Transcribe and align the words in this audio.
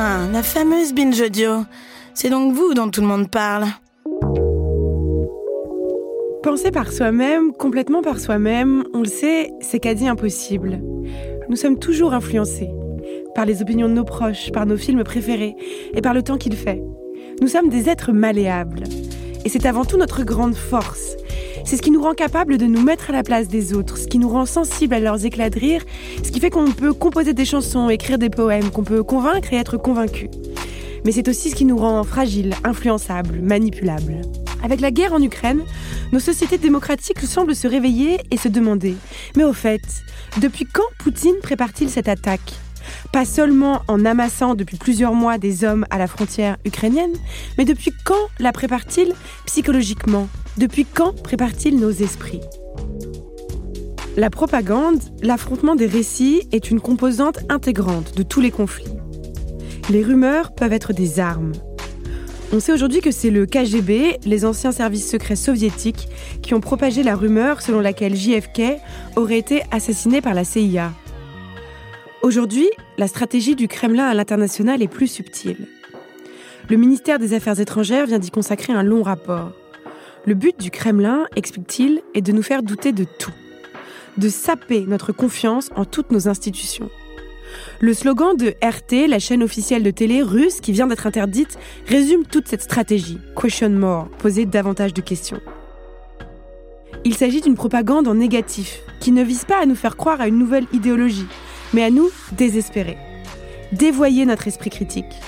La 0.00 0.42
fameuse 0.42 0.94
binge 0.94 1.20
audio. 1.20 1.66
C'est 2.14 2.30
donc 2.30 2.54
vous 2.54 2.72
dont 2.72 2.88
tout 2.88 3.02
le 3.02 3.06
monde 3.06 3.30
parle. 3.30 3.66
Penser 6.42 6.70
par 6.70 6.90
soi-même, 6.90 7.52
complètement 7.52 8.00
par 8.00 8.18
soi-même, 8.18 8.84
on 8.94 9.00
le 9.00 9.04
sait, 9.04 9.50
c'est 9.60 9.78
quasi 9.78 10.08
impossible. 10.08 10.80
Nous 11.50 11.56
sommes 11.56 11.78
toujours 11.78 12.14
influencés 12.14 12.70
par 13.34 13.44
les 13.44 13.60
opinions 13.60 13.90
de 13.90 13.94
nos 13.94 14.04
proches, 14.04 14.50
par 14.52 14.64
nos 14.64 14.78
films 14.78 15.04
préférés 15.04 15.54
et 15.92 16.00
par 16.00 16.14
le 16.14 16.22
temps 16.22 16.38
qu'il 16.38 16.56
fait. 16.56 16.82
Nous 17.42 17.48
sommes 17.48 17.68
des 17.68 17.90
êtres 17.90 18.12
malléables. 18.12 18.84
Et 19.44 19.50
c'est 19.50 19.66
avant 19.66 19.84
tout 19.84 19.98
notre 19.98 20.24
grande 20.24 20.54
force. 20.54 21.14
C'est 21.64 21.76
ce 21.76 21.82
qui 21.82 21.90
nous 21.90 22.02
rend 22.02 22.14
capable 22.14 22.58
de 22.58 22.66
nous 22.66 22.82
mettre 22.82 23.10
à 23.10 23.12
la 23.12 23.22
place 23.22 23.48
des 23.48 23.72
autres, 23.72 23.98
ce 23.98 24.06
qui 24.06 24.18
nous 24.18 24.28
rend 24.28 24.46
sensibles 24.46 24.94
à 24.94 25.00
leurs 25.00 25.24
éclats 25.24 25.50
de 25.50 25.58
rire, 25.58 25.84
ce 26.22 26.30
qui 26.30 26.40
fait 26.40 26.50
qu'on 26.50 26.70
peut 26.72 26.92
composer 26.92 27.32
des 27.32 27.44
chansons, 27.44 27.88
écrire 27.90 28.18
des 28.18 28.30
poèmes, 28.30 28.70
qu'on 28.70 28.82
peut 28.82 29.02
convaincre 29.02 29.52
et 29.52 29.56
être 29.56 29.76
convaincu. 29.76 30.28
Mais 31.04 31.12
c'est 31.12 31.28
aussi 31.28 31.50
ce 31.50 31.54
qui 31.54 31.64
nous 31.64 31.78
rend 31.78 32.02
fragiles, 32.04 32.54
influençables, 32.64 33.40
manipulables. 33.40 34.22
Avec 34.62 34.80
la 34.80 34.90
guerre 34.90 35.12
en 35.12 35.22
Ukraine, 35.22 35.62
nos 36.12 36.18
sociétés 36.18 36.58
démocratiques 36.58 37.20
semblent 37.20 37.54
se 37.54 37.68
réveiller 37.68 38.18
et 38.30 38.36
se 38.36 38.48
demander 38.48 38.94
Mais 39.36 39.44
au 39.44 39.52
fait, 39.52 39.80
depuis 40.40 40.66
quand 40.66 40.82
Poutine 40.98 41.36
prépare-t-il 41.42 41.88
cette 41.88 42.08
attaque? 42.08 42.52
Pas 43.12 43.24
seulement 43.24 43.82
en 43.88 44.04
amassant 44.04 44.54
depuis 44.54 44.76
plusieurs 44.76 45.14
mois 45.14 45.38
des 45.38 45.64
hommes 45.64 45.86
à 45.90 45.98
la 45.98 46.06
frontière 46.06 46.56
ukrainienne, 46.64 47.12
mais 47.58 47.64
depuis 47.64 47.92
quand 48.04 48.28
la 48.38 48.52
prépare-t-il 48.52 49.12
psychologiquement? 49.46 50.28
Depuis 50.56 50.84
quand 50.84 51.20
prépare-t-il 51.22 51.78
nos 51.78 51.90
esprits? 51.90 52.40
La 54.16 54.28
propagande, 54.28 55.00
l'affrontement 55.22 55.76
des 55.76 55.86
récits 55.86 56.42
est 56.52 56.70
une 56.70 56.80
composante 56.80 57.38
intégrante 57.48 58.16
de 58.16 58.22
tous 58.22 58.40
les 58.40 58.50
conflits. 58.50 58.92
Les 59.88 60.02
rumeurs 60.02 60.52
peuvent 60.52 60.72
être 60.72 60.92
des 60.92 61.20
armes. 61.20 61.52
On 62.52 62.58
sait 62.58 62.72
aujourd'hui 62.72 63.00
que 63.00 63.12
c'est 63.12 63.30
le 63.30 63.46
KGB, 63.46 64.18
les 64.24 64.44
anciens 64.44 64.72
services 64.72 65.08
secrets 65.08 65.36
soviétiques, 65.36 66.08
qui 66.42 66.52
ont 66.52 66.60
propagé 66.60 67.04
la 67.04 67.14
rumeur 67.14 67.62
selon 67.62 67.78
laquelle 67.78 68.16
JFK 68.16 68.80
aurait 69.14 69.38
été 69.38 69.62
assassiné 69.70 70.20
par 70.20 70.34
la 70.34 70.42
CIA. 70.42 70.92
Aujourd'hui, 72.22 72.68
la 72.98 73.08
stratégie 73.08 73.56
du 73.56 73.66
Kremlin 73.66 74.06
à 74.06 74.12
l'international 74.12 74.82
est 74.82 74.88
plus 74.88 75.06
subtile. 75.06 75.66
Le 76.68 76.76
ministère 76.76 77.18
des 77.18 77.32
Affaires 77.32 77.58
étrangères 77.58 78.04
vient 78.04 78.18
d'y 78.18 78.30
consacrer 78.30 78.74
un 78.74 78.82
long 78.82 79.02
rapport. 79.02 79.52
Le 80.26 80.34
but 80.34 80.60
du 80.60 80.70
Kremlin, 80.70 81.24
explique-t-il, 81.34 82.02
est 82.12 82.20
de 82.20 82.32
nous 82.32 82.42
faire 82.42 82.62
douter 82.62 82.92
de 82.92 83.04
tout, 83.04 83.32
de 84.18 84.28
saper 84.28 84.84
notre 84.86 85.12
confiance 85.12 85.70
en 85.76 85.86
toutes 85.86 86.10
nos 86.10 86.28
institutions. 86.28 86.90
Le 87.80 87.94
slogan 87.94 88.36
de 88.36 88.54
RT, 88.62 89.08
la 89.08 89.18
chaîne 89.18 89.42
officielle 89.42 89.82
de 89.82 89.90
télé 89.90 90.22
russe 90.22 90.60
qui 90.60 90.72
vient 90.72 90.88
d'être 90.88 91.06
interdite, 91.06 91.58
résume 91.86 92.26
toute 92.26 92.48
cette 92.48 92.62
stratégie. 92.62 93.18
Question 93.34 93.70
more, 93.70 94.08
poser 94.18 94.44
davantage 94.44 94.92
de 94.92 95.00
questions. 95.00 95.40
Il 97.06 97.14
s'agit 97.14 97.40
d'une 97.40 97.54
propagande 97.54 98.08
en 98.08 98.14
négatif, 98.14 98.82
qui 99.00 99.10
ne 99.10 99.24
vise 99.24 99.46
pas 99.46 99.62
à 99.62 99.64
nous 99.64 99.74
faire 99.74 99.96
croire 99.96 100.20
à 100.20 100.28
une 100.28 100.38
nouvelle 100.38 100.66
idéologie, 100.74 101.26
mais 101.72 101.82
à 101.82 101.90
nous 101.90 102.10
désespérer, 102.32 102.98
dévoyer 103.72 104.26
notre 104.26 104.48
esprit 104.48 104.70
critique, 104.70 105.20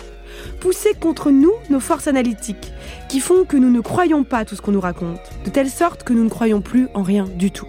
pousser 0.60 0.94
contre 0.94 1.30
nous 1.30 1.52
nos 1.70 1.80
forces 1.80 2.08
analytiques 2.08 2.72
qui 3.08 3.20
font 3.20 3.44
que 3.44 3.56
nous 3.56 3.70
ne 3.70 3.80
croyons 3.80 4.24
pas 4.24 4.44
tout 4.44 4.54
ce 4.54 4.62
qu'on 4.62 4.72
nous 4.72 4.80
raconte, 4.80 5.20
de 5.44 5.50
telle 5.50 5.70
sorte 5.70 6.04
que 6.04 6.12
nous 6.12 6.24
ne 6.24 6.30
croyons 6.30 6.60
plus 6.60 6.88
en 6.94 7.02
rien 7.02 7.24
du 7.24 7.50
tout. 7.50 7.68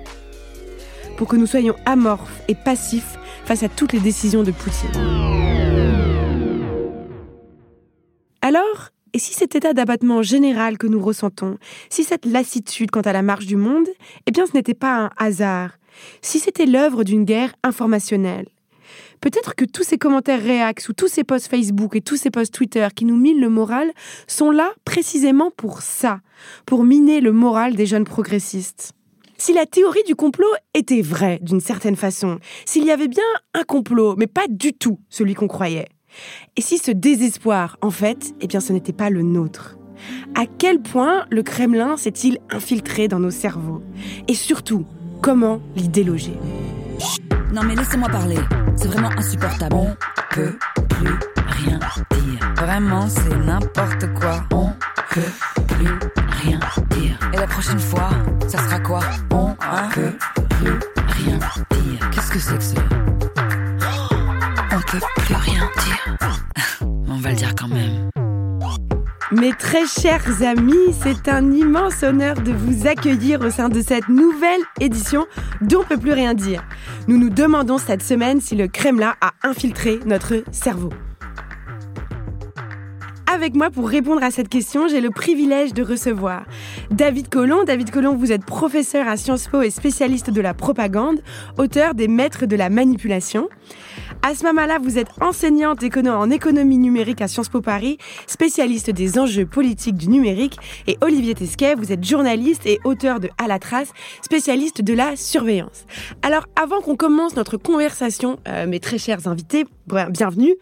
Pour 1.17 1.27
que 1.27 1.35
nous 1.35 1.47
soyons 1.47 1.75
amorphes 1.85 2.41
et 2.47 2.55
passifs 2.55 3.17
face 3.45 3.63
à 3.63 3.69
toutes 3.69 3.93
les 3.93 3.99
décisions 3.99 4.43
de 4.43 4.51
Poutine. 4.51 4.89
Alors, 8.41 8.89
et 9.13 9.19
si 9.19 9.33
cet 9.33 9.55
état 9.55 9.73
d'abattement 9.73 10.23
général 10.23 10.77
que 10.77 10.87
nous 10.87 11.01
ressentons, 11.01 11.57
si 11.89 12.03
cette 12.03 12.25
lassitude 12.25 12.89
quant 12.91 13.01
à 13.01 13.13
la 13.13 13.21
marche 13.21 13.45
du 13.45 13.55
monde, 13.55 13.87
eh 14.25 14.31
bien 14.31 14.45
ce 14.45 14.53
n'était 14.53 14.73
pas 14.73 14.97
un 14.97 15.09
hasard, 15.17 15.77
si 16.21 16.39
c'était 16.39 16.65
l'œuvre 16.65 17.03
d'une 17.03 17.25
guerre 17.25 17.53
informationnelle, 17.63 18.47
Peut-être 19.23 19.55
que 19.55 19.63
tous 19.63 19.83
ces 19.83 19.97
commentaires 19.97 20.43
réax 20.43 20.89
ou 20.89 20.93
tous 20.93 21.07
ces 21.07 21.23
posts 21.23 21.47
Facebook 21.47 21.95
et 21.95 22.01
tous 22.01 22.17
ces 22.17 22.29
posts 22.29 22.53
Twitter 22.53 22.85
qui 22.93 23.05
nous 23.05 23.15
minent 23.15 23.39
le 23.39 23.47
moral 23.47 23.89
sont 24.27 24.51
là 24.51 24.73
précisément 24.83 25.49
pour 25.49 25.81
ça, 25.81 26.19
pour 26.65 26.83
miner 26.83 27.21
le 27.21 27.31
moral 27.31 27.77
des 27.77 27.85
jeunes 27.85 28.03
progressistes. 28.03 28.91
Si 29.37 29.53
la 29.53 29.65
théorie 29.65 30.03
du 30.05 30.13
complot 30.13 30.51
était 30.73 31.01
vraie 31.01 31.39
d'une 31.41 31.61
certaine 31.61 31.95
façon, 31.95 32.39
s'il 32.65 32.83
y 32.83 32.91
avait 32.91 33.07
bien 33.07 33.23
un 33.53 33.63
complot, 33.63 34.15
mais 34.17 34.27
pas 34.27 34.47
du 34.49 34.73
tout 34.73 34.99
celui 35.07 35.35
qu'on 35.35 35.47
croyait, 35.47 35.87
et 36.57 36.61
si 36.61 36.77
ce 36.77 36.91
désespoir, 36.91 37.77
en 37.81 37.91
fait, 37.91 38.35
eh 38.41 38.47
bien 38.47 38.59
ce 38.59 38.73
n'était 38.73 38.91
pas 38.91 39.09
le 39.09 39.21
nôtre. 39.21 39.77
À 40.35 40.45
quel 40.45 40.81
point 40.81 41.27
le 41.29 41.43
Kremlin 41.43 41.95
s'est-il 41.95 42.39
infiltré 42.49 43.07
dans 43.07 43.19
nos 43.19 43.31
cerveaux? 43.31 43.81
Et 44.27 44.33
surtout, 44.33 44.85
comment 45.21 45.61
l'y 45.77 45.87
déloger 45.87 46.33
non 47.53 47.61
mais 47.63 47.75
laissez-moi 47.75 48.09
parler. 48.09 48.39
C'est 48.75 48.87
vraiment 48.87 49.11
insupportable. 49.11 49.75
On 49.75 49.95
peut 50.31 50.57
plus 50.89 51.19
rien 51.47 51.79
dire. 52.11 52.53
Vraiment, 52.57 53.07
c'est 53.07 53.37
n'importe 53.37 54.11
quoi. 54.15 54.43
On 54.51 54.71
peut 55.09 55.21
plus 55.67 55.99
rien 56.41 56.59
dire. 56.89 57.19
Et 57.31 57.37
la 57.37 57.47
prochaine 57.47 57.79
fois, 57.79 58.09
ça 58.47 58.57
sera 58.57 58.79
quoi? 58.79 59.01
On 59.31 59.55
peut 59.93 60.13
plus 60.49 60.79
rien 61.07 61.37
dire. 61.37 62.09
Qu'est-ce 62.11 62.31
que 62.31 62.39
c'est 62.39 62.57
que 62.57 62.63
ça? 62.63 62.81
On 64.71 64.79
peut 64.79 64.99
plus 65.17 65.35
rien 65.35 65.69
dire. 65.85 66.17
On 67.07 67.17
va 67.17 67.29
le 67.29 67.35
dire 67.35 67.53
quand 67.55 67.67
même. 67.67 68.09
Mes 69.39 69.51
très 69.51 69.87
chers 69.87 70.43
amis, 70.43 70.93
c'est 71.01 71.27
un 71.27 71.51
immense 71.51 72.03
honneur 72.03 72.35
de 72.35 72.51
vous 72.51 72.85
accueillir 72.85 73.41
au 73.41 73.49
sein 73.49 73.67
de 73.67 73.81
cette 73.81 74.07
nouvelle 74.07 74.61
édition 74.79 75.25
d'On 75.61 75.83
peut 75.83 75.97
plus 75.97 76.13
rien 76.13 76.35
dire. 76.35 76.63
Nous 77.07 77.17
nous 77.17 77.31
demandons 77.31 77.79
cette 77.79 78.03
semaine 78.03 78.41
si 78.41 78.55
le 78.55 78.67
Kremlin 78.67 79.15
a 79.21 79.31
infiltré 79.41 79.99
notre 80.05 80.43
cerveau. 80.51 80.91
Avec 83.25 83.55
moi 83.55 83.71
pour 83.71 83.89
répondre 83.89 84.21
à 84.21 84.29
cette 84.29 84.49
question, 84.49 84.87
j'ai 84.87 85.01
le 85.01 85.09
privilège 85.09 85.73
de 85.73 85.81
recevoir 85.81 86.45
David 86.91 87.29
Collomb. 87.29 87.63
David 87.63 87.89
Collomb, 87.89 88.15
vous 88.15 88.31
êtes 88.31 88.45
professeur 88.45 89.07
à 89.07 89.17
Sciences 89.17 89.47
Po 89.47 89.63
et 89.63 89.71
spécialiste 89.71 90.29
de 90.29 90.41
la 90.41 90.53
propagande, 90.53 91.23
auteur 91.57 91.95
des 91.95 92.07
Maîtres 92.07 92.45
de 92.45 92.55
la 92.55 92.69
manipulation. 92.69 93.49
Asma 94.25 94.53
Mala, 94.53 94.79
vous 94.79 94.97
êtes 94.97 95.09
enseignante 95.19 95.83
en 96.07 96.29
économie 96.29 96.77
numérique 96.77 97.21
à 97.21 97.27
Sciences 97.27 97.49
Po 97.49 97.59
Paris, 97.59 97.97
spécialiste 98.25 98.89
des 98.89 99.19
enjeux 99.19 99.45
politiques 99.45 99.97
du 99.97 100.07
numérique. 100.07 100.57
Et 100.87 100.97
Olivier 101.01 101.35
Tesquet, 101.35 101.75
vous 101.75 101.91
êtes 101.91 102.05
journaliste 102.05 102.65
et 102.65 102.79
auteur 102.85 103.19
de 103.19 103.29
À 103.37 103.49
la 103.49 103.59
trace, 103.59 103.91
spécialiste 104.21 104.81
de 104.81 104.93
la 104.93 105.17
surveillance. 105.17 105.85
Alors, 106.21 106.45
avant 106.55 106.79
qu'on 106.79 106.95
commence 106.95 107.35
notre 107.35 107.57
conversation, 107.57 108.39
euh, 108.47 108.65
mes 108.65 108.79
très 108.79 108.97
chers 108.97 109.27
invités, 109.27 109.65
bienvenue, 109.87 110.55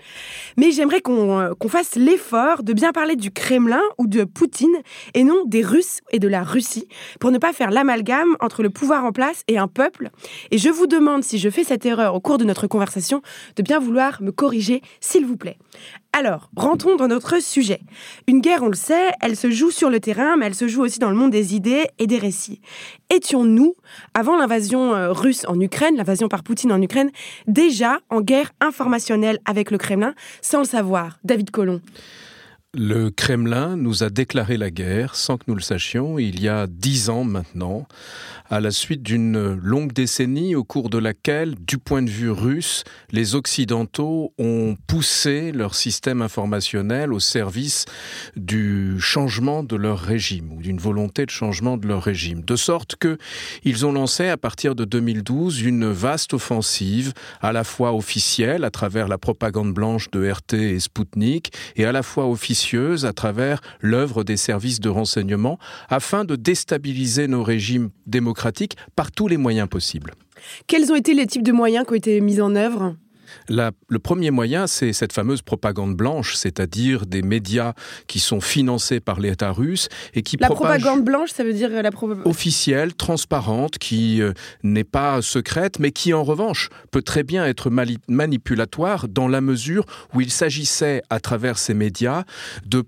mais 0.58 0.72
j'aimerais 0.72 1.02
euh, 1.08 1.54
qu'on 1.56 1.70
fasse 1.70 1.96
l'effort 1.96 2.64
de 2.64 2.74
bien 2.74 2.92
parler 2.92 3.16
du 3.16 3.32
Kremlin 3.32 3.82
ou 3.98 4.08
de 4.08 4.24
Poutine 4.24 4.76
et 5.14 5.24
non 5.24 5.44
des 5.46 5.62
Russes 5.62 6.02
et 6.12 6.20
de 6.20 6.28
la 6.28 6.44
Russie, 6.44 6.88
pour 7.20 7.32
ne 7.32 7.38
pas 7.38 7.54
faire 7.54 7.72
l'amalgame 7.72 8.36
entre 8.40 8.64
le 8.64 8.70
pouvoir 8.70 9.06
en 9.06 9.12
place 9.12 9.44
et 9.48 9.58
un 9.58 9.68
peuple. 9.68 10.10
Et 10.50 10.58
je 10.58 10.70
vous 10.70 10.88
demande 10.88 11.24
si 11.24 11.38
je 11.38 11.50
fais 11.50 11.64
cette 11.64 11.86
erreur 11.86 12.16
au 12.16 12.20
cours 12.20 12.38
de 12.38 12.46
notre 12.46 12.68
conversation 12.68 13.22
de 13.56 13.64
bien 13.64 13.80
vouloir 13.80 14.22
me 14.22 14.32
corriger, 14.32 14.82
s'il 15.00 15.26
vous 15.26 15.38
plaît. 15.38 15.58
Alors, 16.14 16.50
rentrons 16.58 16.98
dans 16.98 17.08
notre 17.08 17.42
sujet. 17.42 17.80
Une 18.28 18.42
guerre, 18.42 18.64
on 18.64 18.68
le 18.68 18.76
sait, 18.76 19.12
elle 19.22 19.38
se 19.38 19.50
joue 19.50 19.72
sur 19.72 19.90
le 19.90 20.02
terrain, 20.02 20.36
mais 20.36 20.48
elle 20.48 20.56
se 20.56 20.68
joue 20.68 20.82
aussi 20.82 21.00
dans 21.00 21.10
le 21.10 21.16
monde 21.16 21.32
des 21.32 21.56
idées 21.56 21.88
et 22.00 22.08
des 22.08 22.18
récits. 22.18 22.60
Étions-nous, 23.10 23.76
avant 24.14 24.38
l'invasion 24.38 24.94
euh, 24.94 25.14
russe 25.14 25.46
en 25.48 25.58
Ukraine, 25.60 25.96
l'invasion 25.96 26.28
par 26.28 26.44
Poutine 26.44 26.74
en 26.74 26.82
Ukraine, 26.82 27.12
déjà 27.48 28.00
en 28.10 28.20
guerre 28.20 28.52
informationnelle 28.60 29.40
avec 29.46 29.72
le 29.72 29.78
Kremlin, 29.78 30.14
sans 30.42 30.60
le 30.60 30.66
savoir? 30.66 31.18
David 31.24 31.50
Colomb 31.50 31.80
le 32.74 33.10
Kremlin 33.10 33.76
nous 33.76 34.02
a 34.04 34.10
déclaré 34.10 34.56
la 34.56 34.72
guerre 34.72 35.16
sans 35.16 35.38
que 35.38 35.44
nous 35.48 35.56
le 35.56 35.62
sachions 35.62 36.18
il 36.18 36.42
y 36.42 36.48
a 36.48 36.68
dix 36.68 37.10
ans 37.10 37.26
maintenant, 37.26 37.86
à 38.50 38.62
la 38.62 38.72
suite 38.72 39.04
d'une 39.04 39.56
longue 39.62 39.92
décennie 39.92 40.56
au 40.56 40.64
cours 40.64 40.90
de 40.90 40.98
laquelle, 40.98 41.56
du 41.56 41.78
point 41.78 42.02
de 42.02 42.10
vue 42.10 42.32
russe, 42.32 42.84
les 43.12 43.36
Occidentaux 43.36 44.34
ont 44.38 44.78
poussé 44.88 45.52
leur 45.52 45.76
système 45.76 46.22
informationnel 46.22 47.14
au 47.14 47.20
service 47.20 47.86
du 48.36 49.00
changement 49.00 49.64
de 49.64 49.76
leur 49.76 50.00
régime 50.00 50.52
ou 50.54 50.62
d'une 50.62 50.80
volonté 50.80 51.26
de 51.26 51.30
changement 51.30 51.76
de 51.76 51.88
leur 51.88 52.04
régime. 52.04 52.42
De 52.42 52.56
sorte 52.56 52.96
que 52.96 53.18
ils 53.64 53.86
ont 53.86 53.92
lancé 53.92 54.28
à 54.28 54.38
partir 54.38 54.76
de 54.76 54.86
2012 54.86 55.62
une 55.62 55.90
vaste 55.90 56.34
offensive, 56.34 57.14
à 57.42 57.52
la 57.52 57.64
fois 57.64 57.94
officielle 57.94 58.64
à 58.64 58.72
travers 58.72 59.10
la 59.10 59.18
propagande 59.18 59.74
blanche 59.74 60.10
de 60.12 60.30
RT 60.30 60.54
et 60.54 60.80
Sputnik, 60.80 61.54
et 61.76 61.86
à 61.86 61.92
la 61.92 62.04
fois 62.04 62.28
à 63.04 63.14
travers 63.14 63.62
l'œuvre 63.82 64.24
des 64.24 64.38
services 64.38 64.80
de 64.80 64.90
renseignement, 64.90 65.58
afin 65.90 66.26
de 66.26 66.36
déstabiliser 66.36 67.28
nos 67.28 67.44
régimes 67.44 67.90
démocratiques 68.06 68.78
par 68.96 69.12
tous 69.12 69.28
les 69.28 69.38
moyens 69.38 69.68
possibles. 69.68 70.14
Quels 70.68 70.92
ont 70.92 70.96
été 70.96 71.14
les 71.14 71.28
types 71.28 71.44
de 71.44 71.52
moyens 71.52 71.86
qui 71.86 71.94
ont 71.94 71.96
été 71.96 72.22
mis 72.22 72.42
en 72.42 72.56
œuvre? 72.56 72.96
Le 73.50 74.00
premier 74.00 74.32
moyen, 74.32 74.68
c'est 74.68 74.94
cette 74.94 75.14
fameuse 75.14 75.42
propagande 75.42 75.96
blanche, 75.96 76.36
c'est-à-dire 76.36 77.06
des 77.06 77.22
médias 77.22 77.74
qui 78.08 78.20
sont 78.20 78.42
financés 78.42 79.00
par 79.00 79.20
l'État 79.20 79.52
russe 79.52 79.90
et 80.14 80.22
qui 80.22 80.38
la 80.38 80.50
propagande 80.50 81.04
blanche, 81.04 81.30
ça 81.32 81.44
veut 81.44 81.54
dire 81.54 81.70
la 81.70 81.92
propagande 81.92 82.26
officielle, 82.28 82.94
transparente, 82.94 83.78
qui 83.78 84.22
euh, 84.22 84.34
n'est 84.64 84.84
pas 84.84 85.22
secrète, 85.22 85.80
mais 85.80 85.92
qui 85.92 86.14
en 86.14 86.24
revanche 86.24 86.70
peut 86.92 87.02
très 87.02 87.24
bien 87.24 87.46
être 87.46 87.70
manipulatoire 88.08 89.08
dans 89.08 89.28
la 89.28 89.42
mesure 89.42 89.86
où 90.14 90.22
il 90.22 90.32
s'agissait, 90.32 91.02
à 91.10 91.20
travers 91.20 91.58
ces 91.58 91.74
médias, 91.74 92.24
de, 92.66 92.84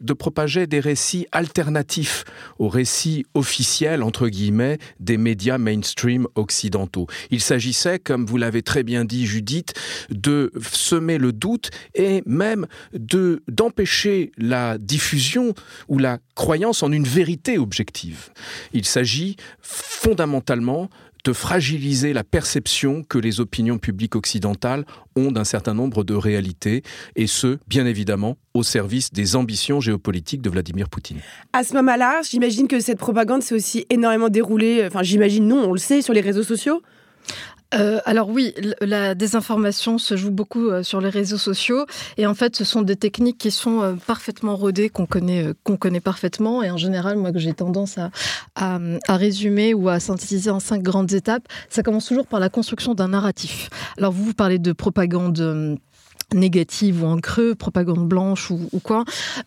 de 0.00 0.12
propager 0.12 0.66
des 0.66 0.80
récits 0.80 1.26
alternatifs 1.32 2.24
aux 2.58 2.68
récits 2.68 3.24
officiels 3.34 4.02
entre 4.02 4.28
guillemets 4.28 4.78
des 5.00 5.16
médias 5.16 5.58
mainstream 5.58 6.26
occidentaux. 6.34 7.06
Il 7.30 7.40
s'agissait, 7.40 7.98
comme 7.98 8.26
vous 8.26 8.36
l'avez 8.36 8.62
très 8.62 8.82
bien 8.82 9.04
dit, 9.04 9.26
Judith, 9.26 9.72
de 10.10 10.52
semer 10.60 11.18
le 11.18 11.32
doute 11.32 11.70
et 11.94 12.22
même 12.26 12.66
de 12.92 13.42
d'empêcher 13.48 14.32
la 14.36 14.78
diffusion 14.78 15.54
ou 15.88 15.98
la 15.98 16.18
croyance 16.34 16.82
en 16.82 16.92
une 16.92 17.04
vérité 17.04 17.58
objective. 17.58 18.30
Il 18.72 18.84
s'agit 18.84 19.36
fondamentalement 19.60 20.88
de 21.24 21.32
fragiliser 21.32 22.12
la 22.12 22.24
perception 22.24 23.04
que 23.04 23.18
les 23.18 23.40
opinions 23.40 23.78
publiques 23.78 24.16
occidentales 24.16 24.84
ont 25.14 25.30
d'un 25.30 25.44
certain 25.44 25.74
nombre 25.74 26.02
de 26.04 26.14
réalités, 26.14 26.82
et 27.14 27.26
ce, 27.26 27.58
bien 27.68 27.86
évidemment, 27.86 28.36
au 28.54 28.62
service 28.62 29.12
des 29.12 29.36
ambitions 29.36 29.80
géopolitiques 29.80 30.42
de 30.42 30.50
Vladimir 30.50 30.88
Poutine. 30.88 31.20
À 31.52 31.62
ce 31.62 31.74
moment-là, 31.74 32.22
j'imagine 32.28 32.66
que 32.66 32.80
cette 32.80 32.98
propagande 32.98 33.42
s'est 33.42 33.54
aussi 33.54 33.86
énormément 33.88 34.30
déroulée, 34.30 34.84
enfin 34.84 35.02
j'imagine 35.02 35.46
non, 35.46 35.68
on 35.68 35.72
le 35.72 35.78
sait, 35.78 36.02
sur 36.02 36.12
les 36.12 36.20
réseaux 36.20 36.42
sociaux? 36.42 36.82
Euh, 37.74 38.00
alors 38.04 38.28
oui, 38.28 38.54
la 38.80 39.14
désinformation 39.14 39.98
se 39.98 40.16
joue 40.16 40.30
beaucoup 40.30 40.68
euh, 40.68 40.82
sur 40.82 41.00
les 41.00 41.08
réseaux 41.08 41.38
sociaux 41.38 41.86
et 42.16 42.26
en 42.26 42.34
fait 42.34 42.56
ce 42.56 42.64
sont 42.64 42.82
des 42.82 42.96
techniques 42.96 43.38
qui 43.38 43.50
sont 43.50 43.82
euh, 43.82 43.94
parfaitement 44.06 44.56
rodées, 44.56 44.88
qu'on 44.88 45.06
connaît, 45.06 45.52
qu'on 45.64 45.76
connaît 45.76 46.00
parfaitement 46.00 46.62
et 46.62 46.70
en 46.70 46.76
général 46.76 47.16
moi 47.16 47.32
que 47.32 47.38
j'ai 47.38 47.54
tendance 47.54 47.98
à, 47.98 48.10
à, 48.56 48.78
à, 49.08 49.16
résumer 49.16 49.74
ou 49.74 49.88
à 49.88 50.00
synthétiser 50.00 50.50
en 50.50 50.60
cinq 50.60 50.82
grandes 50.82 51.12
étapes, 51.12 51.44
ça 51.70 51.82
commence 51.82 52.06
toujours 52.06 52.26
par 52.26 52.40
la 52.40 52.48
construction 52.48 52.94
d'un 52.94 53.08
narratif. 53.08 53.70
Alors 53.96 54.12
vous, 54.12 54.24
vous 54.24 54.34
parlez 54.34 54.58
de 54.58 54.72
propagande 54.72 55.78
négative 56.34 57.02
ou 57.02 57.06
en 57.06 57.18
creux, 57.18 57.54
propagande 57.54 58.08
blanche 58.08 58.50
ou, 58.50 58.68
quoi. 58.82 59.04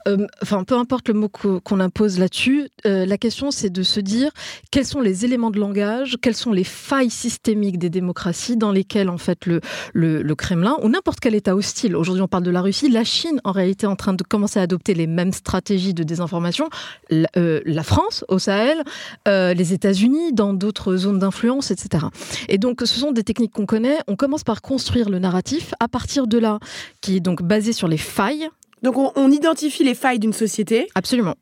Euh, 0.07 0.27
enfin, 0.41 0.63
peu 0.63 0.75
importe 0.75 1.07
le 1.07 1.13
mot 1.13 1.29
qu'on 1.29 1.79
impose 1.79 2.19
là-dessus, 2.19 2.69
euh, 2.85 3.05
la 3.05 3.17
question 3.17 3.51
c'est 3.51 3.69
de 3.69 3.83
se 3.83 3.99
dire 3.99 4.31
quels 4.71 4.85
sont 4.85 5.01
les 5.01 5.25
éléments 5.25 5.51
de 5.51 5.59
langage, 5.59 6.17
quelles 6.21 6.35
sont 6.35 6.51
les 6.51 6.63
failles 6.63 7.09
systémiques 7.09 7.77
des 7.77 7.89
démocraties 7.89 8.57
dans 8.57 8.71
lesquelles 8.71 9.09
en 9.09 9.17
fait 9.17 9.45
le, 9.45 9.61
le, 9.93 10.35
Kremlin 10.35 10.75
ou 10.81 10.89
n'importe 10.89 11.19
quel 11.21 11.33
État 11.33 11.55
hostile, 11.55 11.95
aujourd'hui 11.95 12.21
on 12.21 12.27
parle 12.27 12.43
de 12.43 12.51
la 12.51 12.61
Russie, 12.61 12.89
la 12.89 13.03
Chine 13.03 13.39
en 13.43 13.51
réalité 13.51 13.85
est 13.85 13.89
en 13.89 13.95
train 13.95 14.13
de 14.13 14.23
commencer 14.23 14.59
à 14.59 14.63
adopter 14.63 14.93
les 14.93 15.07
mêmes 15.07 15.31
stratégies 15.31 15.93
de 15.93 16.03
désinformation, 16.03 16.69
la, 17.09 17.29
euh, 17.37 17.61
la 17.65 17.83
France 17.83 18.25
au 18.27 18.39
Sahel, 18.39 18.83
les 19.25 19.73
États-Unis 19.73 20.33
dans 20.33 20.53
d'autres 20.53 20.95
zones 20.97 21.19
d'influence, 21.19 21.71
etc. 21.71 22.05
Et 22.49 22.57
donc 22.57 22.81
ce 22.81 22.99
sont 22.99 23.11
des 23.11 23.23
techniques 23.23 23.53
qu'on 23.53 23.65
connaît, 23.65 23.97
on 24.07 24.15
commence 24.15 24.43
par 24.43 24.61
construire 24.61 25.09
le 25.09 25.19
narratif, 25.19 25.73
à 25.79 25.87
partir 25.87 26.27
de 26.27 26.37
là, 26.37 26.59
qui 27.01 27.17
est 27.17 27.19
donc 27.19 27.41
basé 27.41 27.73
sur 27.73 27.87
les 27.87 27.97
failles. 27.97 28.49
Donc 28.83 28.97
on, 28.97 29.31
identifie 29.31 29.83
les 29.83 29.95
failles 29.95 30.19
d'une 30.19 30.33
société. 30.33 30.87
Absolument. 30.95 31.35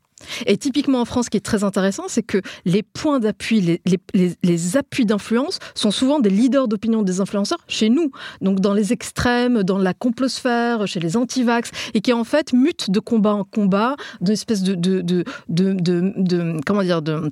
Et 0.46 0.56
typiquement 0.56 1.02
en 1.02 1.06
France, 1.06 1.26
ce 1.26 1.30
qui 1.32 1.38
est 1.38 1.42
très 1.42 1.66
intéressant, 1.66 2.04
c'est 2.08 2.24
que 2.24 2.42
les 2.64 2.82
points 2.82 3.20
d'appui, 3.20 3.60
les, 3.60 3.82
les, 4.14 4.36
les, 4.42 4.78
appuis 4.78 5.06
d'influence 5.06 5.60
sont 5.76 5.92
souvent 5.92 6.20
des 6.20 6.30
leaders 6.30 6.70
d'opinion 6.70 7.02
des 7.02 7.20
influenceurs 7.20 7.60
chez 7.68 7.90
nous. 7.90 8.12
Donc 8.40 8.62
dans 8.62 8.74
les 8.74 8.94
extrêmes, 8.94 9.64
dans 9.64 9.78
la 9.78 9.94
complosphère, 9.94 10.88
chez 10.88 11.02
les 11.02 11.18
antivax, 11.18 11.72
et 11.94 12.00
qui 12.00 12.14
en 12.14 12.24
fait 12.24 12.54
mutent 12.54 12.90
de 12.90 13.02
combat 13.02 13.34
en 13.34 13.44
combat, 13.44 13.98
d'une 14.22 14.34
espèce 14.34 14.64
de, 14.64 14.76
de, 14.76 15.02
de, 15.02 15.26
de, 15.50 15.74
de 16.16 16.62
comment 16.66 16.84
dire, 16.84 17.02
de, 17.02 17.30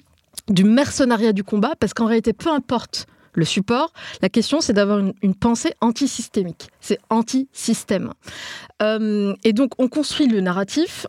du 0.49 0.65
mercenariat 0.65 1.31
du 1.31 1.45
combat, 1.45 1.73
parce 1.79 1.93
qu'en 1.93 2.07
réalité, 2.07 2.33
peu 2.33 2.49
importe 2.49 3.07
le 3.33 3.45
support. 3.45 3.93
La 4.21 4.29
question, 4.29 4.61
c'est 4.61 4.73
d'avoir 4.73 4.99
une, 4.99 5.35
pensée 5.35 5.73
antisystémique. 5.81 6.69
C'est 6.79 6.99
anti-système. 7.09 8.13
Euh, 8.81 9.35
et 9.43 9.53
donc, 9.53 9.71
on 9.79 9.87
construit 9.87 10.27
le 10.27 10.41
narratif, 10.41 11.07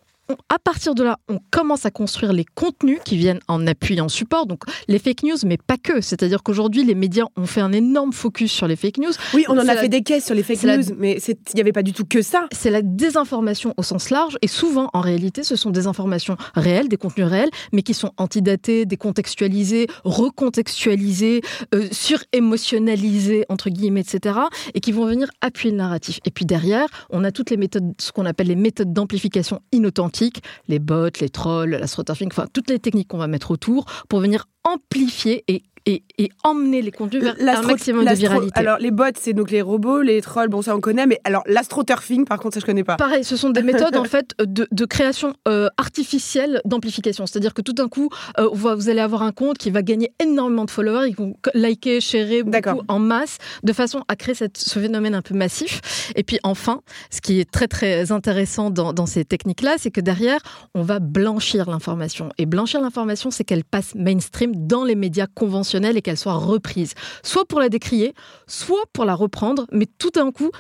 à 0.49 0.59
partir 0.59 0.95
de 0.95 1.03
là, 1.03 1.19
on 1.29 1.39
commence 1.51 1.87
à 1.87 1.91
construire 1.91 2.33
les 2.33 2.45
contenus 2.45 2.99
qui 3.05 3.17
viennent 3.17 3.41
en 3.49 3.67
appui, 3.67 4.01
en 4.01 4.09
support. 4.09 4.47
Donc 4.47 4.63
les 4.89 4.99
fake 4.99 5.23
news, 5.25 5.37
mais 5.45 5.57
pas 5.57 5.77
que. 5.77 6.01
C'est-à-dire 6.01 6.43
qu'aujourd'hui, 6.43 6.85
les 6.85 6.95
médias 6.95 7.25
ont 7.37 7.47
fait 7.47 7.61
un 7.61 7.73
énorme 7.73 8.13
focus 8.13 8.53
sur 8.53 8.67
les 8.67 8.77
fake 8.77 8.99
news. 8.99 9.13
Oui, 9.35 9.45
on 9.49 9.59
en 9.59 9.69
a 9.69 9.77
fait 9.77 9.89
des 9.89 10.03
caisses 10.03 10.27
sur 10.27 10.35
les 10.35 10.43
fake 10.43 10.63
news, 10.65 10.95
mais 10.99 11.19
il 11.27 11.55
n'y 11.55 11.61
avait 11.61 11.73
pas 11.73 11.83
du 11.83 11.93
tout 11.93 12.05
que 12.05 12.23
ça. 12.23 12.47
C'est 12.53 12.71
la 12.71 12.83
désinformation 12.83 13.75
au 13.77 13.83
sens 13.83 14.11
large. 14.11 14.37
Et 14.43 14.49
souvent, 14.49 14.91
en 14.93 15.01
réalité, 15.01 15.43
ce 15.43 15.57
sont 15.57 15.71
des 15.71 15.87
informations 15.87 16.37
réelles, 16.55 16.89
des 16.89 16.97
contenus 16.97 17.27
réels, 17.27 17.51
mais 17.73 17.83
qui 17.83 17.95
sont 17.95 18.13
antidatés, 18.17 18.87
décontextualisés, 18.87 19.87
recontextualisés, 20.05 21.43
euh, 21.75 21.89
surémotionnalisés, 21.91 23.45
entre 23.49 23.71
guillemets, 23.71 24.01
etc. 24.01 24.39
Et 24.75 24.81
qui 24.81 24.93
vont 24.93 25.07
venir 25.07 25.29
appuyer 25.41 25.71
le 25.71 25.79
narratif. 25.79 26.21
Et 26.25 26.31
puis 26.31 26.45
derrière, 26.45 26.87
on 27.11 27.25
a 27.25 27.33
toutes 27.33 27.51
les 27.51 27.57
méthodes, 27.57 27.93
ce 27.99 28.13
qu'on 28.13 28.27
appelle 28.27 28.49
les 28.49 28.57
méthodes 28.57 28.93
d'amplification 28.93 29.61
inauthentique 29.73 30.22
les 30.69 30.79
bots, 30.79 31.09
les 31.21 31.29
trolls, 31.29 31.71
la 31.71 31.87
enfin 32.33 32.47
toutes 32.53 32.71
les 32.71 32.79
techniques 32.79 33.09
qu'on 33.09 33.19
va 33.19 33.27
mettre 33.27 33.51
autour 33.51 33.85
pour 34.09 34.21
venir 34.21 34.47
amplifier 34.65 35.45
et 35.49 35.63
et, 35.87 36.03
emmener 36.45 36.83
les 36.83 36.91
contenus 36.91 37.23
vers 37.23 37.37
un 37.41 37.63
maximum 37.63 38.05
de 38.05 38.15
viralité. 38.15 38.59
Alors 38.59 38.79
les 38.79 38.91
bots, 38.91 39.05
c'est 39.19 39.33
donc 39.33 39.51
les 39.51 39.63
robots, 39.63 40.01
les 40.01 40.21
trolls, 40.21 40.49
bon 40.49 40.63
ça 40.63 40.77
on 40.77 40.81
connaît, 40.81 41.07
mais 41.07 41.21
alors 41.25 41.43
l'astroturfing, 41.47 42.25
par 42.25 42.39
contre 42.39 42.55
ça 42.55 42.61
je 42.61 42.67
connais 42.67 42.85
pas. 42.85 42.97
Pareil, 42.97 43.25
ce 43.25 43.37
sont 43.37 43.51
des 43.51 43.63
méthodes 43.63 43.97
en 43.97 44.05
fait 44.13 44.35
de, 44.39 44.85
création 44.85 45.35
euh, 45.49 45.69
artificielle 45.79 46.61
d'amplification, 46.65 47.27
c'est-à-dire 47.27 47.55
que 47.55 47.63
tout 47.63 47.73
d'un 47.73 47.89
coup 47.89 48.09
euh, 48.39 48.49
vous 48.53 48.89
allez 48.89 49.01
avoir 49.01 49.23
un 49.23 49.33
compte 49.33 49.59
qui 49.59 49.71
va 49.71 49.83
gagner 49.83 50.13
énormément 50.21 50.65
de 50.65 50.71
followers, 50.71 51.09
ils 51.09 51.17
vont 51.17 51.35
liker, 51.55 52.01
sharer 52.01 52.43
beaucoup 52.43 52.83
en 52.89 52.99
masse, 52.99 53.39
de 53.63 53.73
façon 53.73 54.05
à 54.09 54.17
créer 54.17 54.35
cette, 54.35 54.59
ce 54.59 54.79
phénomène 54.79 55.15
un 55.15 55.23
peu 55.23 55.35
massif. 55.35 56.13
Et 56.17 56.23
puis 56.23 56.39
enfin, 56.43 56.83
ce 57.11 57.21
qui 57.21 57.41
est 57.41 57.51
très 57.51 57.69
très 57.69 58.13
intéressant 58.13 58.71
dans, 58.71 58.93
dans 58.93 59.07
ces 59.07 59.25
techniques-là, 59.25 59.77
c'est 59.79 59.91
que 59.91 60.01
derrière 60.01 60.41
on 60.75 60.83
va 60.83 60.99
blanchir 60.99 61.71
l'information. 61.71 62.31
Et 62.39 62.47
blanchir 62.47 62.81
l'information, 62.81 63.31
c'est 63.31 63.45
qu'elle 63.45 63.65
passe 63.65 63.95
mainstream 63.95 64.53
dans 64.67 64.85
les 64.85 64.95
médias 64.95 65.27
conventionnels 65.27 65.72
et 65.75 66.03
qu'elle 66.03 66.17
soit 66.17 66.35
reprise, 66.35 66.95
soit 67.23 67.45
pour 67.47 67.61
la 67.61 67.69
décrier, 67.69 68.15
soit 68.47 68.85
pour 68.93 69.05
la 69.05 69.15
reprendre, 69.15 69.67
mais 69.73 69.87
tout 69.99 70.11
d'un 70.11 70.31
coup, 70.31 70.51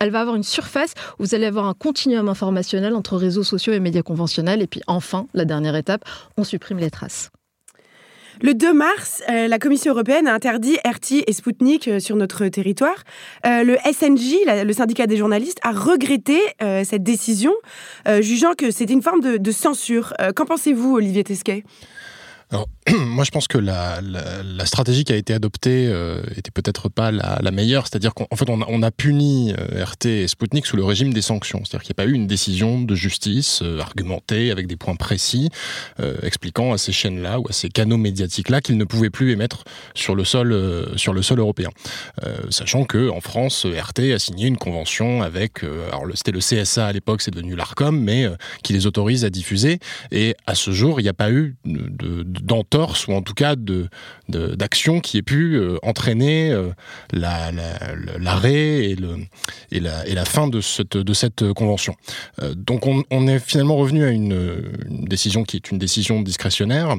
elle 0.00 0.10
va 0.10 0.20
avoir 0.20 0.36
une 0.36 0.42
surface 0.42 0.92
où 1.18 1.24
vous 1.24 1.34
allez 1.34 1.46
avoir 1.46 1.66
un 1.66 1.74
continuum 1.74 2.28
informationnel 2.28 2.94
entre 2.94 3.16
réseaux 3.16 3.42
sociaux 3.42 3.72
et 3.72 3.80
médias 3.80 4.02
conventionnels. 4.02 4.62
Et 4.62 4.66
puis 4.66 4.80
enfin, 4.86 5.26
la 5.34 5.44
dernière 5.44 5.76
étape, 5.76 6.04
on 6.36 6.44
supprime 6.44 6.78
les 6.78 6.90
traces. 6.90 7.30
Le 8.42 8.52
2 8.52 8.74
mars, 8.74 9.22
euh, 9.30 9.48
la 9.48 9.58
Commission 9.58 9.92
européenne 9.92 10.28
a 10.28 10.34
interdit 10.34 10.76
RT 10.84 11.24
et 11.26 11.32
Sputnik 11.32 11.88
euh, 11.88 12.00
sur 12.00 12.16
notre 12.16 12.46
territoire. 12.48 12.96
Euh, 13.46 13.64
le 13.64 13.78
SNJ, 13.78 14.34
le 14.46 14.72
syndicat 14.74 15.06
des 15.06 15.16
journalistes, 15.16 15.58
a 15.62 15.72
regretté 15.72 16.38
cette 16.84 17.02
décision, 17.02 17.52
jugeant 18.20 18.52
que 18.54 18.70
c'était 18.70 18.92
une 18.92 19.02
forme 19.02 19.20
de, 19.20 19.36
de 19.36 19.50
censure. 19.50 20.14
Qu'en 20.34 20.44
pensez-vous, 20.44 20.96
Olivier 20.96 21.24
Tesquet? 21.24 21.64
moi, 22.96 23.24
je 23.24 23.30
pense 23.30 23.48
que 23.48 23.58
la, 23.58 24.00
stratégie 24.64 25.04
qui 25.04 25.12
a 25.12 25.16
été 25.16 25.34
adoptée 25.34 25.88
euh, 25.88 26.22
était 26.36 26.50
peut-être 26.50 26.88
pas 26.88 27.10
la, 27.10 27.50
meilleure. 27.50 27.86
C'est-à-dire 27.86 28.14
qu'en 28.14 28.36
fait, 28.36 28.48
on 28.48 28.82
a, 28.82 28.90
puni 28.90 29.52
euh, 29.52 29.84
RT 29.84 30.06
et 30.06 30.28
Sputnik 30.28 30.66
sous 30.66 30.76
le 30.76 30.84
régime 30.84 31.12
des 31.12 31.22
sanctions. 31.22 31.62
C'est-à-dire 31.64 31.82
qu'il 31.84 31.94
n'y 31.96 32.02
a 32.02 32.02
pas 32.04 32.10
eu 32.10 32.14
une 32.14 32.26
décision 32.26 32.80
de 32.80 32.94
justice 32.94 33.60
euh, 33.62 33.80
argumentée 33.80 34.50
avec 34.50 34.66
des 34.66 34.76
points 34.76 34.94
précis, 34.94 35.50
euh, 36.00 36.16
expliquant 36.22 36.72
à 36.72 36.78
ces 36.78 36.92
chaînes-là 36.92 37.40
ou 37.40 37.48
à 37.48 37.52
ces 37.52 37.68
canaux 37.68 37.96
médiatiques-là 37.96 38.60
qu'ils 38.60 38.76
ne 38.76 38.84
pouvaient 38.84 39.10
plus 39.10 39.32
émettre 39.32 39.64
sur 39.94 40.14
le 40.14 40.24
sol, 40.24 40.52
européen. 40.52 41.70
sachant 42.50 42.84
que 42.84 43.08
en 43.10 43.20
France, 43.20 43.66
RT 43.66 44.12
a 44.12 44.18
signé 44.18 44.46
une 44.46 44.56
convention 44.56 45.22
avec, 45.22 45.64
alors 45.64 46.06
c'était 46.14 46.32
le 46.32 46.40
CSA 46.40 46.86
à 46.86 46.92
l'époque, 46.92 47.22
c'est 47.22 47.30
devenu 47.30 47.56
l'Arcom, 47.56 47.98
mais 47.98 48.26
qui 48.62 48.72
les 48.72 48.86
autorise 48.86 49.24
à 49.24 49.30
diffuser. 49.30 49.78
Et 50.12 50.36
à 50.46 50.54
ce 50.54 50.70
jour, 50.70 51.00
il 51.00 51.04
n'y 51.04 51.08
a 51.08 51.14
pas 51.14 51.30
eu 51.30 51.56
de 51.64 52.35
d'entorse 52.42 53.06
ou 53.06 53.12
en 53.12 53.22
tout 53.22 53.34
cas 53.34 53.56
de, 53.56 53.88
d'action 54.28 55.00
qui 55.00 55.18
ait 55.18 55.22
pu 55.22 55.54
euh, 55.54 55.78
entraîner 55.82 56.50
euh, 56.50 56.70
l'arrêt 57.12 58.84
et, 58.84 58.96
le, 58.96 59.16
et, 59.70 59.80
la, 59.80 60.06
et 60.06 60.14
la 60.14 60.24
fin 60.24 60.48
de 60.48 60.60
cette, 60.60 60.96
de 60.96 61.12
cette 61.14 61.52
convention. 61.52 61.94
Euh, 62.42 62.54
donc 62.54 62.86
on, 62.86 63.26
est 63.26 63.38
finalement 63.38 63.76
revenu 63.76 64.04
à 64.04 64.10
une, 64.10 64.72
une, 64.88 65.04
décision 65.04 65.44
qui 65.44 65.56
est 65.56 65.70
une 65.70 65.78
décision 65.78 66.22
discrétionnaire 66.22 66.96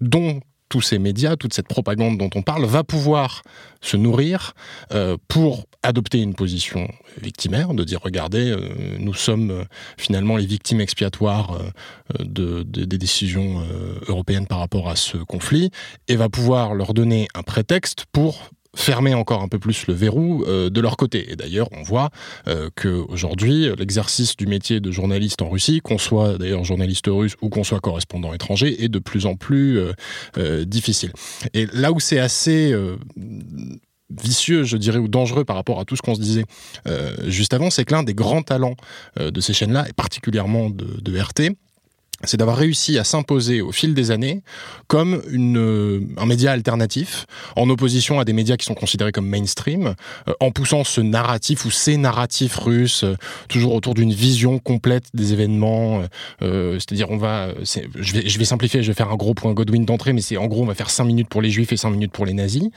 dont 0.00 0.40
tous 0.68 0.80
ces 0.80 0.98
médias, 0.98 1.36
toute 1.36 1.54
cette 1.54 1.68
propagande 1.68 2.18
dont 2.18 2.30
on 2.34 2.42
parle, 2.42 2.64
va 2.64 2.84
pouvoir 2.84 3.42
se 3.80 3.96
nourrir 3.96 4.54
euh, 4.92 5.16
pour 5.28 5.66
adopter 5.82 6.20
une 6.20 6.34
position 6.34 6.88
victimaire, 7.20 7.72
de 7.74 7.84
dire 7.84 8.00
regardez, 8.02 8.50
euh, 8.50 8.96
nous 8.98 9.14
sommes 9.14 9.50
euh, 9.50 9.64
finalement 9.96 10.36
les 10.36 10.46
victimes 10.46 10.80
expiatoires 10.80 11.58
de, 12.18 12.62
des 12.62 12.98
décisions 12.98 13.62
européennes 14.08 14.46
par 14.46 14.58
rapport 14.58 14.88
à 14.88 14.96
ce 14.96 15.16
conflit, 15.18 15.70
et 16.08 16.16
va 16.16 16.28
pouvoir 16.28 16.74
leur 16.74 16.94
donner 16.94 17.28
un 17.34 17.42
prétexte 17.42 18.04
pour 18.12 18.50
fermer 18.76 19.14
encore 19.14 19.42
un 19.42 19.48
peu 19.48 19.58
plus 19.58 19.86
le 19.88 19.94
verrou 19.94 20.44
euh, 20.46 20.70
de 20.70 20.80
leur 20.80 20.96
côté. 20.96 21.32
Et 21.32 21.36
d'ailleurs, 21.36 21.68
on 21.72 21.82
voit 21.82 22.10
euh, 22.46 22.68
qu'aujourd'hui, 22.76 23.68
l'exercice 23.76 24.36
du 24.36 24.46
métier 24.46 24.78
de 24.80 24.92
journaliste 24.92 25.42
en 25.42 25.48
Russie, 25.48 25.80
qu'on 25.80 25.98
soit 25.98 26.38
d'ailleurs 26.38 26.62
journaliste 26.62 27.06
russe 27.08 27.34
ou 27.40 27.48
qu'on 27.48 27.64
soit 27.64 27.80
correspondant 27.80 28.32
étranger, 28.32 28.84
est 28.84 28.88
de 28.88 28.98
plus 28.98 29.26
en 29.26 29.34
plus 29.34 29.80
euh, 30.38 30.64
difficile. 30.64 31.12
Et 31.54 31.66
là 31.72 31.90
où 31.90 31.98
c'est 31.98 32.18
assez 32.18 32.74
vicieux, 34.10 34.64
je 34.64 34.76
dirais, 34.76 34.98
ou 34.98 35.08
dangereux 35.08 35.44
par 35.44 35.56
rapport 35.56 35.80
à 35.80 35.84
tout 35.84 35.96
ce 35.96 36.02
qu'on 36.02 36.14
se 36.14 36.20
disait 36.20 36.44
juste 37.26 37.54
avant, 37.54 37.70
c'est 37.70 37.84
que 37.84 37.94
l'un 37.94 38.02
des 38.02 38.14
grands 38.14 38.42
talents 38.42 38.76
de 39.18 39.40
ces 39.40 39.52
chaînes-là, 39.52 39.86
et 39.88 39.92
particulièrement 39.92 40.70
de, 40.70 41.00
de 41.00 41.18
RT, 41.18 41.56
c'est 42.24 42.38
d'avoir 42.38 42.56
réussi 42.56 42.98
à 42.98 43.04
s'imposer 43.04 43.60
au 43.60 43.72
fil 43.72 43.94
des 43.94 44.10
années 44.10 44.40
comme 44.86 45.22
une, 45.30 45.58
euh, 45.58 46.00
un 46.16 46.26
média 46.26 46.52
alternatif, 46.52 47.26
en 47.56 47.68
opposition 47.68 48.18
à 48.20 48.24
des 48.24 48.32
médias 48.32 48.56
qui 48.56 48.64
sont 48.64 48.74
considérés 48.74 49.12
comme 49.12 49.28
mainstream, 49.28 49.94
euh, 50.28 50.32
en 50.40 50.50
poussant 50.50 50.82
ce 50.84 51.00
narratif 51.00 51.64
ou 51.66 51.70
ces 51.70 51.96
narratifs 51.96 52.56
russes, 52.56 53.04
euh, 53.04 53.16
toujours 53.48 53.74
autour 53.74 53.94
d'une 53.94 54.12
vision 54.12 54.58
complète 54.58 55.04
des 55.14 55.32
événements. 55.32 56.02
C'est-à-dire, 56.40 57.10
on 57.10 57.16
va, 57.16 57.48
je 57.64 58.12
vais, 58.12 58.28
je 58.28 58.38
vais 58.38 58.44
simplifier, 58.44 58.82
je 58.82 58.88
vais 58.88 58.94
faire 58.94 59.10
un 59.10 59.16
gros 59.16 59.34
point 59.34 59.52
Godwin 59.52 59.84
d'entrée, 59.84 60.12
mais 60.12 60.20
c'est 60.20 60.36
en 60.36 60.46
gros, 60.46 60.62
on 60.62 60.66
va 60.66 60.74
faire 60.74 60.90
5 60.90 61.04
minutes 61.04 61.28
pour 61.28 61.42
les 61.42 61.50
juifs 61.50 61.72
et 61.72 61.76
5 61.76 61.90
minutes 61.90 62.12
pour 62.12 62.26
les 62.26 62.32
nazis, 62.32 62.68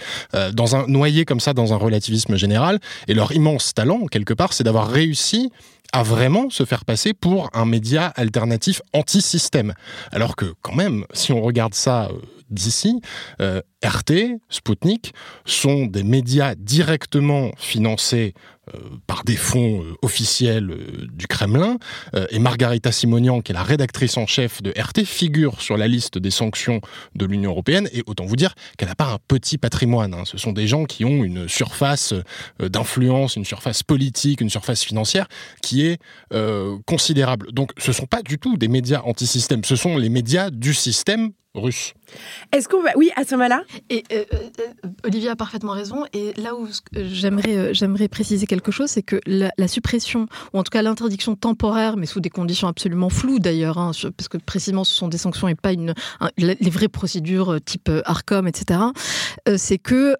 dans 0.53 0.75
un 0.75 0.87
noyé 0.87 1.25
comme 1.25 1.39
ça 1.39 1.53
dans 1.53 1.73
un 1.73 1.77
relativisme 1.77 2.35
général. 2.35 2.79
Et 3.07 3.13
leur 3.13 3.31
immense 3.31 3.73
talent, 3.73 4.05
quelque 4.07 4.33
part, 4.33 4.53
c'est 4.53 4.63
d'avoir 4.63 4.89
réussi 4.89 5.51
à 5.93 6.03
vraiment 6.03 6.49
se 6.49 6.65
faire 6.65 6.85
passer 6.85 7.13
pour 7.13 7.49
un 7.53 7.65
média 7.65 8.07
alternatif 8.07 8.81
anti-système. 8.93 9.73
Alors 10.11 10.35
que 10.35 10.53
quand 10.61 10.75
même, 10.75 11.05
si 11.13 11.31
on 11.31 11.41
regarde 11.41 11.73
ça 11.73 12.05
euh, 12.05 12.19
d'ici, 12.49 13.01
euh, 13.41 13.61
RT, 13.83 14.39
Sputnik 14.49 15.13
sont 15.45 15.85
des 15.85 16.03
médias 16.03 16.55
directement 16.55 17.51
financés 17.57 18.33
euh, 18.73 18.79
par 19.07 19.23
des 19.23 19.37
fonds 19.37 19.81
euh, 19.81 19.95
officiels 20.01 20.75
du 21.13 21.27
Kremlin. 21.27 21.77
et 22.29 22.39
Margarita 22.39 22.91
Simonian, 22.91 23.41
qui 23.41 23.51
est 23.51 23.55
la 23.55 23.63
rédactrice 23.63 24.17
en 24.17 24.27
chef 24.27 24.61
de 24.61 24.71
RT, 24.77 25.05
figure 25.05 25.61
sur 25.61 25.77
la 25.77 25.87
liste 25.87 26.17
des 26.17 26.31
sanctions 26.31 26.81
de 27.15 27.25
l'Union 27.25 27.51
européenne. 27.51 27.87
Et 27.93 28.03
autant 28.05 28.25
vous 28.25 28.35
dire 28.35 28.53
qu'elle 28.77 28.89
n'a 28.89 28.95
pas 28.95 29.13
un 29.13 29.19
petit 29.27 29.57
patrimoine. 29.57 30.13
Hein. 30.13 30.23
Ce 30.25 30.37
sont 30.37 30.51
des 30.51 30.67
gens 30.67 30.85
qui 30.85 31.05
ont 31.05 31.23
une 31.23 31.47
surface 31.47 32.13
d'influence, 32.59 33.35
une 33.35 33.45
surface 33.45 33.83
politique, 33.83 34.41
une 34.41 34.49
surface 34.49 34.83
financière 34.83 35.27
qui 35.61 35.85
est 35.85 35.99
considérable. 36.85 37.51
Donc 37.51 37.71
ce 37.77 37.91
ne 37.91 37.95
sont 37.95 38.05
pas 38.05 38.21
du 38.21 38.37
tout 38.39 38.57
des 38.57 38.67
médias 38.67 39.01
anti-système, 39.01 39.63
ce 39.63 39.75
sont 39.75 39.97
les 39.97 40.09
médias 40.09 40.49
du 40.49 40.73
système 40.73 41.31
russe. 41.55 41.93
Est-ce 42.51 42.69
qu'on 42.69 42.81
va... 42.81 42.91
Oui, 42.95 43.09
à 43.15 43.23
ce 43.23 43.35
moment-là? 43.35 43.63
Et 43.89 44.03
euh, 44.11 44.23
euh, 44.33 44.87
Olivier 45.03 45.29
a 45.29 45.35
parfaitement 45.35 45.71
raison. 45.71 46.05
Et 46.13 46.33
là 46.33 46.55
où 46.55 46.67
j'aimerais, 46.93 47.57
euh, 47.57 47.73
j'aimerais 47.73 48.07
préciser 48.07 48.45
quelque 48.45 48.71
chose, 48.71 48.89
c'est 48.89 49.01
que 49.01 49.19
la, 49.25 49.67
suppression, 49.67 50.27
ou 50.53 50.59
en 50.59 50.63
tout 50.63 50.69
cas 50.69 50.81
l'interdiction 50.81 51.35
temporaire, 51.35 51.97
mais 51.97 52.05
sous 52.05 52.19
des 52.19 52.29
conditions 52.29 52.67
absolument 52.67 53.09
floues 53.09 53.39
d'ailleurs, 53.39 53.77
hein, 53.77 53.91
parce 54.17 54.27
que 54.27 54.37
précisément 54.37 54.83
ce 54.83 54.93
sont 54.93 55.07
des 55.07 55.17
sanctions 55.17 55.47
et 55.47 55.55
pas 55.55 55.73
une, 55.73 55.93
les 56.37 56.69
vraies 56.69 56.87
procédures 56.87 57.59
type 57.63 57.91
ARCOM, 58.05 58.47
etc., 58.47 58.79
c'est 59.57 59.77
que 59.77 60.15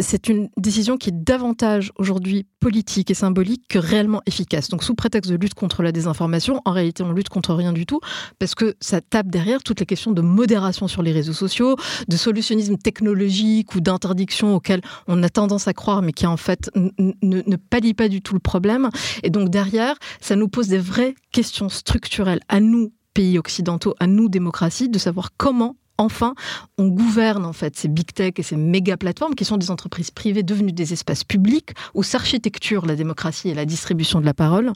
c'est 0.00 0.28
une 0.28 0.48
décision 0.56 0.96
qui 0.96 1.10
est 1.10 1.14
davantage 1.14 1.92
aujourd'hui 1.96 2.46
politique 2.60 3.10
et 3.10 3.14
symbolique 3.14 3.64
que 3.68 3.78
réellement 3.78 4.22
efficace. 4.26 4.68
Donc 4.68 4.84
sous 4.84 4.94
prétexte 4.94 5.30
de 5.30 5.36
lutte 5.36 5.54
contre 5.54 5.82
la 5.82 5.92
désinformation, 5.92 6.60
en 6.64 6.72
réalité 6.72 7.02
on 7.02 7.12
lutte 7.12 7.28
contre 7.28 7.54
rien 7.54 7.72
du 7.72 7.86
tout, 7.86 8.00
parce 8.38 8.54
que 8.54 8.76
ça 8.80 9.00
tape 9.00 9.28
derrière 9.28 9.62
toutes 9.62 9.80
les 9.80 9.86
questions 9.86 10.12
de 10.12 10.20
modération 10.20 10.86
sur 10.86 11.02
les 11.02 11.12
réseaux 11.12 11.32
sociaux, 11.32 11.76
de 12.06 12.16
solutionnisme 12.16 12.76
technologique 12.76 13.74
ou 13.74 13.80
d'interdiction 13.80 14.54
auquel 14.54 14.82
on 15.08 15.22
a 15.22 15.28
tendance 15.28 15.66
à 15.68 15.72
croire, 15.72 16.02
mais 16.02 16.12
qui 16.12 16.26
en 16.26 16.36
fait 16.36 16.70
ne, 16.74 17.12
ne 17.22 17.56
pas 17.56 17.80
du 18.08 18.22
tout 18.22 18.34
le 18.34 18.40
problème. 18.40 18.90
Et 19.22 19.30
donc 19.30 19.48
derrière, 19.48 19.96
ça 20.20 20.36
nous 20.36 20.48
pose 20.48 20.68
des 20.68 20.78
vraies 20.78 21.14
questions 21.32 21.68
structurelles 21.68 22.40
à 22.48 22.60
nous, 22.60 22.92
pays 23.14 23.38
occidentaux, 23.38 23.94
à 24.00 24.06
nous, 24.06 24.28
démocraties, 24.28 24.88
de 24.88 24.98
savoir 24.98 25.30
comment 25.36 25.76
enfin, 26.00 26.34
on 26.78 26.88
gouverne 26.88 27.44
en 27.44 27.52
fait 27.52 27.76
ces 27.76 27.88
big 27.88 28.12
tech 28.12 28.32
et 28.38 28.42
ces 28.42 28.56
méga 28.56 28.96
plateformes 28.96 29.34
qui 29.34 29.44
sont 29.44 29.58
des 29.58 29.70
entreprises 29.70 30.10
privées 30.10 30.42
devenues 30.42 30.72
des 30.72 30.92
espaces 30.92 31.24
publics 31.24 31.70
où 31.94 32.02
s'architecture 32.02 32.86
la 32.86 32.96
démocratie 32.96 33.50
et 33.50 33.54
la 33.54 33.66
distribution 33.66 34.20
de 34.20 34.24
la 34.24 34.34
parole. 34.34 34.72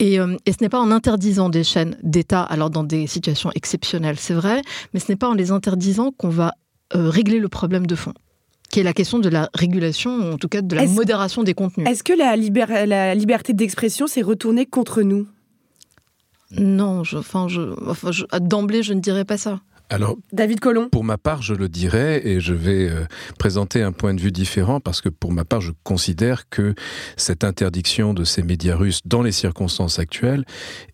Et, 0.00 0.18
euh, 0.18 0.36
ce 0.46 0.62
n'est 0.62 0.68
pas 0.68 0.80
en 0.80 0.90
interdisant 0.90 1.48
des 1.48 1.64
chaînes 1.64 1.96
d'État, 2.02 2.42
alors 2.42 2.70
dans 2.70 2.84
des 2.84 3.06
situations 3.06 3.50
exceptionnelles, 3.54 4.18
c'est 4.18 4.34
vrai, 4.34 4.62
mais 4.92 5.00
ce 5.00 5.10
n'est 5.10 5.16
pas 5.16 5.28
en 5.28 5.34
les 5.34 5.52
interdisant 5.52 6.10
qu'on 6.10 6.30
va 6.30 6.54
euh, 6.94 7.08
régler 7.08 7.38
le 7.38 7.48
problème 7.48 7.86
de 7.86 7.94
fond 7.94 8.12
qui 8.72 8.80
est 8.80 8.82
la 8.82 8.92
question 8.92 9.20
de 9.20 9.28
la 9.28 9.48
régulation, 9.54 10.10
ou 10.16 10.32
en 10.32 10.38
tout 10.38 10.48
cas 10.48 10.60
de 10.60 10.74
la 10.74 10.86
modération 10.86 11.44
des 11.44 11.54
contenus. 11.54 11.88
Est-ce 11.88 12.02
que 12.02 12.12
la, 12.12 12.34
la 12.84 13.14
liberté 13.14 13.52
d'expression 13.52 14.08
s'est 14.08 14.22
retournée 14.22 14.66
contre 14.66 15.02
nous? 15.02 15.28
Non, 16.50 17.04
je, 17.04 17.16
enfin, 17.16 17.48
je, 17.48 17.60
enfin, 17.88 18.10
d'emblée, 18.40 18.82
je 18.82 18.92
ne 18.92 19.00
dirais 19.00 19.24
pas 19.24 19.36
ça. 19.36 19.60
Alors, 19.88 20.16
David 20.32 20.60
Colomb. 20.60 20.88
Pour 20.88 21.04
ma 21.04 21.16
part, 21.16 21.42
je 21.42 21.54
le 21.54 21.68
dirais 21.68 22.26
et 22.26 22.40
je 22.40 22.54
vais 22.54 22.88
euh, 22.88 23.06
présenter 23.38 23.82
un 23.82 23.92
point 23.92 24.14
de 24.14 24.20
vue 24.20 24.32
différent 24.32 24.80
parce 24.80 25.00
que 25.00 25.08
pour 25.08 25.32
ma 25.32 25.44
part, 25.44 25.60
je 25.60 25.72
considère 25.84 26.48
que 26.48 26.74
cette 27.16 27.44
interdiction 27.44 28.12
de 28.12 28.24
ces 28.24 28.42
médias 28.42 28.76
russes 28.76 29.00
dans 29.04 29.22
les 29.22 29.32
circonstances 29.32 29.98
actuelles 29.98 30.44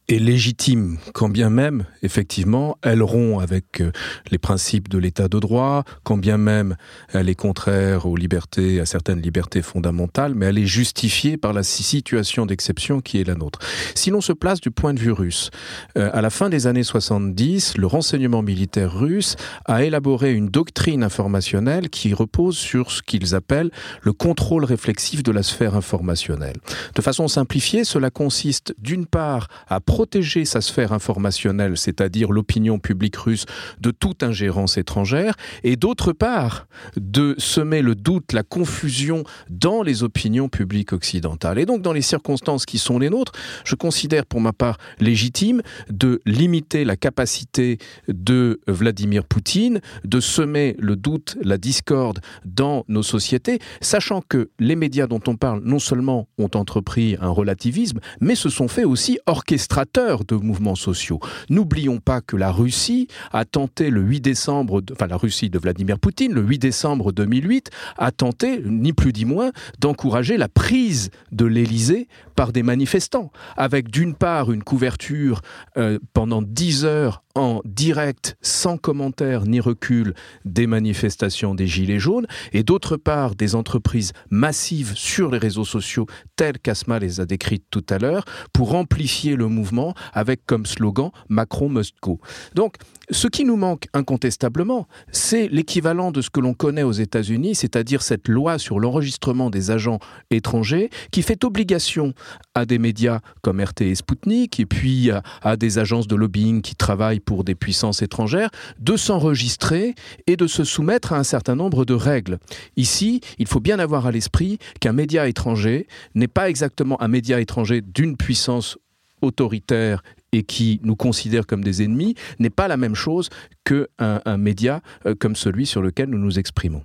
est 0.09 0.19
légitime, 0.19 0.99
quand 1.15 1.29
bien 1.29 1.49
même, 1.49 1.85
effectivement, 2.03 2.77
elle 2.83 3.03
rompt 3.03 3.41
avec 3.41 3.81
euh, 3.81 3.93
les 4.31 4.39
principes 4.39 4.89
de 4.89 4.99
l'état 4.99 5.29
de 5.29 5.39
droit, 5.39 5.85
quand 6.03 6.17
bien 6.17 6.39
même 6.39 6.77
elle 7.13 7.29
est 7.29 7.35
contraire 7.35 8.07
aux 8.07 8.17
libertés, 8.17 8.81
à 8.81 8.87
certaines 8.87 9.21
libertés 9.21 9.63
fondamentales, 9.63 10.35
mais 10.35 10.47
elle 10.47 10.59
est 10.59 10.67
justifiée 10.67 11.37
par 11.37 11.53
la 11.53 11.63
situation 11.63 12.47
d'exception 12.47 13.01
qui 13.01 13.21
est 13.21 13.25
la 13.25 13.35
nôtre. 13.35 13.61
Si 13.95 14.11
l'on 14.11 14.21
se 14.21 14.33
place 14.33 14.61
du 14.61 14.71
point 14.71 14.93
de 14.93 15.01
vue 15.01 15.13
russe, 15.13 15.51
euh, 15.97 16.11
à 16.13 16.21
la 16.21 16.31
fin 16.31 16.49
des 16.49 16.67
années 16.67 16.83
70, 16.83 17.79
le 17.79 17.87
renseignement 17.87 18.43
militaire 18.43 18.93
russe 18.93 19.37
a 19.67 19.85
élaboré 19.85 20.33
une 20.33 20.49
doctrine 20.49 21.05
informationnelle 21.05 21.91
qui 21.91 22.13
repose 22.13 22.57
sur 22.57 22.91
ce 22.91 23.03
qu'ils 23.03 23.35
appellent 23.35 23.71
le 24.03 24.13
contrôle 24.13 24.65
réflexif 24.65 25.23
de 25.23 25.33
la 25.33 25.43
sphère 25.43 25.77
informationnelle. 25.77 26.57
De 26.95 27.03
façon 27.03 27.29
simplifiée, 27.29 27.85
cela 27.85 28.11
consiste 28.11 28.75
d'une 28.79 29.07
part 29.07 29.49
à 29.69 29.81
protéger 29.93 30.47
sa 30.47 30.63
sphère 30.63 30.95
informationnelle, 30.95 31.77
c'est-à-dire 31.77 32.33
l'opinion 32.33 32.79
publique 32.79 33.17
russe, 33.17 33.45
de 33.79 33.91
toute 33.91 34.23
ingérence 34.23 34.79
étrangère, 34.79 35.35
et 35.65 35.77
d'autre 35.77 36.15
part, 36.15 36.67
de 36.97 37.35
semer 37.37 37.83
le 37.83 37.95
doute, 37.95 38.33
la 38.33 38.43
confusion 38.43 39.23
dans 39.51 39.83
les 39.83 40.03
opinions 40.03 40.49
publiques 40.49 40.95
occidentales. 40.95 41.59
Et 41.59 41.67
donc, 41.67 41.83
dans 41.83 41.93
les 41.93 42.01
circonstances 42.01 42.65
qui 42.65 42.79
sont 42.79 42.99
les 42.99 43.11
nôtres, 43.11 43.33
je 43.67 43.75
considère 43.75 44.25
pour 44.25 44.41
ma 44.41 44.55
part 44.55 44.79
légitime 44.99 45.61
de 45.91 46.23
limiter 46.25 46.87
la 46.87 46.97
capacité 46.97 47.77
de 48.09 48.63
Vladimir 48.67 49.25
Poutine 49.25 49.83
de 50.05 50.21
semer 50.21 50.75
le 50.79 50.97
doute, 50.97 51.37
la 51.43 51.59
discorde 51.59 52.21
dans 52.47 52.87
nos 52.89 53.03
sociétés, 53.03 53.59
sachant 53.83 54.23
que 54.27 54.49
les 54.59 54.75
médias 54.75 55.07
dont 55.07 55.21
on 55.27 55.37
parle 55.37 55.61
non 55.65 55.79
seulement 55.79 56.29
ont 56.39 56.51
entrepris 56.55 57.19
un 57.21 57.29
relativisme, 57.29 58.01
mais 58.23 58.37
se 58.37 58.49
sont 58.49 58.69
fait 58.69 58.85
aussi 58.85 59.19
orchestrer 59.27 59.82
de 59.85 60.37
mouvements 60.37 60.75
sociaux. 60.75 61.21
N'oublions 61.51 61.99
pas 61.99 62.21
que 62.21 62.37
la 62.37 62.51
Russie 62.51 63.09
a 63.33 63.45
tenté 63.45 63.91
le 63.91 64.01
8 64.01 64.21
décembre, 64.21 64.83
enfin 64.93 65.07
la 65.07 65.17
Russie 65.17 65.51
de 65.51 65.59
Vladimir 65.59 65.99
Poutine, 65.99 66.33
le 66.33 66.43
8 66.43 66.59
décembre 66.59 67.12
2008, 67.12 67.71
a 67.99 68.11
tenté, 68.11 68.62
ni 68.65 68.93
plus 68.93 69.12
ni 69.12 69.25
moins, 69.25 69.53
d'encourager 69.79 70.37
la 70.37 70.49
prise 70.49 71.11
de 71.31 71.45
l'Élysée 71.45 72.09
par 72.35 72.53
des 72.53 72.62
manifestants, 72.62 73.31
avec 73.57 73.91
d'une 73.91 74.15
part 74.15 74.53
une 74.53 74.62
couverture 74.62 75.43
euh, 75.77 75.99
pendant 76.15 76.43
10 76.43 76.85
heures 76.85 77.23
en 77.35 77.61
direct, 77.65 78.37
sans 78.43 78.77
commentaire 78.77 79.45
ni 79.47 79.61
recul, 79.61 80.15
des 80.45 80.67
manifestations 80.67 81.55
des 81.55 81.67
Gilets 81.67 81.99
jaunes, 81.99 82.27
et 82.53 82.62
d'autre 82.62 82.97
part 82.97 83.35
des 83.35 83.55
entreprises 83.55 84.12
massives 84.31 84.93
sur 84.95 85.31
les 85.31 85.39
réseaux 85.39 85.65
sociaux, 85.65 86.07
telles 86.37 86.59
qu'Asma 86.59 86.99
les 86.99 87.21
a 87.21 87.27
décrites 87.27 87.67
tout 87.71 87.85
à 87.89 87.99
l'heure, 87.99 88.25
pour 88.53 88.75
amplifier 88.75 89.37
le 89.37 89.49
mouvement 89.49 89.95
avec 90.12 90.45
comme 90.47 90.67
slogan 90.67 91.11
Macron 91.29 91.69
must 91.69 91.95
go. 92.03 92.21
Donc, 92.55 92.77
ce 93.12 93.28
qui 93.28 93.45
nous 93.45 93.57
manque 93.57 93.88
incontestablement, 93.92 94.88
c'est 95.11 95.49
l'équivalent 95.49 96.11
de 96.11 96.21
ce 96.23 96.31
que 96.31 96.40
l'on 96.40 96.54
connaît 96.54 96.83
aux 96.83 96.92
États-Unis, 96.92 97.54
c'est-à-dire 97.54 98.02
cette 98.02 98.28
loi 98.28 98.59
sur 98.59 98.81
l'enregistrement 98.81 99.50
des 99.50 99.71
agents 99.71 99.99
étrangers 100.31 100.90
qui 101.11 101.23
fait 101.23 101.45
obligation 101.45 102.14
à 102.54 102.64
des 102.64 102.78
médias 102.78 103.21
comme 103.42 103.61
RT 103.61 103.83
et 103.83 103.95
Sputnik 103.95 104.59
et 104.61 104.66
puis 104.66 105.11
à, 105.42 105.57
des 105.57 105.78
agences 105.78 106.07
de 106.07 106.16
lobbying 106.16 106.62
qui 106.62 106.75
travaillent 106.75 107.21
pour 107.21 107.45
des 107.45 107.54
puissances 107.54 108.02
étrangères 108.02 108.50
de 108.78 108.97
s'enregistrer 108.97 109.95
et 110.26 110.37
de 110.37 110.47
se 110.47 110.64
soumettre 110.64 111.12
à 111.12 111.19
un 111.19 111.25
certain 111.25 111.54
nombre 111.54 111.85
de 111.85 111.95
règles. 111.95 112.38
Ici, 112.76 113.21
il 113.38 113.47
faut 113.47 113.61
bien 113.61 113.78
avoir 113.78 114.07
à 114.07 114.11
l'esprit 114.11 114.59
qu'un 114.81 114.92
média 114.92 115.28
étranger 115.28 115.87
n'est 116.14 116.28
pas 116.28 116.49
exactement 116.49 117.00
un 117.02 117.09
média 117.09 117.40
étranger 117.40 117.83
d'une 117.83 118.16
puissance 118.16 118.78
autoritaire 119.21 120.02
et 120.33 120.43
qui 120.43 120.81
nous 120.83 120.97
considère 120.97 121.47
comme 121.47 121.62
des 121.62 121.83
ennemis 121.83 122.15
n'est 122.39 122.51
pas 122.51 122.69
la 122.69 122.77
même 122.77 122.95
chose 122.95 123.29
qu'un 123.65 123.87
un 123.99 124.37
média 124.37 124.81
euh, 125.07 125.15
comme 125.15 125.37
celui 125.37 125.67
sur 125.67 125.83
lequel 125.83 126.09
nous 126.09 126.19
nous 126.19 126.39
exprimons. 126.39 126.83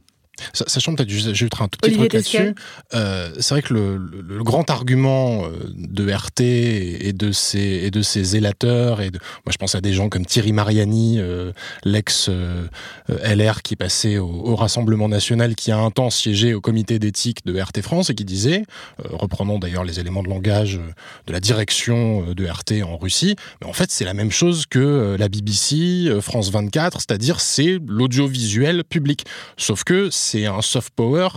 Sachant 0.54 0.96
peut-être, 0.96 1.10
j'ajouterai 1.10 1.64
un 1.64 1.68
tout 1.68 1.80
petit 1.82 1.96
truc 1.96 2.14
là-dessus. 2.14 2.56
Euh, 2.94 3.32
c'est 3.40 3.54
vrai 3.54 3.62
que 3.62 3.74
le, 3.74 3.98
le, 3.98 4.44
grand 4.44 4.70
argument 4.70 5.46
euh, 5.46 5.50
de 5.76 6.12
RT 6.12 6.42
et 6.42 7.14
de 7.14 7.32
ses, 7.32 7.60
et 7.60 7.92
de 7.92 8.02
ses 8.02 8.24
zélateurs, 8.24 9.02
et 9.02 9.10
de, 9.10 9.20
moi 9.46 9.52
je 9.52 9.58
pense 9.58 9.76
à 9.76 9.82
des 9.82 9.94
gens 9.94 10.10
comme 10.10 10.26
Thierry 10.26 10.52
Mariani, 10.52 11.18
euh, 11.20 11.52
l'ex 11.84 12.28
euh, 12.30 12.68
LR 13.10 13.62
qui 13.62 13.76
passait 13.76 14.18
au, 14.18 14.28
au, 14.28 14.56
Rassemblement 14.56 15.10
national, 15.10 15.56
qui 15.56 15.72
a 15.72 15.78
un 15.78 15.92
temps 15.92 16.10
siégé 16.10 16.54
au 16.54 16.62
comité 16.62 17.00
d'éthique 17.00 17.46
de 17.46 17.60
RT 17.60 17.82
France 17.82 18.10
et 18.10 18.16
qui 18.16 18.26
disait, 18.26 18.64
reprenant 19.04 19.60
d'ailleurs 19.60 19.84
les 19.84 20.00
éléments 20.00 20.24
de 20.24 20.30
langage 20.30 20.80
de 21.28 21.34
la 21.34 21.40
direction 21.40 22.34
de 22.34 22.46
RT 22.46 22.84
en 22.84 22.98
Russie, 22.98 23.36
mais 23.62 23.68
en 23.68 23.74
fait 23.74 23.92
c'est 23.92 24.06
la 24.06 24.14
même 24.14 24.32
chose 24.32 24.66
que 24.66 25.16
la 25.18 25.30
BBC, 25.30 26.10
France 26.22 26.52
24, 26.52 27.02
c'est-à-dire 27.02 27.40
c'est 27.40 27.78
l'audiovisuel 27.88 28.84
public. 28.84 29.26
Sauf 29.58 29.84
que 29.84 30.10
c'est 30.10 30.27
un 30.36 30.62
soft 30.62 30.94
power 30.96 31.30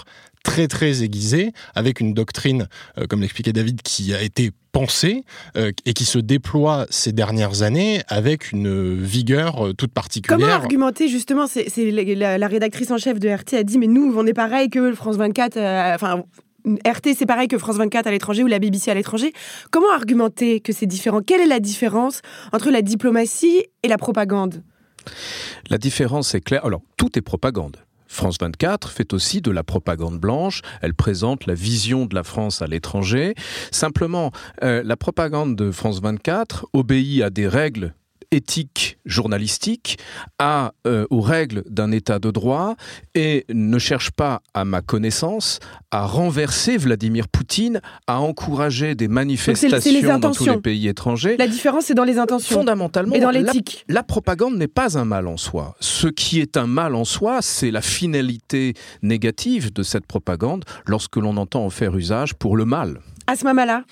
très 0.43 0.69
très 0.69 1.03
aiguisé, 1.03 1.53
avec 1.75 2.01
une 2.01 2.15
doctrine, 2.15 2.67
euh, 2.99 3.07
comme 3.07 3.21
l'expliquait 3.21 3.53
David, 3.53 3.83
qui 3.83 4.15
a 4.15 4.23
été 4.23 4.51
pensée 4.73 5.25
euh, 5.57 5.73
et 5.85 5.93
qui 5.93 6.05
se 6.05 6.19
déploie 6.19 6.87
ces 6.91 7.13
dernières 7.13 7.63
années 7.63 8.03
avec 8.09 8.53
une 8.53 8.95
vigueur 9.03 9.67
euh, 9.67 9.73
toute 9.73 9.93
particulière. 9.93 10.39
Comment 10.39 10.53
argumenter 10.53 11.09
justement 11.09 11.47
C'est 11.47 11.91
la, 11.91 12.47
rédactrice 12.47 12.91
en 12.91 12.99
chef 12.99 13.19
de 13.19 13.29
RT 13.29 13.55
a 13.55 13.63
dit 13.65 13.79
mais 13.79 13.87
nous 13.87 14.15
on 14.17 14.27
est 14.27 14.33
pareil 14.33 14.71
que 14.71 14.93
France 14.95 15.17
24, 15.17 15.57
enfin 15.95 16.25
RT, 16.67 17.15
c'est 17.17 17.27
pareil 17.27 17.49
que 17.49 17.59
France 17.59 17.77
24 17.77 18.07
à 18.07 18.11
l'étranger 18.11 18.45
ou 18.45 18.47
la 18.47 18.59
BBC 18.59 18.91
à 18.91 18.95
l'étranger. 18.95 19.33
Comment 19.71 19.91
argumenter 19.93 20.61
que 20.61 20.73
c'est 20.73 20.87
différent? 20.87 21.21
Quelle 21.21 21.41
est 21.41 21.47
la 21.47 21.61
différence 21.61 22.21
entre 22.53 22.71
la 22.71 22.83
diplomatie 22.83 23.65
et 23.83 23.89
la 23.89 23.97
propagande? 23.97 24.63
La 25.71 25.79
différence 25.79 26.35
est 26.35 26.41
claire. 26.41 26.65
Alors, 26.65 26.83
tout 26.97 27.19
est 27.19 27.23
propagande. 27.23 27.79
France 28.11 28.39
24 28.41 28.91
fait 28.91 29.15
aussi 29.15 29.41
de 29.41 29.53
la 29.53 29.63
propagande 29.63 30.19
blanche, 30.19 30.63
elle 30.83 30.95
présente 30.95 31.47
la 31.47 31.55
vision 31.55 32.07
de 32.07 32.15
la 32.15 32.25
France 32.25 32.61
à 32.61 32.67
l'étranger. 32.67 33.35
Simplement, 33.71 34.33
euh, 34.65 34.83
la 34.85 34.97
propagande 34.97 35.55
de 35.55 35.71
France 35.71 36.03
24 36.03 36.67
obéit 36.73 37.23
à 37.23 37.31
des 37.31 37.47
règles 37.47 37.95
éthique 38.31 38.99
journalistique 39.05 39.99
à, 40.39 40.73
euh, 40.87 41.07
aux 41.11 41.21
règles 41.21 41.65
d'un 41.69 41.91
état 41.91 42.19
de 42.19 42.31
droit 42.31 42.77
et 43.15 43.45
ne 43.53 43.79
cherche 43.79 44.11
pas, 44.11 44.43
à 44.55 44.65
ma 44.65 44.83
connaissance, 44.83 45.59
à 45.91 46.07
renverser 46.07 46.77
Vladimir 46.77 47.29
Poutine, 47.29 47.81
à 48.07 48.21
encourager 48.21 48.95
des 48.95 49.09
manifestations 49.09 50.19
dans 50.19 50.31
tous 50.33 50.47
les 50.47 50.57
pays 50.59 50.89
étrangers. 50.89 51.37
La 51.37 51.49
différence, 51.49 51.87
c'est 51.87 51.95
dans 51.95 52.05
les 52.05 52.19
intentions. 52.19 52.57
Fondamentalement, 52.57 53.15
et 53.15 53.21
dans 53.21 53.31
l'éthique. 53.31 53.85
La, 53.89 53.97
la 53.97 54.03
propagande 54.03 54.57
n'est 54.57 54.69
pas 54.69 54.99
un 54.99 55.05
mal 55.05 55.27
en 55.27 55.37
soi. 55.37 55.75
Ce 55.81 56.07
qui 56.07 56.41
est 56.41 56.57
un 56.57 56.67
mal 56.67 56.95
en 56.95 57.05
soi, 57.05 57.43
c'est 57.43 57.71
la 57.71 57.83
finalité 57.83 58.75
négative 59.03 59.73
de 59.73 59.83
cette 59.83 60.07
propagande 60.07 60.65
lorsque 60.87 61.17
l'on 61.17 61.37
entend 61.37 61.65
en 61.65 61.71
faire 61.71 61.97
usage 61.97 62.35
pour 62.35 62.57
le 62.57 62.65
mal. 62.65 63.01
Asma 63.27 63.55
Mala 63.55 63.85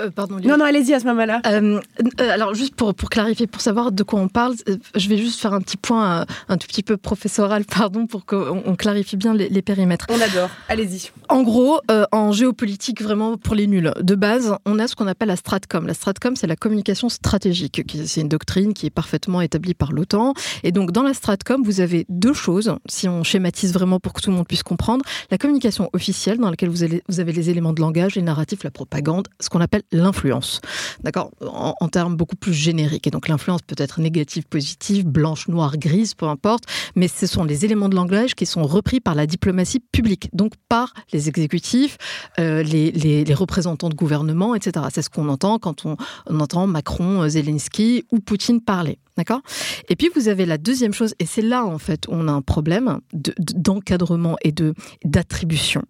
euh, 0.00 0.10
pardon, 0.10 0.38
non, 0.42 0.56
non, 0.56 0.64
allez-y 0.64 0.94
à 0.94 1.00
ce 1.00 1.04
moment-là. 1.06 1.40
Euh, 1.46 1.80
euh, 2.20 2.30
alors, 2.30 2.54
juste 2.54 2.74
pour, 2.74 2.94
pour 2.94 3.10
clarifier, 3.10 3.46
pour 3.46 3.60
savoir 3.60 3.92
de 3.92 4.02
quoi 4.02 4.20
on 4.20 4.28
parle, 4.28 4.54
je 4.94 5.08
vais 5.08 5.18
juste 5.18 5.40
faire 5.40 5.52
un 5.52 5.60
petit 5.60 5.76
point 5.76 6.26
un 6.48 6.56
tout 6.56 6.66
petit 6.66 6.82
peu 6.82 6.96
professoral, 6.96 7.64
pardon, 7.78 8.06
pour 8.06 8.24
qu'on 8.26 8.74
clarifie 8.76 9.16
bien 9.16 9.34
les, 9.34 9.62
périmètres. 9.62 10.06
On 10.08 10.20
adore, 10.20 10.50
allez-y. 10.68 11.10
En 11.28 11.42
gros, 11.42 11.80
en 12.12 12.32
géopolitique, 12.32 13.02
vraiment 13.02 13.36
pour 13.36 13.54
les 13.54 13.66
nuls, 13.66 13.92
de 14.00 14.14
base, 14.14 14.54
on 14.64 14.78
a 14.78 14.88
ce 14.88 14.96
qu'on 14.96 15.06
appelle 15.06 15.28
la 15.28 15.36
Stratcom. 15.36 15.86
La 15.86 15.94
Stratcom, 15.94 16.36
c'est 16.36 16.46
la 16.46 16.56
communication 16.56 17.08
stratégique. 17.08 17.82
C'est 18.06 18.20
une 18.22 18.28
doctrine 18.28 18.74
qui 18.74 18.86
est 18.86 18.90
parfaitement 18.90 19.40
établie 19.40 19.74
par 19.74 19.92
l'OTAN. 19.92 20.34
Et 20.62 20.72
donc, 20.72 20.92
dans 20.92 21.02
la 21.02 21.14
Stratcom, 21.14 21.62
vous 21.62 21.80
avez 21.80 22.06
deux 22.08 22.32
choses, 22.32 22.74
si 22.88 23.08
on 23.08 23.22
schématise 23.22 23.72
vraiment 23.72 24.00
pour 24.00 24.12
que 24.12 24.22
tout 24.22 24.30
le 24.30 24.36
monde 24.36 24.48
puisse 24.48 24.62
comprendre. 24.62 25.04
La 25.30 25.38
communication 25.38 25.90
officielle, 25.92 26.38
dans 26.38 26.50
laquelle 26.50 26.68
vous, 26.68 26.82
allez, 26.82 27.02
vous 27.08 27.20
avez 27.20 27.32
les 27.32 27.50
éléments 27.50 27.72
de 27.72 27.80
langage, 27.80 28.14
les 28.14 28.22
narratifs, 28.22 28.64
la 28.64 28.70
propagande, 28.70 29.28
ce 29.40 29.48
qu'on 29.48 29.60
appelle 29.60 29.82
l'influence. 29.92 30.60
D'accord? 31.02 31.30
En, 31.40 31.88
termes 31.88 32.16
beaucoup 32.16 32.36
plus 32.36 32.52
génériques. 32.52 33.06
Et 33.06 33.10
donc 33.10 33.28
l'influence 33.28 33.62
peut 33.62 33.74
être 33.78 34.00
négative, 34.00 34.44
positive, 34.48 35.06
blanche, 35.06 35.48
noire, 35.48 35.76
grise, 35.76 36.14
peu 36.14 36.26
importe. 36.26 36.64
Mais 36.94 37.08
ce 37.08 37.26
sont 37.26 37.44
les 37.44 37.64
éléments 37.64 37.88
de 37.88 37.96
langage 37.96 38.34
qui 38.34 38.46
sont 38.46 38.62
repris 38.62 39.00
par 39.00 39.14
la 39.14 39.26
diplomatie 39.26 39.80
publique, 39.80 40.28
donc 40.32 40.52
par 40.68 40.94
les 41.12 41.28
exécutifs, 41.28 41.98
euh, 42.38 42.62
les, 42.62 43.24
représentants 43.34 43.88
de 43.88 43.94
gouvernement, 43.94 44.54
etc. 44.54 44.86
C'est 44.92 45.02
ce 45.02 45.10
qu'on 45.10 45.28
entend 45.28 45.58
quand 45.58 45.86
on, 45.86 45.96
on 46.26 46.40
entend 46.40 46.66
Macron, 46.66 47.28
Zelensky 47.28 48.04
ou 48.12 48.20
Poutine 48.20 48.60
parler. 48.60 48.98
D'accord? 49.16 49.40
Et 49.88 49.96
puis 49.96 50.08
vous 50.14 50.28
avez 50.28 50.46
la 50.46 50.56
deuxième 50.56 50.92
chose, 50.92 51.14
et 51.18 51.26
c'est 51.26 51.42
là 51.42 51.64
en 51.64 51.78
fait 51.78 52.06
où 52.06 52.12
on 52.12 52.28
a 52.28 52.32
un 52.32 52.42
problème 52.42 53.00
d'encadrement 53.12 54.36
et 54.42 54.52
de 54.52 54.74
d'attribution. 55.04 55.82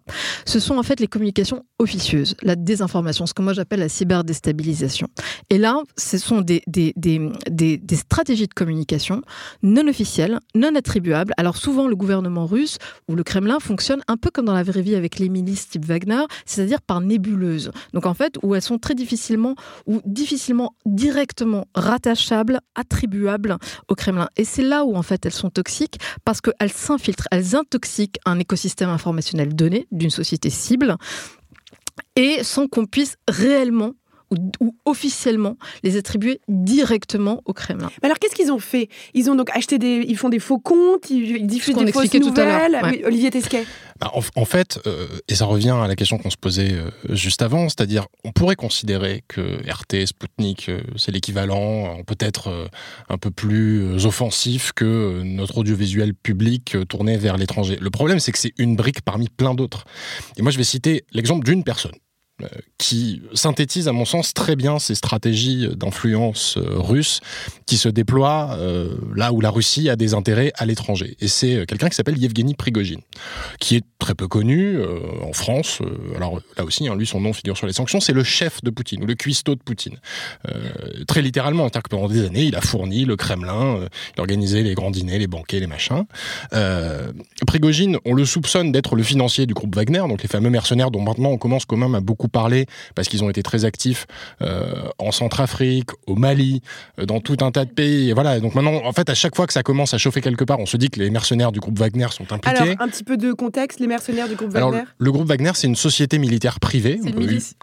Ce 0.45 0.59
sont 0.59 0.77
en 0.77 0.83
fait 0.83 0.99
les 0.99 1.07
communications 1.07 1.63
officieuses, 1.79 2.35
la 2.41 2.55
désinformation, 2.55 3.25
ce 3.25 3.33
que 3.33 3.41
moi 3.41 3.53
j'appelle 3.53 3.79
la 3.79 3.89
cyberdéstabilisation. 3.89 5.07
Et 5.49 5.57
là, 5.57 5.81
ce 5.97 6.17
sont 6.17 6.41
des, 6.41 6.61
des, 6.67 6.93
des, 6.95 7.77
des, 7.77 7.95
stratégies 7.95 8.47
de 8.47 8.53
communication 8.53 9.21
non 9.63 9.87
officielles, 9.87 10.39
non 10.55 10.75
attribuables. 10.75 11.33
Alors 11.37 11.57
souvent 11.57 11.87
le 11.87 11.95
gouvernement 11.95 12.45
russe 12.45 12.77
ou 13.07 13.15
le 13.15 13.23
Kremlin 13.23 13.59
fonctionne 13.59 14.01
un 14.07 14.17
peu 14.17 14.29
comme 14.31 14.45
dans 14.45 14.53
la 14.53 14.63
vraie 14.63 14.81
vie 14.81 14.95
avec 14.95 15.19
les 15.19 15.29
milices 15.29 15.69
type 15.69 15.85
Wagner, 15.85 16.23
c'est-à-dire 16.45 16.81
par 16.81 17.01
nébuleuse. 17.01 17.71
Donc 17.93 18.05
en 18.05 18.13
fait, 18.13 18.35
où 18.43 18.55
elles 18.55 18.61
sont 18.61 18.79
très 18.79 18.95
difficilement 18.95 19.55
ou 19.85 20.01
difficilement 20.05 20.75
directement 20.85 21.67
rattachables, 21.75 22.59
attribuables 22.75 23.10
au 23.87 23.95
Kremlin. 23.95 24.29
Et 24.37 24.45
c'est 24.45 24.63
là 24.63 24.83
où 24.85 24.95
en 24.95 25.03
fait 25.03 25.25
elles 25.25 25.33
sont 25.33 25.49
toxiques 25.49 25.99
parce 26.25 26.41
qu'elles 26.41 26.71
s'infiltrent, 26.71 27.27
elles 27.31 27.55
intoxiquent 27.55 28.19
un 28.25 28.39
écosystème 28.39 28.89
informationnel 28.89 29.55
donné 29.55 29.87
d'une 29.91 30.09
société 30.09 30.49
cible 30.49 30.95
et 32.15 32.43
sans 32.43 32.67
qu'on 32.67 32.85
puisse 32.85 33.17
réellement 33.27 33.93
ou, 34.31 34.75
officiellement 34.85 35.57
les 35.83 35.97
attribuer 35.97 36.41
directement 36.47 37.41
au 37.45 37.53
Kremlin. 37.53 37.89
alors 38.01 38.19
qu'est-ce 38.19 38.35
qu'ils 38.35 38.51
ont 38.51 38.59
fait? 38.59 38.89
Ils 39.13 39.29
ont 39.29 39.35
donc 39.35 39.49
acheté 39.53 39.77
des, 39.77 40.03
ils 40.07 40.17
font 40.17 40.29
des 40.29 40.39
faux 40.39 40.59
comptes, 40.59 41.09
ils, 41.09 41.45
diffusent 41.45 41.75
des 41.75 41.91
fausses 41.91 42.13
nouvelles. 42.13 43.01
Olivier 43.05 43.31
Tesquet. 43.31 43.65
Bah, 44.01 44.11
en, 44.35 44.45
fait, 44.45 44.79
euh, 44.87 45.07
et 45.27 45.35
ça 45.35 45.45
revient 45.45 45.77
à 45.79 45.87
la 45.87 45.95
question 45.95 46.17
qu'on 46.17 46.31
se 46.31 46.37
posait 46.37 46.73
euh, 46.73 46.89
juste 47.09 47.43
avant, 47.43 47.69
c'est-à-dire 47.69 48.07
on 48.23 48.31
pourrait 48.31 48.55
considérer 48.55 49.23
que 49.27 49.61
RT, 49.69 50.07
Sputnik, 50.07 50.69
euh, 50.69 50.81
c'est 50.95 51.11
l'équivalent, 51.11 52.01
peut-être 52.07 52.69
un 53.09 53.17
peu 53.19 53.29
plus 53.29 54.05
offensif 54.05 54.71
que 54.73 55.21
notre 55.23 55.59
audiovisuel 55.59 56.15
public 56.15 56.75
tourné 56.89 57.17
vers 57.17 57.37
l'étranger. 57.37 57.77
Le 57.79 57.89
problème, 57.91 58.19
c'est 58.19 58.31
que 58.31 58.39
c'est 58.39 58.53
une 58.57 58.75
brique 58.75 59.01
parmi 59.01 59.29
plein 59.29 59.53
d'autres. 59.53 59.85
Et 60.37 60.41
moi, 60.41 60.51
je 60.51 60.57
vais 60.57 60.63
citer 60.63 61.05
l'exemple 61.11 61.45
d'une 61.45 61.63
personne 61.63 61.93
qui 62.77 63.21
synthétise 63.33 63.87
à 63.87 63.91
mon 63.91 64.05
sens 64.05 64.33
très 64.33 64.55
bien 64.55 64.79
ces 64.79 64.95
stratégies 64.95 65.67
d'influence 65.75 66.57
euh, 66.57 66.79
russe 66.79 67.21
qui 67.65 67.77
se 67.77 67.89
déploient 67.89 68.55
euh, 68.57 68.95
là 69.15 69.31
où 69.31 69.41
la 69.41 69.49
Russie 69.49 69.89
a 69.89 69.95
des 69.95 70.13
intérêts 70.13 70.51
à 70.55 70.65
l'étranger. 70.65 71.15
Et 71.19 71.27
c'est 71.27 71.65
quelqu'un 71.67 71.89
qui 71.89 71.95
s'appelle 71.95 72.17
Yevgeny 72.17 72.55
Prigogine, 72.55 73.01
qui 73.59 73.75
est 73.75 73.83
très 73.99 74.15
peu 74.15 74.27
connu 74.27 74.79
en 75.21 75.33
France. 75.33 75.79
alors 76.15 76.41
là 76.57 76.65
aussi, 76.65 76.87
hein, 76.87 76.95
lui, 76.95 77.05
son 77.05 77.21
nom 77.21 77.33
figure 77.33 77.55
sur 77.55 77.67
les 77.67 77.73
sanctions. 77.73 77.99
C'est 77.99 78.13
le 78.13 78.23
chef 78.23 78.61
de 78.63 78.71
Poutine 78.71 79.03
ou 79.03 79.05
le 79.05 79.15
cuistot 79.15 79.55
de 79.55 79.61
Poutine. 79.61 79.97
très 81.07 81.21
littéralement, 81.21 81.63
c'est-à-dire 81.63 81.83
que 81.83 81.89
pendant 81.89 82.07
des 82.07 82.25
années, 82.25 82.45
il 82.45 82.55
a 82.55 82.61
fourni 82.61 83.05
le 83.05 83.15
Kremlin, 83.15 83.87
il 84.17 84.21
organisait 84.21 84.63
les 84.63 84.73
grands 84.73 84.91
dîners, 84.91 85.19
les 85.19 85.27
banquets, 85.27 85.59
les 85.59 85.67
machins. 85.67 86.05
Prigogine, 87.45 87.97
on 88.05 88.13
le 88.13 88.25
soupçonne 88.25 88.71
d'être 88.71 88.95
le 88.95 89.03
financier 89.03 89.45
du 89.45 89.53
groupe 89.53 89.75
Wagner, 89.75 90.03
donc 90.07 90.23
les 90.23 90.29
fameux 90.29 90.49
mercenaires 90.49 90.91
dont 90.91 91.01
maintenant 91.01 91.29
on 91.29 91.37
commence 91.37 91.65
quand 91.65 91.77
même 91.77 91.95
à 91.95 92.01
beaucoup 92.01 92.27
parler 92.31 92.65
parce 92.95 93.07
qu'ils 93.07 93.23
ont 93.23 93.29
été 93.29 93.43
très 93.43 93.65
actifs 93.65 94.07
euh, 94.41 94.73
en 94.97 95.11
Centrafrique, 95.11 95.89
au 96.07 96.15
Mali, 96.15 96.61
euh, 96.99 97.05
dans 97.05 97.19
tout 97.19 97.37
un 97.41 97.51
tas 97.51 97.65
de 97.65 97.71
pays. 97.71 98.09
Et 98.09 98.13
voilà. 98.13 98.39
Donc 98.39 98.55
maintenant, 98.55 98.81
en 98.83 98.93
fait, 98.93 99.09
à 99.09 99.13
chaque 99.13 99.35
fois 99.35 99.47
que 99.47 99.53
ça 99.53 99.63
commence 99.63 99.93
à 99.93 99.97
chauffer 99.97 100.21
quelque 100.21 100.43
part, 100.43 100.59
on 100.59 100.65
se 100.65 100.77
dit 100.77 100.89
que 100.89 100.99
les 100.99 101.09
mercenaires 101.09 101.51
du 101.51 101.59
groupe 101.59 101.77
Wagner 101.77 102.07
sont 102.11 102.31
impliqués. 102.31 102.61
Alors, 102.61 102.75
un 102.79 102.87
petit 102.87 103.03
peu 103.03 103.17
de 103.17 103.33
contexte, 103.33 103.79
les 103.79 103.87
mercenaires 103.87 104.27
du 104.27 104.35
groupe 104.35 104.51
Wagner? 104.51 104.83
le 104.97 105.11
groupe 105.11 105.27
Wagner, 105.27 105.51
c'est 105.55 105.67
une 105.67 105.75
société 105.75 106.19
militaire 106.19 106.59
privée, 106.59 106.99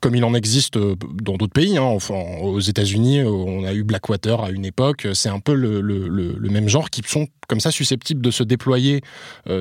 comme 0.02 0.14
il 0.14 0.24
en 0.24 0.34
existe 0.34 0.76
euh, 0.76 0.96
dans 1.22 1.36
d'autres 1.36 1.52
pays. 1.52 1.76
Hein. 1.76 1.82
Enfin, 1.82 2.14
aux 2.42 2.60
États-Unis, 2.60 3.22
on 3.22 3.64
a 3.64 3.72
eu 3.72 3.84
Blackwater 3.84 4.42
à 4.42 4.50
une 4.50 4.64
époque. 4.64 5.06
C'est 5.14 5.28
un 5.28 5.40
peu 5.40 5.54
le, 5.54 5.80
le, 5.80 6.08
le, 6.08 6.48
même 6.50 6.68
genre 6.68 6.90
qui 6.90 7.02
sont 7.06 7.26
comme 7.48 7.60
ça 7.60 7.70
susceptibles 7.70 8.20
de 8.20 8.30
se 8.30 8.42
déployer 8.42 9.00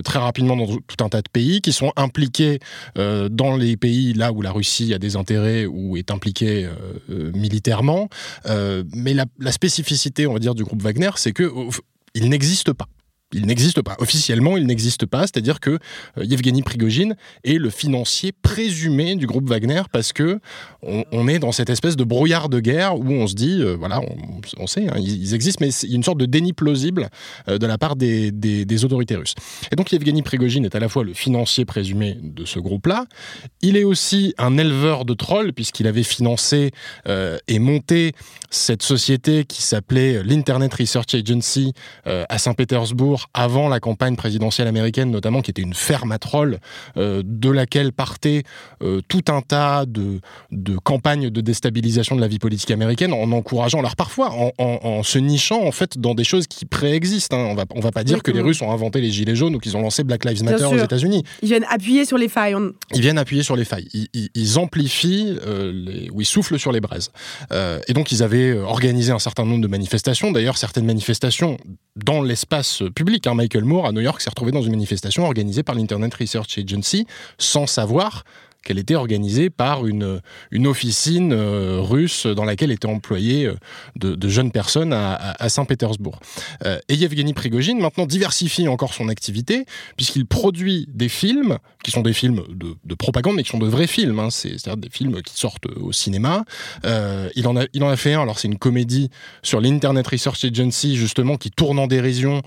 très 0.03 0.19
rapidement 0.19 0.55
dans 0.55 0.67
tout 0.67 1.03
un 1.03 1.09
tas 1.09 1.21
de 1.21 1.29
pays, 1.31 1.61
qui 1.61 1.71
sont 1.71 1.91
impliqués 1.95 2.59
dans 2.95 3.55
les 3.55 3.77
pays 3.77 4.13
là 4.13 4.31
où 4.31 4.41
la 4.41 4.51
Russie 4.51 4.93
a 4.93 4.99
des 4.99 5.15
intérêts 5.15 5.65
ou 5.65 5.97
est 5.97 6.11
impliqué 6.11 6.65
euh, 6.65 6.73
euh, 7.09 7.31
militairement. 7.33 8.09
Euh, 8.45 8.83
mais 8.93 9.13
la, 9.13 9.51
spécificité, 9.51 10.27
on 10.27 10.33
va 10.33 10.39
dire, 10.39 10.55
du 10.55 10.63
groupe 10.63 10.81
Wagner, 10.81 11.11
c'est 11.15 11.31
que 11.31 11.51
il 12.13 12.29
n'existe 12.29 12.73
pas. 12.73 12.87
Il 13.33 13.45
n'existe 13.45 13.81
pas. 13.81 13.95
Officiellement, 13.99 14.55
il 14.55 14.65
n'existe 14.65 15.05
pas, 15.05 15.21
c'est-à-dire 15.21 15.59
que 15.59 15.71
euh, 15.71 16.23
Yevgeny 16.23 16.61
Prigogine 16.61 17.17
est 17.43 17.57
le 17.57 17.69
financier 17.69 18.31
présumé 18.31 19.15
du 19.15 19.27
groupe 19.27 19.49
Wagner 19.49 19.81
parce 19.91 20.13
que 20.13 20.39
on, 20.81 21.27
est 21.27 21.39
dans 21.39 21.51
cette 21.51 21.69
espèce 21.69 21.97
de 21.97 22.05
brouillard 22.05 22.47
de 22.47 22.61
guerre 22.61 22.97
où 22.97 23.11
on 23.11 23.27
se 23.27 23.35
dit, 23.35 23.61
euh, 23.61 23.75
voilà, 23.75 23.99
on, 24.57 24.67
sait, 24.67 24.87
hein, 24.87 24.93
ils, 24.97 25.33
existent, 25.33 25.65
mais 25.65 25.71
il 25.83 25.89
y 25.89 25.93
a 25.93 25.95
une 25.95 26.03
sorte 26.03 26.19
de 26.19 26.25
déni 26.25 26.53
plausible 26.53 27.09
euh, 27.49 27.57
de 27.57 27.65
la 27.67 27.77
part 27.77 27.97
des, 27.97 28.31
des, 28.31 28.85
autorités 28.85 29.15
russes. 29.15 29.35
Et 29.71 29.75
donc 29.75 29.91
Yevgeny 29.91 30.21
Prigogine 30.21 30.63
est 30.63 30.75
à 30.75 30.79
la 30.79 30.87
fois 30.87 31.03
le 31.03 31.13
financier 31.13 31.65
présumé 31.65 32.17
de 32.21 32.45
ce 32.45 32.59
groupe-là, 32.59 33.05
il 33.61 33.75
est 33.75 33.83
aussi 33.83 34.33
un 34.37 34.57
éleveur 34.57 35.03
de 35.03 35.13
trolls 35.13 35.51
puisqu'il 35.51 35.87
avait 35.87 36.03
financé 36.03 36.71
et 37.07 37.59
monté 37.59 38.13
cette 38.51 38.83
société 38.83 39.45
qui 39.45 39.63
s'appelait 39.63 40.23
l'Internet 40.23 40.73
Research 40.75 41.15
Agency 41.15 41.73
à 42.05 42.37
Saint-Pétersbourg 42.37 43.16
avant 43.33 43.69
la 43.69 43.79
campagne 43.79 44.15
présidentielle 44.15 44.67
américaine, 44.67 45.11
notamment, 45.11 45.41
qui 45.41 45.51
était 45.51 45.61
une 45.61 45.73
ferme 45.73 46.11
à 46.11 46.19
trolls, 46.19 46.59
euh, 46.97 47.21
de 47.25 47.49
laquelle 47.49 47.91
partait 47.91 48.43
euh, 48.81 49.01
tout 49.07 49.23
un 49.29 49.41
tas 49.41 49.85
de, 49.85 50.19
de, 50.51 50.77
campagnes 50.77 51.29
de 51.29 51.41
déstabilisation 51.41 52.15
de 52.15 52.21
la 52.21 52.27
vie 52.27 52.39
politique 52.39 52.71
américaine, 52.71 53.13
en 53.13 53.31
encourageant, 53.31 53.79
alors 53.79 53.95
parfois 53.95 54.31
en, 54.57 55.03
se 55.03 55.19
nichant 55.19 55.63
en 55.63 55.71
fait 55.71 55.97
dans 55.97 56.13
des 56.13 56.23
choses 56.23 56.47
qui 56.47 56.65
préexistent. 56.65 57.33
Hein. 57.33 57.47
On 57.49 57.55
va, 57.55 57.65
on 57.75 57.79
va 57.79 57.91
pas 57.91 58.03
dire 58.03 58.23
que 58.23 58.31
les 58.31 58.41
Russes 58.41 58.61
ont 58.61 58.71
inventé 58.71 59.01
les 59.01 59.11
gilets 59.11 59.35
jaunes 59.35 59.55
ou 59.55 59.59
qu'ils 59.59 59.77
ont 59.77 59.81
lancé 59.81 60.03
Black 60.03 60.25
Lives 60.25 60.43
Matter 60.43 60.65
aux 60.65 60.77
États-Unis. 60.77 61.23
Ils 61.41 61.49
viennent 61.49 61.65
appuyer 61.69 62.05
sur 62.05 62.17
les 62.17 62.29
failles. 62.29 62.55
Ils 62.93 63.01
viennent 63.01 63.17
appuyer 63.17 63.43
sur 63.43 63.55
les 63.55 63.65
failles. 63.65 63.87
Ils, 64.13 64.59
amplifient 64.59 65.37
euh, 65.45 65.71
les, 65.73 66.09
ou 66.11 66.21
ils 66.21 66.25
soufflent 66.25 66.59
sur 66.59 66.71
les 66.71 66.81
braises. 66.81 67.11
et 67.51 67.93
donc 67.93 68.11
ils 68.11 68.23
avaient 68.23 68.53
organisé 68.53 69.11
un 69.11 69.19
certain 69.19 69.45
nombre 69.45 69.61
de 69.61 69.67
manifestations. 69.67 70.31
D'ailleurs, 70.31 70.57
certaines 70.57 70.85
manifestations 70.85 71.57
dans 71.95 72.21
l'espace 72.21 72.83
public 72.95 73.06
Hein. 73.25 73.33
Michael 73.33 73.63
Moore 73.63 73.87
à 73.87 73.91
New 73.91 74.01
York 74.01 74.21
s'est 74.21 74.29
retrouvé 74.29 74.51
dans 74.51 74.61
une 74.61 74.71
manifestation 74.71 75.23
organisée 75.23 75.63
par 75.63 75.75
l'Internet 75.75 76.13
Research 76.13 76.57
Agency 76.57 77.07
sans 77.37 77.65
savoir 77.65 78.23
qu'elle 78.67 78.79
était 78.79 78.95
organisée 78.95 79.49
par 79.49 79.87
une, 79.87 80.21
une 80.51 80.67
officine 80.67 81.31
euh, 81.31 81.79
russe 81.79 82.25
dans 82.27 82.43
laquelle 82.43 82.69
étaient 82.69 82.87
employés 82.87 83.45
euh, 83.45 83.55
de, 83.95 84.27
jeunes 84.27 84.51
personnes 84.51 84.91
à, 84.91 85.49
Saint-Pétersbourg. 85.49 86.19
Euh, 86.65 86.77
et 86.89 86.95
Yevgeny 86.95 87.33
Prigogine 87.33 87.79
maintenant 87.79 88.05
diversifie 88.05 88.67
encore 88.67 88.93
son 88.93 89.07
activité 89.07 89.65
puisqu'il 89.95 90.25
produit 90.25 90.85
des 90.89 91.07
films 91.07 91.59
qui 91.81 91.91
sont 91.91 92.01
des 92.01 92.11
films 92.11 92.43
de, 92.49 92.95
propagande 92.95 93.37
mais 93.37 93.43
qui 93.43 93.49
sont 93.49 93.57
de 93.57 93.67
vrais 93.67 93.87
films. 93.87 94.19
Hein. 94.19 94.29
C'est-à-dire 94.29 94.75
des 94.75 94.89
films 94.89 95.21
qui 95.21 95.39
sortent 95.39 95.67
au 95.77 95.93
cinéma. 95.93 96.43
il, 96.83 97.47
en 97.47 97.55
a, 97.55 97.63
il 97.73 97.83
en 97.83 97.89
a 97.89 97.95
fait 97.95 98.13
un, 98.13 98.21
alors 98.21 98.37
c'est 98.37 98.49
une 98.49 98.57
comédie 98.57 99.09
sur 99.43 99.61
l'Internet 99.61 100.05
Research 100.07 100.43
Agency 100.43 100.97
justement 100.97 101.37
qui 101.37 101.51
tourne 101.51 101.79
en 101.79 101.87
dérision 101.87 102.41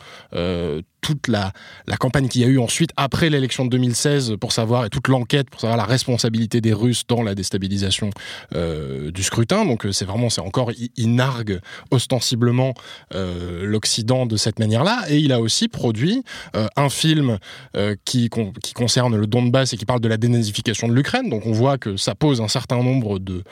toute 1.01 1.29
la, 1.29 1.53
campagne 1.99 2.29
qu'il 2.29 2.41
y 2.43 2.45
a 2.45 2.49
eu 2.49 2.59
ensuite 2.59 2.93
après 2.97 3.29
l'élection 3.29 3.65
de 3.65 3.71
2016 3.71 4.37
pour 4.41 4.53
savoir 4.53 4.87
et 4.87 4.91
toute 4.91 5.09
l'enquête 5.09 5.51
pour 5.51 5.61
savoir 5.61 5.77
la 5.77 5.85
responsabilité 5.85 6.61
des 6.61 6.73
Russes 6.73 7.05
dans 7.07 7.23
la 7.23 7.35
déstabilisation 7.35 8.11
euh, 8.55 9.11
du 9.11 9.23
scrutin. 9.23 9.65
Donc 9.65 9.85
euh, 9.85 9.93
c'est 9.93 10.05
vraiment 10.05 10.31
c'est 10.31 10.41
encore 10.41 10.71
il, 10.97 11.15
nargue 11.15 11.61
ostensiblement 11.91 12.75
euh, 13.15 13.65
l'Occident 13.65 14.27
de 14.27 14.37
cette 14.37 14.59
manière-là 14.59 15.05
et 15.09 15.19
il 15.19 15.33
a 15.33 15.41
aussi 15.41 15.69
produit 15.69 16.23
un 16.77 16.89
film 16.89 17.39
qui, 18.05 18.31
qui 18.63 18.75
concerne 18.75 19.17
le 19.17 19.27
Donbass 19.27 19.73
et 19.73 19.77
qui 19.77 19.85
parle 19.85 20.01
de 20.01 20.09
la 20.09 20.17
dénazification 20.17 20.89
de 20.89 20.95
l'Ukraine. 20.95 21.29
Donc 21.29 21.47
on 21.47 21.53
voit 21.53 21.79
que 21.79 21.97
ça 21.97 22.15
pose 22.15 22.41
un 22.41 22.49
certain 22.49 22.83
nombre 22.83 23.19
de, 23.19 23.43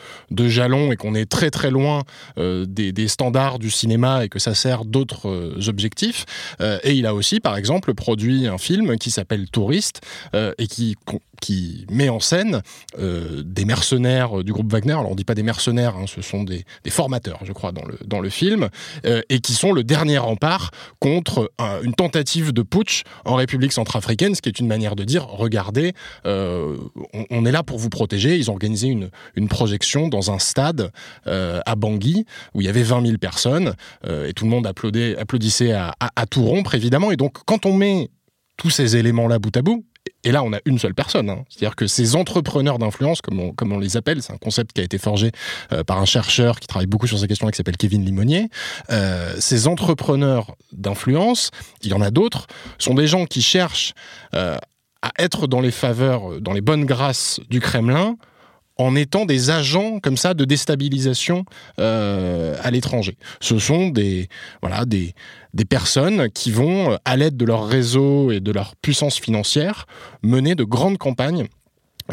jalons 0.48 0.92
et 0.92 0.96
qu'on 0.96 1.14
est 1.14 1.26
très 1.26 1.50
très 1.50 1.70
loin 1.70 2.02
des, 2.36 3.08
standards 3.08 3.58
du 3.58 3.70
cinéma 3.70 4.24
et 4.24 4.28
que 4.28 4.38
ça 4.38 4.54
sert 4.54 4.84
d'autres 4.84 5.68
objectifs. 5.68 6.24
et 6.60 6.92
il 6.92 7.06
a 7.06 7.14
aussi 7.14 7.37
par 7.40 7.56
exemple, 7.56 7.94
produit 7.94 8.46
un 8.46 8.58
film 8.58 8.98
qui 8.98 9.10
s'appelle 9.10 9.48
Touriste 9.50 10.00
euh, 10.34 10.52
et 10.58 10.66
qui, 10.66 10.96
qui 11.40 11.86
met 11.90 12.08
en 12.08 12.20
scène 12.20 12.62
euh, 12.98 13.42
des 13.44 13.64
mercenaires 13.64 14.42
du 14.44 14.52
groupe 14.52 14.70
Wagner. 14.70 14.92
Alors 14.92 15.10
on 15.10 15.14
dit 15.14 15.24
pas 15.24 15.34
des 15.34 15.42
mercenaires, 15.42 15.96
hein, 15.96 16.04
ce 16.06 16.22
sont 16.22 16.44
des, 16.44 16.64
formateurs, 16.88 17.40
je 17.44 17.52
crois, 17.52 17.72
dans 17.72 17.84
le, 17.84 17.98
dans 18.06 18.20
le 18.20 18.28
film, 18.28 18.68
euh, 19.04 19.20
et 19.28 19.40
qui 19.40 19.52
sont 19.52 19.72
le 19.72 19.84
dernier 19.84 20.18
rempart 20.18 20.70
contre 21.00 21.52
une 21.82 21.94
tentative 21.94 22.52
de 22.52 22.62
putsch 22.62 23.02
en 23.24 23.34
République 23.34 23.72
centrafricaine, 23.72 24.34
ce 24.34 24.42
qui 24.42 24.48
est 24.48 24.58
une 24.58 24.66
manière 24.66 24.96
de 24.96 25.04
dire, 25.04 25.26
regardez, 25.26 25.92
on, 26.24 27.44
est 27.44 27.52
là 27.52 27.62
pour 27.62 27.78
vous 27.78 27.88
protéger. 27.88 28.36
Ils 28.36 28.50
ont 28.50 28.54
organisé 28.54 28.88
une, 28.88 29.10
une 29.34 29.48
projection 29.48 30.08
dans 30.08 30.30
un 30.30 30.38
stade 30.38 30.90
à 31.24 31.74
Bangui, 31.76 32.24
où 32.54 32.60
il 32.60 32.66
y 32.66 32.70
avait 32.70 32.82
20 32.82 33.06
000 33.06 33.18
personnes, 33.18 33.74
et 34.06 34.32
tout 34.32 34.44
le 34.44 34.50
monde 34.50 34.66
applaudissait 34.66 35.72
à, 35.72 35.92
tout 36.30 36.44
rompre, 36.44 36.74
évidemment. 36.74 37.10
Et 37.10 37.16
donc, 37.16 37.38
quand 37.44 37.66
on 37.66 37.74
met 37.74 38.10
tous 38.56 38.70
ces 38.70 38.96
éléments-là 38.96 39.38
bout 39.38 39.56
à 39.56 39.62
bout, 39.62 39.84
et 40.24 40.32
là, 40.32 40.42
on 40.42 40.52
a 40.52 40.58
une 40.64 40.78
seule 40.78 40.94
personne. 40.94 41.30
Hein. 41.30 41.44
C'est-à-dire 41.48 41.76
que 41.76 41.86
ces 41.86 42.16
entrepreneurs 42.16 42.78
d'influence, 42.78 43.20
comme 43.20 43.72
on, 43.72 43.78
les 43.78 43.96
appelle, 43.96 44.22
c'est 44.22 44.32
un 44.32 44.38
concept 44.38 44.72
qui 44.72 44.80
a 44.80 44.84
été 44.84 44.98
forgé 44.98 45.30
euh, 45.72 45.84
par 45.84 45.98
un 45.98 46.04
chercheur 46.04 46.58
qui 46.58 46.66
travaille 46.66 46.86
beaucoup 46.86 47.06
sur 47.06 47.18
ces 47.18 47.28
questions-là, 47.28 47.52
qui 47.52 47.56
s'appelle 47.56 47.76
Kevin 47.76 48.04
Limonier. 48.04 48.48
Euh, 48.90 49.34
ces 49.38 49.68
entrepreneurs 49.68 50.56
d'influence, 50.72 51.50
il 51.82 51.90
y 51.90 51.94
en 51.94 52.00
a 52.00 52.10
d'autres, 52.10 52.46
sont 52.78 52.94
des 52.94 53.06
gens 53.06 53.26
qui 53.26 53.42
cherchent 53.42 53.94
euh, 54.34 54.56
à 55.02 55.12
être 55.18 55.46
dans 55.46 55.60
les 55.60 55.70
faveurs, 55.70 56.40
dans 56.40 56.52
les 56.52 56.60
bonnes 56.60 56.84
grâces 56.84 57.40
du 57.48 57.60
Kremlin, 57.60 58.16
en 58.78 58.94
étant 58.94 59.26
des 59.26 59.50
agents 59.50 59.98
comme 60.00 60.16
ça 60.16 60.34
de 60.34 60.44
déstabilisation 60.44 61.44
euh, 61.78 62.56
à 62.62 62.70
l'étranger. 62.70 63.16
Ce 63.40 63.58
sont 63.58 63.88
des 63.88 64.28
voilà 64.62 64.84
des 64.84 65.14
des 65.54 65.64
personnes 65.64 66.30
qui 66.30 66.50
vont 66.50 66.98
à 67.04 67.16
l'aide 67.16 67.36
de 67.36 67.44
leur 67.44 67.66
réseau 67.66 68.30
et 68.30 68.40
de 68.40 68.52
leur 68.52 68.76
puissance 68.76 69.18
financière 69.18 69.86
mener 70.22 70.54
de 70.54 70.64
grandes 70.64 70.98
campagnes 70.98 71.48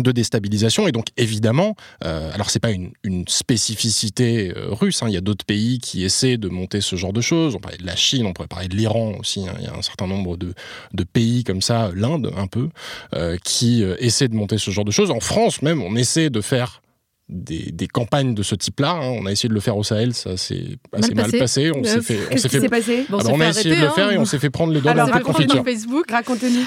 de 0.02 0.12
déstabilisation 0.12 0.88
et 0.88 0.92
donc 0.92 1.08
évidemment 1.18 1.76
euh, 2.04 2.32
alors 2.34 2.50
c'est 2.50 2.60
pas 2.60 2.72
une, 2.72 2.92
spécificité 3.28 4.54
euh, 4.56 4.68
russe 4.70 5.02
hein. 5.02 5.08
il 5.08 5.14
y 5.14 5.18
a 5.18 5.22
d'autres 5.22 5.46
pays 5.46 5.80
qui 5.80 6.04
essaient 6.04 6.38
de 6.38 6.50
monter 6.50 6.82
ce 6.82 6.96
genre 6.96 7.14
de 7.14 7.22
choses 7.22 7.56
on 7.56 7.60
parlait 7.60 7.78
de 7.78 7.86
la 7.86 7.96
Chine 7.96 8.26
on 8.26 8.34
pourrait 8.34 8.48
parler 8.48 8.68
de 8.68 8.76
l'Iran 8.76 9.14
aussi 9.20 9.48
hein. 9.48 9.56
il 9.60 9.66
y 9.66 9.68
a 9.68 9.76
un 9.76 9.82
certain 9.82 10.08
nombre 10.08 10.38
de, 10.38 10.54
de 10.94 11.04
pays 11.04 11.44
comme 11.44 11.62
ça 11.62 11.92
l'Inde 11.96 12.32
un 12.36 12.48
peu 12.48 12.70
euh, 13.14 13.38
qui 13.44 13.84
euh, 13.84 13.96
essaient 14.00 14.28
de 14.28 14.36
monter 14.36 14.58
ce 14.58 14.72
genre 14.72 14.86
de 14.86 14.92
choses 14.92 15.12
en 15.12 15.20
France 15.20 15.62
même 15.62 15.82
on 15.82 15.96
essaie 15.96 16.30
de 16.30 16.42
faire 16.42 16.82
des, 17.28 17.72
des, 17.72 17.88
campagnes 17.88 18.36
de 18.36 18.44
ce 18.44 18.54
type-là. 18.54 18.92
Hein. 18.92 19.16
On 19.20 19.26
a 19.26 19.32
essayé 19.32 19.50
de 19.50 19.54
le 19.54 19.60
faire 19.60 19.76
au 19.78 19.84
Sahel, 19.84 20.14
ça 20.14 20.38
s'est 20.38 20.78
assez 20.94 21.14
mal 21.16 21.32
passé. 21.32 21.72
On 21.76 21.84
s'est 21.84 22.02
fait, 22.02 22.20
on 22.32 22.38
s'est 22.38 22.50
fait, 22.50 22.70
passé 22.70 23.06
bon, 23.10 23.18
on 23.28 23.42
a 23.42 23.50
essayé 23.50 23.76
de 23.76 23.82
le 23.82 23.90
faire 23.90 24.12
et 24.12 24.18
on 24.18 24.22
hein. 24.22 24.26
s'est 24.26 24.38
fait 24.38 24.52
prendre 24.52 24.74
les 24.74 24.82
doigts 24.82 24.94
dans 24.94 25.08
le 25.08 25.24
confiture. 25.24 25.64
Facebook, 25.64 26.12
racontez-nous. 26.12 26.62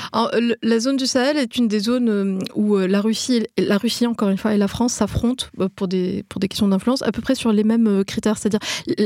La 0.63 0.81
zone 0.81 0.97
du 0.97 1.07
Sahel 1.07 1.37
est 1.37 1.57
une 1.57 1.69
des 1.69 1.79
zones 1.79 2.09
euh, 2.09 2.39
où 2.55 2.77
euh, 2.77 2.89
la 2.89 3.01
Russie, 3.01 3.47
la 3.57 3.79
Russie 3.79 4.07
encore 4.07 4.31
une 4.31 4.39
fois, 4.39 4.55
et 4.55 4.59
la 4.59 4.69
France 4.69 4.95
s'affrontent 4.95 5.47
euh, 5.61 5.69
pour 5.75 5.87
des 5.87 6.25
pour 6.29 6.41
des 6.41 6.49
questions 6.49 6.69
d'influence 6.69 7.03
à 7.03 7.13
peu 7.13 7.23
près 7.23 7.37
sur 7.37 7.53
les 7.53 7.65
mêmes 7.65 8.05
critères. 8.05 8.37
C'est-à-dire 8.37 8.61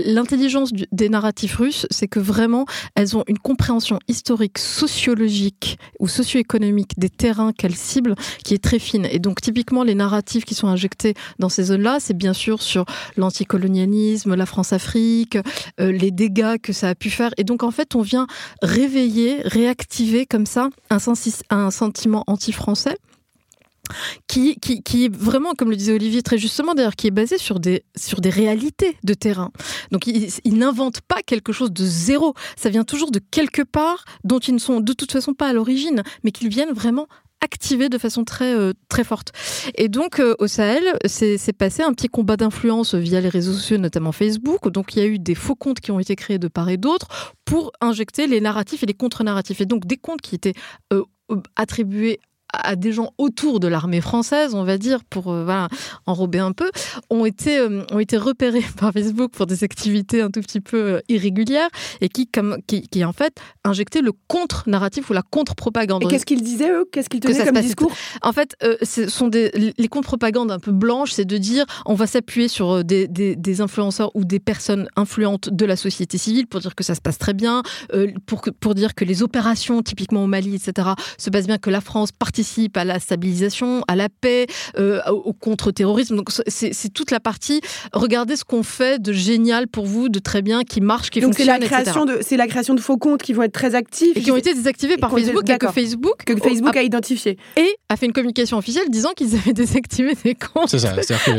l'intelligence 0.07 0.73
des 0.91 1.09
narratifs 1.11 1.57
russes, 1.57 1.87
c'est 1.91 2.09
que 2.09 2.21
vraiment 2.21 2.65
elles 2.95 3.17
ont 3.17 3.25
une 3.27 3.38
compréhension 3.38 3.99
historique, 4.09 4.59
sociologique 4.59 5.79
ou 5.99 6.09
socio-économique 6.09 6.93
des 6.97 7.11
terrains 7.11 7.53
qu'elles 7.53 7.77
ciblent 7.77 8.15
qui 8.43 8.55
est 8.55 8.62
très 8.62 8.79
fine. 8.79 9.07
Et 9.11 9.19
donc 9.19 9.43
typiquement 9.43 9.85
les 9.85 9.95
narratifs 9.95 10.47
qui 10.47 10.55
sont 10.55 10.69
injectés 10.69 11.15
dans 11.43 11.49
ces 11.49 11.65
zones-là, 11.65 11.99
c'est 12.01 12.17
bien 12.17 12.33
sûr 12.33 12.63
sur 12.63 12.85
l'anticolonialisme, 13.17 14.35
la 14.35 14.47
France-Afrique, 14.47 15.37
euh, 15.81 15.91
les 15.91 16.13
dégâts 16.13 16.59
que 16.63 16.73
ça 16.73 16.89
a 16.89 16.95
pu 16.95 17.11
faire. 17.11 17.33
Et 17.37 17.45
donc, 17.45 17.65
en 17.65 17.73
fait, 17.73 17.97
on 17.97 18.01
vient 18.01 18.29
réveiller, 18.63 19.43
réactiver 19.45 20.25
comme 20.25 20.47
ça 20.47 20.71
un, 20.91 20.99
un 21.51 21.71
sentiment 21.71 22.25
anti-français. 22.29 22.97
Qui, 24.29 24.57
qui, 24.57 25.05
est 25.05 25.15
vraiment, 25.15 25.53
comme 25.53 25.69
le 25.69 25.77
disait 25.77 25.93
Olivier 25.93 26.23
très 26.23 26.39
justement, 26.39 26.73
d'ailleurs, 26.73 26.97
qui 26.97 27.09
est 27.09 27.11
basé 27.11 27.37
sur 27.37 27.61
des, 27.61 27.85
sur 27.97 28.21
des 28.21 28.31
réalités 28.31 28.97
de 29.03 29.13
terrain. 29.13 29.51
Donc, 29.91 30.07
ils 30.07 30.31
il 30.45 30.55
n'inventent 30.55 31.03
pas 31.03 31.21
quelque 31.23 31.53
chose 31.53 31.73
de 31.73 31.85
zéro. 31.85 32.33
Ça 32.57 32.71
vient 32.71 32.85
toujours 32.85 33.11
de 33.11 33.19
quelque 33.19 33.61
part 33.61 34.05
dont 34.25 34.39
ils 34.39 34.55
ne 34.55 34.61
sont 34.61 34.81
de 34.81 34.93
toute 34.93 35.13
façon 35.13 35.35
pas 35.35 35.49
à 35.49 35.53
l'origine, 35.53 36.05
mais 36.23 36.31
qu'ils 36.31 36.49
viennent 36.49 36.73
vraiment 36.73 37.07
activé 37.43 37.89
de 37.89 37.99
façon 37.99 38.25
très, 38.25 38.55
euh, 38.55 38.73
très 38.89 39.05
forte. 39.05 39.33
Et 39.77 39.89
donc, 39.89 40.21
euh, 40.21 40.35
au 40.39 40.47
Sahel, 40.47 40.85
c'est 41.07 41.53
passé 41.53 41.83
un 41.83 41.93
petit 41.93 42.09
combat 42.09 42.37
d'influence 42.37 42.95
via 42.95 43.21
les 43.21 43.29
réseaux 43.29 43.53
sociaux, 43.53 43.79
notamment 43.79 44.13
Facebook. 44.13 44.71
Donc, 44.71 44.95
il 44.95 44.99
y 45.01 45.03
a 45.03 45.07
eu 45.07 45.19
des 45.19 45.35
faux 45.35 45.57
comptes 45.57 45.81
qui 45.81 45.91
ont 45.91 46.01
été 46.01 46.17
créés 46.17 46.39
de 46.39 46.49
part 46.49 46.71
et 46.71 46.77
d'autre 46.77 47.35
pour 47.45 47.73
injecter 47.81 48.27
les 48.27 48.41
narratifs 48.41 48.83
et 48.83 48.87
les 48.87 48.95
contre-narratifs. 48.95 49.61
Et 49.61 49.67
donc, 49.67 49.87
des 49.87 49.97
comptes 49.97 50.23
qui 50.23 50.35
étaient 50.35 50.55
euh, 50.93 51.05
attribués 51.57 52.21
à 52.53 52.77
des 52.77 52.93
gens 52.93 53.12
autour 53.19 53.61
de 53.61 53.69
l'armée 53.69 54.01
française, 54.01 54.55
on 54.55 54.65
va 54.65 54.79
dire, 54.79 55.05
pour 55.05 55.25
voilà, 55.25 55.69
enrober 56.07 56.38
un 56.38 56.53
peu, 56.53 56.71
ont 57.11 57.25
été, 57.25 57.61
ont 57.61 57.99
été 57.99 58.17
repérés 58.17 58.65
par 58.79 58.93
Facebook 58.93 59.33
pour 59.33 59.47
des 59.47 59.65
activités 59.65 60.21
un 60.21 60.31
tout 60.31 60.41
petit 60.41 60.61
peu 60.61 61.01
irrégulières 61.09 61.69
et 62.01 62.09
qui, 62.09 62.27
comme, 62.27 62.59
qui, 62.67 62.83
qui 62.88 63.05
en 63.05 63.12
fait 63.12 63.38
injectaient 63.65 64.03
le 64.03 64.12
contre-narratif 64.29 65.11
ou 65.11 65.12
la 65.12 65.23
contre-propagande. 65.23 66.03
Et 66.03 66.07
qu'est-ce 66.07 66.27
qu'ils 66.27 66.43
disaient, 66.43 66.71
eux? 66.71 66.88
Qu'est-ce 66.91 67.09
qu'ils 67.09 67.21
tenaient 67.21 67.45
comme 67.45 67.61
discours? 67.61 67.93
En 68.23 68.33
fait, 68.33 68.57
ce 68.83 69.09
sont 69.09 69.29
des, 69.29 69.51
les 69.77 69.88
contre-propagandes 69.88 70.51
un 70.51 70.59
peu 70.59 70.73
blanches, 70.73 71.12
c'est 71.12 71.25
de 71.25 71.38
dire 71.38 71.65
on 71.87 71.95
va 71.95 72.07
s'appuyer 72.07 72.49
sur 72.49 72.85
des, 72.85 73.09
des, 73.09 73.37
des 73.37 73.61
influenceurs 73.61 74.11
ou 74.15 74.25
des 74.25 74.41
personnes 74.41 74.88
influentes 74.97 75.49
de 75.51 75.65
la 75.65 75.77
société 75.77 76.19
civile 76.19 76.47
pour 76.47 76.61
dire 76.61 76.75
que 76.75 76.85
ça 76.85 76.95
se 76.95 77.01
passe 77.01 77.19
très 77.19 77.35
bien, 77.35 77.62
euh, 77.95 78.12
pour, 78.27 78.43
pour 78.61 78.75
dire 78.75 78.95
que 78.95 79.05
les 79.05 79.23
opérations, 79.23 79.83
typiquement 79.83 80.25
au 80.25 80.27
Mali, 80.27 80.55
etc., 80.55 80.88
se 81.19 81.31
passent 81.31 81.47
bien, 81.47 81.59
que 81.59 81.71
la 81.71 81.81
France 81.81 82.12
participe 82.12 82.42
à 82.75 82.85
la 82.85 83.01
stabilisation, 83.01 83.83
à 83.89 83.97
la 83.97 84.09
paix, 84.09 84.47
euh, 84.79 85.01
au, 85.11 85.33
contre-terrorisme. 85.33 86.17
Donc 86.17 86.31
c'est 86.47 86.93
toute 86.93 87.11
la 87.11 87.21
partie, 87.21 87.61
regardez 87.93 88.37
ce 88.37 88.45
qu'on 88.45 88.63
fait 88.63 89.01
de 89.01 89.13
génial 89.13 89.69
pour 89.69 89.87
vous, 89.87 90.09
de 90.09 90.19
très 90.19 90.43
bien, 90.43 90.63
qui 90.65 90.81
marche, 90.81 91.11
qui 91.11 91.21
Donc 91.21 91.31
fonctionne, 91.35 91.47
c'est 91.55 91.61
la 91.61 91.67
création 91.67 92.05
de 92.05 92.19
c'est 92.23 92.37
la 92.37 92.47
création 92.47 92.75
de 92.75 92.81
faux 92.81 92.97
comptes 92.97 93.23
qui 93.23 93.33
vont 93.33 93.43
être 93.43 93.53
très 93.53 93.75
actifs 93.75 94.17
et 94.17 94.21
qui 94.21 94.31
ont 94.31 94.37
été 94.37 94.55
désactivés 94.55 94.97
par 94.97 95.11
Facebook 95.11 95.49
et 95.49 95.59
que 95.59 95.69
Facebook 95.69 96.25
que 96.25 96.37
Facebook 96.37 96.77
a 96.77 96.83
identifié 96.83 97.37
et 97.57 97.77
a 97.89 97.97
fait 97.97 98.07
une 98.07 98.13
communication 98.13 98.59
officielle 98.59 98.89
disant 98.91 99.11
qu'ils 99.17 99.35
avaient 99.35 99.53
désactivé 99.63 100.15
des 100.25 100.35
comptes 100.35 100.69
ça, 100.69 100.95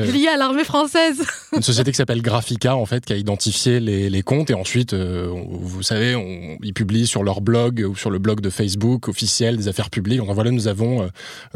liés 0.06 0.28
à 0.28 0.38
l'armée 0.38 0.64
française. 0.64 1.24
Une 1.56 1.62
société 1.62 1.92
qui 1.92 1.98
s'appelle 1.98 2.22
Graphica 2.22 2.76
en 2.76 2.86
fait 2.86 3.06
qui 3.06 3.14
a 3.14 3.18
identifié 3.18 3.80
les, 3.80 4.10
les 4.10 4.22
comptes 4.22 4.50
et 4.50 4.54
ensuite 4.54 4.94
euh, 4.94 5.32
vous 5.48 5.84
savez 5.84 6.16
on, 6.16 6.58
ils 6.62 6.74
publient 6.74 7.08
sur 7.08 7.24
leur 7.24 7.42
blog 7.42 7.86
ou 7.90 7.96
sur 7.96 8.10
le 8.10 8.20
blog 8.20 8.42
de 8.42 8.50
Facebook 8.50 9.08
officiel 9.08 9.58
des 9.58 9.68
affaires 9.68 9.90
publiques. 9.90 10.20
Donc 10.20 10.32
voilà 10.34 10.52
nous 10.52 10.68
avons 10.68 10.93
euh, 11.02 11.08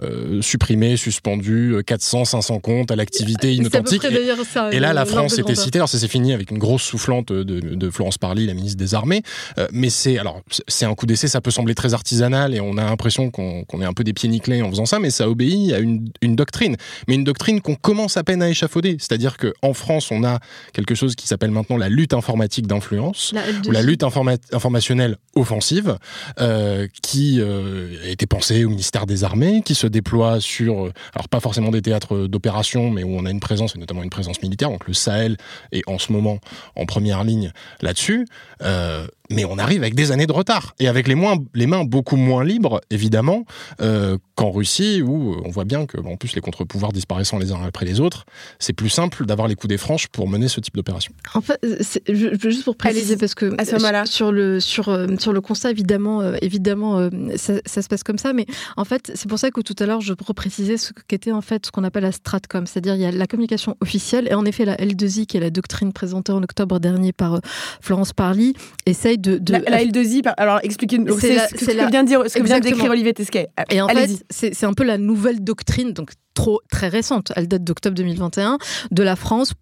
euh 0.04 0.42
supprimé, 0.42 0.98
suspendu 0.98 1.76
400, 1.86 2.26
500 2.26 2.60
comptes 2.60 2.92
à 2.92 2.96
l'activité 2.96 3.54
inauthentique. 3.54 4.04
Et, 4.06 4.46
ça, 4.46 4.72
et, 4.72 4.80
là 4.80 4.94
la 4.94 5.06
France 5.06 5.38
était 5.38 5.56
citée. 5.56 5.80
Alors 5.80 5.90
ça 5.90 6.00
s'est 6.00 6.08
fini 6.08 6.34
avec 6.34 6.52
une 6.52 6.58
grosse 6.58 6.84
soufflante 6.84 7.32
de, 7.32 7.44
de 7.44 7.90
Florence 7.90 8.18
Parly, 8.18 8.46
la 8.46 8.54
ministre 8.54 8.78
des 8.78 8.94
Armées. 8.94 9.24
Euh, 9.58 9.68
mais 9.72 9.90
c'est 9.90 10.18
alors 10.18 10.42
c'est 10.68 10.86
un 10.86 10.96
coup 10.96 11.06
d'essai, 11.06 11.28
ça 11.28 11.42
peut 11.42 11.52
sembler 11.52 11.76
très 11.76 11.94
artisanal 11.94 12.56
et 12.56 12.62
on 12.62 12.78
a 12.78 12.84
l'impression 12.84 13.30
qu'on 13.30 13.64
qu 13.64 13.82
est 13.82 13.86
un 13.86 13.94
peu 13.94 14.04
des 14.04 14.14
pieds 14.14 14.30
nickelés 14.30 14.62
en 14.62 14.70
faisant 14.70 14.86
ça, 14.86 15.00
mais 15.00 15.10
ça 15.10 15.30
obéit 15.30 15.74
à 15.74 15.80
une, 15.80 16.10
une 16.22 16.36
doctrine, 16.36 16.78
mais 17.08 17.16
une 17.16 17.24
doctrine 17.24 17.62
qu'on 17.62 17.76
commence 17.76 18.18
à 18.18 18.24
peine 18.24 18.42
à 18.42 18.50
échafauder. 18.50 18.98
C'est-à-dire 19.00 19.38
qu'en 19.38 19.74
France, 19.74 20.12
on 20.12 20.24
a 20.24 20.40
quelque 20.74 20.96
chose 20.96 21.16
qui 21.16 21.28
s'appelle 21.28 21.52
maintenant 21.52 21.78
la 21.78 21.90
lutte 21.90 22.14
informatique 22.14 22.68
d'influence, 22.68 23.34
ou 23.68 23.72
la 23.72 23.82
lutte 23.82 24.04
informa 24.04 24.36
informationnelle 24.52 25.18
offensive, 25.36 25.98
euh, 26.40 26.88
qui 27.02 27.40
euh, 27.40 28.06
a 28.06 28.10
été 28.10 28.26
pensée 28.26 28.66
au 28.66 28.70
ministère 28.70 29.06
des 29.06 29.24
Armées, 29.24 29.27
qui 29.64 29.76
se 29.76 29.88
déploie 29.88 30.40
sur, 30.40 30.86
euh, 30.86 30.94
alors 31.14 31.30
pas 31.30 31.40
forcément 31.40 31.70
des 31.70 31.82
théâtres 31.82 32.28
d'opération, 32.28 32.90
mais 32.90 33.04
où 33.04 33.10
on 33.10 33.26
a 33.26 33.32
une 33.32 33.40
présence, 33.40 33.76
et 33.76 33.80
notamment 33.80 34.04
une 34.04 34.10
présence 34.10 34.42
militaire, 34.42 34.70
donc 34.70 34.88
le 34.88 34.94
Sahel 34.94 35.38
est 35.72 35.88
en 35.88 36.00
ce 36.00 36.12
moment 36.12 36.40
en 36.76 36.86
première 36.86 37.24
ligne 37.24 37.52
là-dessus. 37.82 38.28
Euh, 38.62 39.08
mais 39.30 39.46
on 39.46 39.58
arrive 39.58 39.82
avec 39.82 39.96
des 39.96 40.12
années 40.12 40.28
de 40.28 40.32
retard. 40.34 40.76
Et 40.80 40.88
avec 40.88 41.08
les, 41.08 41.16
moins, 41.16 41.38
les 41.54 41.68
mains 41.68 41.84
beaucoup 41.84 42.16
moins 42.16 42.44
libres, 42.44 42.82
évidemment, 42.90 43.46
euh, 43.82 44.18
qu'en 44.36 44.52
Russie, 44.52 45.02
où 45.02 45.36
on 45.44 45.50
voit 45.50 45.66
bien 45.66 45.86
que, 45.86 45.98
en 45.98 46.16
plus, 46.16 46.36
les 46.36 46.42
contre-pouvoirs 46.42 46.92
disparaissant 46.94 47.38
les 47.40 47.52
uns 47.52 47.62
après 47.66 47.86
les 47.86 48.00
autres, 48.00 48.26
c'est 48.60 48.74
plus 48.74 48.90
simple 48.90 49.26
d'avoir 49.26 49.48
les 49.48 49.56
coups 49.56 49.70
des 49.70 49.78
franches 49.78 50.08
pour 50.08 50.28
mener 50.28 50.48
ce 50.48 50.60
type 50.60 50.76
d'opération. 50.76 51.12
En 51.34 51.42
fait, 51.42 51.60
je, 52.08 52.50
juste 52.50 52.64
pour 52.64 52.76
préciser, 52.76 53.18
parce 53.18 53.36
que 53.36 53.56
à 53.58 53.66
ce 53.66 53.76
moment-là, 53.76 54.06
sur 54.06 54.32
le 54.32 54.60
sur 54.60 54.90
euh, 54.90 55.08
sur 55.20 55.34
le 55.34 55.42
constat, 55.42 55.72
évidemment, 55.72 56.22
euh, 56.22 56.36
évidemment, 56.42 57.00
euh, 57.00 57.10
ça, 57.36 57.54
ça, 57.66 57.82
se 57.82 57.88
passe 57.88 58.04
comme 58.04 58.18
ça, 58.18 58.34
mais 58.34 58.46
en 58.76 58.86
fait, 58.86 59.12
c'est 59.16 59.28
pour 59.28 59.40
ça 59.40 59.52
que 59.52 59.62
tout 59.62 59.76
à 59.80 59.86
l'heure, 59.86 60.02
je 60.02 60.14
reprécisais 60.26 60.78
ce 60.78 60.92
qu'était 61.08 61.32
en 61.32 61.42
fait 61.42 61.66
ce 61.66 61.72
qu'on 61.72 61.84
appelle 61.84 62.04
la 62.04 62.12
stratcom, 62.12 62.68
c'est-à-dire 62.68 62.96
il 62.96 63.02
y 63.02 63.06
a 63.06 63.12
la 63.12 63.28
communication 63.28 63.76
officielle. 63.82 64.28
Et 64.30 64.34
en 64.34 64.46
effet 64.46 64.66
la 64.66 64.76
L2I, 64.76 65.26
qui 65.26 65.38
est 65.38 65.42
la 65.42 65.50
doctrine 65.50 65.94
présentée 65.94 66.32
en 66.32 66.44
octobre 66.44 66.80
dernier 66.80 67.12
par 67.14 67.40
Florence 67.82 68.14
Parly, 68.14 68.54
essaye 68.86 69.17
de, 69.18 69.38
de... 69.38 69.54
La, 69.54 69.60
la, 69.60 69.84
L2I, 69.84 70.34
alors 70.38 70.60
expliquez-nous. 70.64 71.20
Ce 71.20 71.22
que, 71.22 71.66
que 71.66 71.90
vient 71.90 72.04
de 72.04 72.08
dire, 72.08 72.22
ce 72.28 72.38
que 72.38 72.44
vient 72.44 72.60
d'écrire 72.60 72.92
Olivier 72.92 73.14
Tesquet. 73.14 73.48
Et 73.70 73.82
en 73.82 73.88
fait, 73.88 74.10
c'est 74.30 74.66
un 74.66 74.74
peu 74.74 74.84
la 74.84 74.98
nouvelle 74.98 75.44
doctrine, 75.44 75.94
donc 75.94 76.12
très 76.70 76.88
récente, 76.88 77.32
elle 77.36 77.48
date 77.48 77.64
d'octobre 77.64 77.96
2021, 77.96 78.58
de 78.92 79.04
la 79.04 79.16
France 79.16 79.54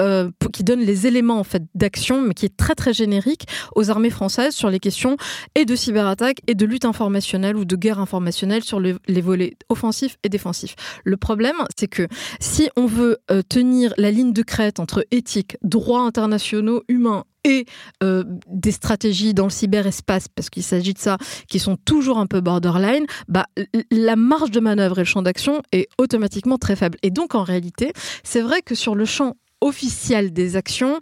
euh, 0.00 0.30
pour, 0.38 0.50
qui 0.52 0.64
donne 0.64 0.80
les 0.80 1.06
éléments 1.06 1.38
en 1.38 1.44
fait 1.44 1.62
d'action, 1.74 2.22
mais 2.22 2.34
qui 2.34 2.46
est 2.46 2.56
très 2.56 2.74
très 2.74 2.92
générique 2.92 3.46
aux 3.76 3.90
armées 3.90 4.10
françaises 4.10 4.54
sur 4.54 4.70
les 4.70 4.80
questions 4.80 5.16
et 5.54 5.64
de 5.64 5.76
cyberattaque 5.76 6.38
et 6.46 6.54
de 6.54 6.66
lutte 6.66 6.84
informationnelle 6.84 7.56
ou 7.56 7.64
de 7.64 7.76
guerre 7.76 8.00
informationnelle 8.00 8.64
sur 8.64 8.80
le, 8.80 8.98
les 9.06 9.20
volets 9.20 9.56
offensifs 9.68 10.16
et 10.24 10.28
défensifs. 10.28 10.74
Le 11.04 11.16
problème, 11.16 11.56
c'est 11.76 11.88
que 11.88 12.08
si 12.40 12.68
on 12.76 12.86
veut 12.86 13.18
euh, 13.30 13.42
tenir 13.48 13.94
la 13.96 14.10
ligne 14.10 14.32
de 14.32 14.42
crête 14.42 14.80
entre 14.80 15.06
éthique, 15.10 15.56
droits 15.62 16.02
internationaux, 16.02 16.82
humains 16.88 17.24
et 17.44 17.66
euh, 18.02 18.24
des 18.48 18.70
stratégies 18.70 19.34
dans 19.34 19.44
le 19.44 19.50
cyberespace, 19.50 20.28
parce 20.28 20.50
qu'il 20.50 20.62
s'agit 20.62 20.94
de 20.94 20.98
ça, 20.98 21.18
qui 21.48 21.58
sont 21.58 21.76
toujours 21.76 22.18
un 22.18 22.26
peu 22.26 22.40
borderline, 22.40 23.06
bah, 23.28 23.46
la 23.90 24.16
marge 24.16 24.50
de 24.50 24.60
manœuvre 24.60 24.98
et 24.98 25.02
le 25.02 25.06
champ 25.06 25.22
d'action 25.22 25.62
est 25.72 25.88
automatiquement 26.12 26.58
très 26.58 26.76
faible. 26.76 26.98
Et 27.02 27.10
donc, 27.10 27.34
en 27.34 27.42
réalité, 27.42 27.92
c'est 28.22 28.42
vrai 28.42 28.60
que 28.60 28.74
sur 28.74 28.94
le 28.94 29.06
champ 29.06 29.34
officiel 29.62 30.32
des 30.32 30.56
actions, 30.56 31.00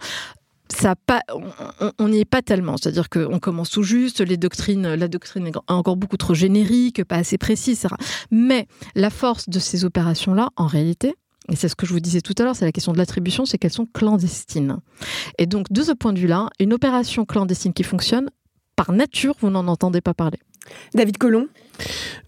ça 0.69 0.95
pas, 0.95 1.23
on 1.99 2.09
n'y 2.09 2.21
est 2.21 2.25
pas 2.25 2.43
tellement. 2.43 2.77
C'est-à-dire 2.77 3.09
qu'on 3.09 3.41
commence 3.41 3.71
tout 3.71 3.83
juste, 3.83 4.21
les 4.21 4.37
doctrines, 4.37 4.95
la 4.95 5.09
doctrine 5.09 5.49
est 5.49 5.57
encore 5.67 5.97
beaucoup 5.97 6.17
trop 6.17 6.35
générique, 6.35 7.03
pas 7.05 7.17
assez 7.17 7.39
précise. 7.39 7.87
Mais 8.31 8.69
la 8.95 9.11
force 9.11 9.49
de 9.49 9.59
ces 9.59 9.85
opérations-là, 9.85 10.51
en 10.57 10.67
réalité, 10.67 11.17
et 11.49 11.57
c'est 11.57 11.69
ce 11.69 11.75
que 11.75 11.87
je 11.87 11.93
vous 11.93 12.01
disais 12.01 12.21
tout 12.21 12.35
à 12.39 12.45
l'heure, 12.45 12.55
c'est 12.55 12.65
la 12.65 12.71
question 12.71 12.93
de 12.93 12.99
l'attribution, 12.99 13.47
c'est 13.47 13.59
qu'elles 13.59 13.73
sont 13.73 13.89
clandestines. 13.93 14.77
Et 15.39 15.47
donc, 15.47 15.67
de 15.73 15.83
ce 15.83 15.91
point 15.91 16.13
de 16.13 16.21
vue-là, 16.21 16.51
une 16.61 16.73
opération 16.73 17.25
clandestine 17.25 17.73
qui 17.73 17.83
fonctionne, 17.83 18.31
par 18.77 18.93
nature, 18.93 19.35
vous 19.41 19.51
n'en 19.51 19.67
entendez 19.67 20.01
pas 20.01 20.15
parler. 20.15 20.39
David 20.95 21.19
Colomb 21.19 21.49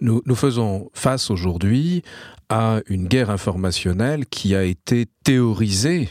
nous, 0.01 0.23
faisons 0.35 0.91
face 0.95 1.31
aujourd'hui 1.31 2.03
à 2.49 2.81
une 2.87 3.09
guerre 3.09 3.31
informationnelle 3.31 4.27
qui 4.27 4.55
a 4.55 4.65
été 4.65 5.07
théorisée 5.25 6.09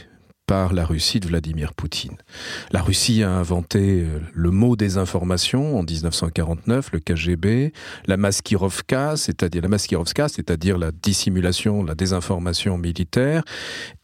la 0.52 0.84
Russie 0.84 1.18
de 1.18 1.28
Vladimir 1.28 1.72
Poutine. 1.72 2.16
La 2.72 2.82
Russie 2.82 3.22
a 3.22 3.30
inventé 3.30 4.04
le 4.34 4.50
mot 4.50 4.76
des 4.76 4.98
informations 4.98 5.78
en 5.78 5.82
1949, 5.82 6.90
le 6.92 7.00
KGB, 7.00 7.72
la 8.06 8.16
maskirovka, 8.18 9.16
c'est-à-dire 9.16 9.62
la 9.62 9.68
maskirovska, 9.68 10.28
c'est-à-dire 10.28 10.76
la 10.76 10.90
dissimulation, 10.92 11.82
la 11.82 11.94
désinformation 11.94 12.76
militaire, 12.76 13.42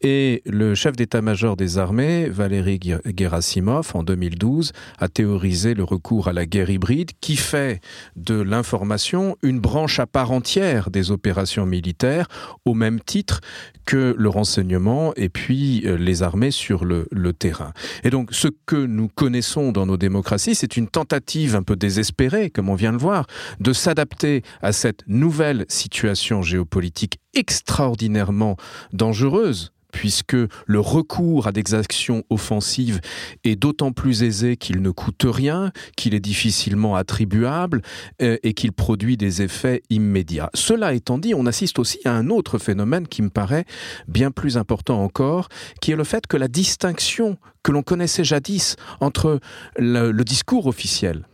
et 0.01 0.41
le 0.45 0.73
chef 0.73 0.95
d'état-major 0.95 1.55
des 1.55 1.77
armées, 1.77 2.29
Valéry 2.29 2.79
Gerasimov, 3.15 3.91
en 3.93 4.03
2012, 4.03 4.71
a 4.97 5.07
théorisé 5.07 5.75
le 5.75 5.83
recours 5.83 6.27
à 6.27 6.33
la 6.33 6.47
guerre 6.47 6.71
hybride 6.71 7.11
qui 7.21 7.35
fait 7.35 7.79
de 8.15 8.41
l'information 8.41 9.37
une 9.43 9.59
branche 9.59 9.99
à 9.99 10.07
part 10.07 10.31
entière 10.31 10.89
des 10.89 11.11
opérations 11.11 11.67
militaires, 11.67 12.27
au 12.65 12.73
même 12.73 12.99
titre 12.99 13.41
que 13.85 14.15
le 14.17 14.29
renseignement 14.29 15.13
et 15.15 15.29
puis 15.29 15.81
les 15.81 16.21
armées 16.21 16.38
sur 16.51 16.85
le, 16.85 17.07
le, 17.11 17.33
terrain. 17.33 17.73
Et 18.03 18.09
donc 18.09 18.29
ce 18.31 18.47
que 18.65 18.75
nous 18.75 19.07
connaissons 19.07 19.71
dans 19.71 19.85
nos 19.85 19.97
démocraties, 19.97 20.55
c'est 20.55 20.77
une 20.77 20.87
tentative 20.87 21.55
un 21.55 21.63
peu 21.63 21.75
désespérée, 21.75 22.49
comme 22.49 22.69
on 22.69 22.75
vient 22.75 22.93
de 22.93 22.97
voir, 22.97 23.27
de 23.59 23.73
s'adapter 23.73 24.43
à 24.61 24.71
cette 24.71 25.03
nouvelle 25.07 25.65
situation 25.67 26.41
géopolitique 26.41 27.19
extraordinairement 27.33 28.57
dangereuse 28.93 29.71
puisque 29.91 30.35
le 30.65 30.79
recours 30.79 31.47
à 31.47 31.51
des 31.51 31.73
actions 31.73 32.23
offensives 32.29 32.99
est 33.43 33.55
d'autant 33.55 33.91
plus 33.91 34.23
aisé 34.23 34.57
qu'il 34.57 34.81
ne 34.81 34.91
coûte 34.91 35.25
rien, 35.25 35.71
qu'il 35.95 36.13
est 36.13 36.19
difficilement 36.19 36.95
attribuable 36.95 37.81
euh, 38.21 38.37
et 38.43 38.53
qu'il 38.53 38.71
produit 38.71 39.17
des 39.17 39.41
effets 39.41 39.81
immédiats. 39.89 40.49
Cela 40.53 40.93
étant 40.93 41.17
dit, 41.17 41.33
on 41.33 41.45
assiste 41.45 41.79
aussi 41.79 41.99
à 42.05 42.11
un 42.11 42.29
autre 42.29 42.57
phénomène 42.57 43.07
qui 43.07 43.21
me 43.21 43.29
paraît 43.29 43.65
bien 44.07 44.31
plus 44.31 44.57
important 44.57 45.03
encore, 45.03 45.49
qui 45.81 45.91
est 45.91 45.95
le 45.95 46.03
fait 46.03 46.27
que 46.27 46.37
la 46.37 46.47
distinction 46.47 47.37
que 47.63 47.71
l'on 47.71 47.83
connaissait 47.83 48.23
jadis 48.23 48.75
entre 49.01 49.39
le, 49.77 50.11
le 50.11 50.23
discours 50.23 50.67
officiel 50.67 51.25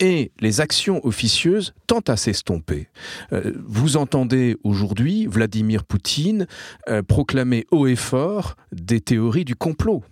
et 0.00 0.32
les 0.40 0.60
actions 0.60 1.04
officieuses 1.04 1.74
tentent 1.86 2.10
à 2.10 2.16
s'estomper. 2.16 2.88
Euh, 3.32 3.52
vous 3.66 3.96
entendez 3.96 4.56
aujourd'hui 4.64 5.26
Vladimir 5.26 5.84
Poutine 5.84 6.46
euh, 6.88 7.02
proclamer 7.02 7.66
haut 7.70 7.86
et 7.86 7.96
fort 7.96 8.56
des 8.72 9.00
théories 9.00 9.44
du 9.44 9.56
complot. 9.56 10.02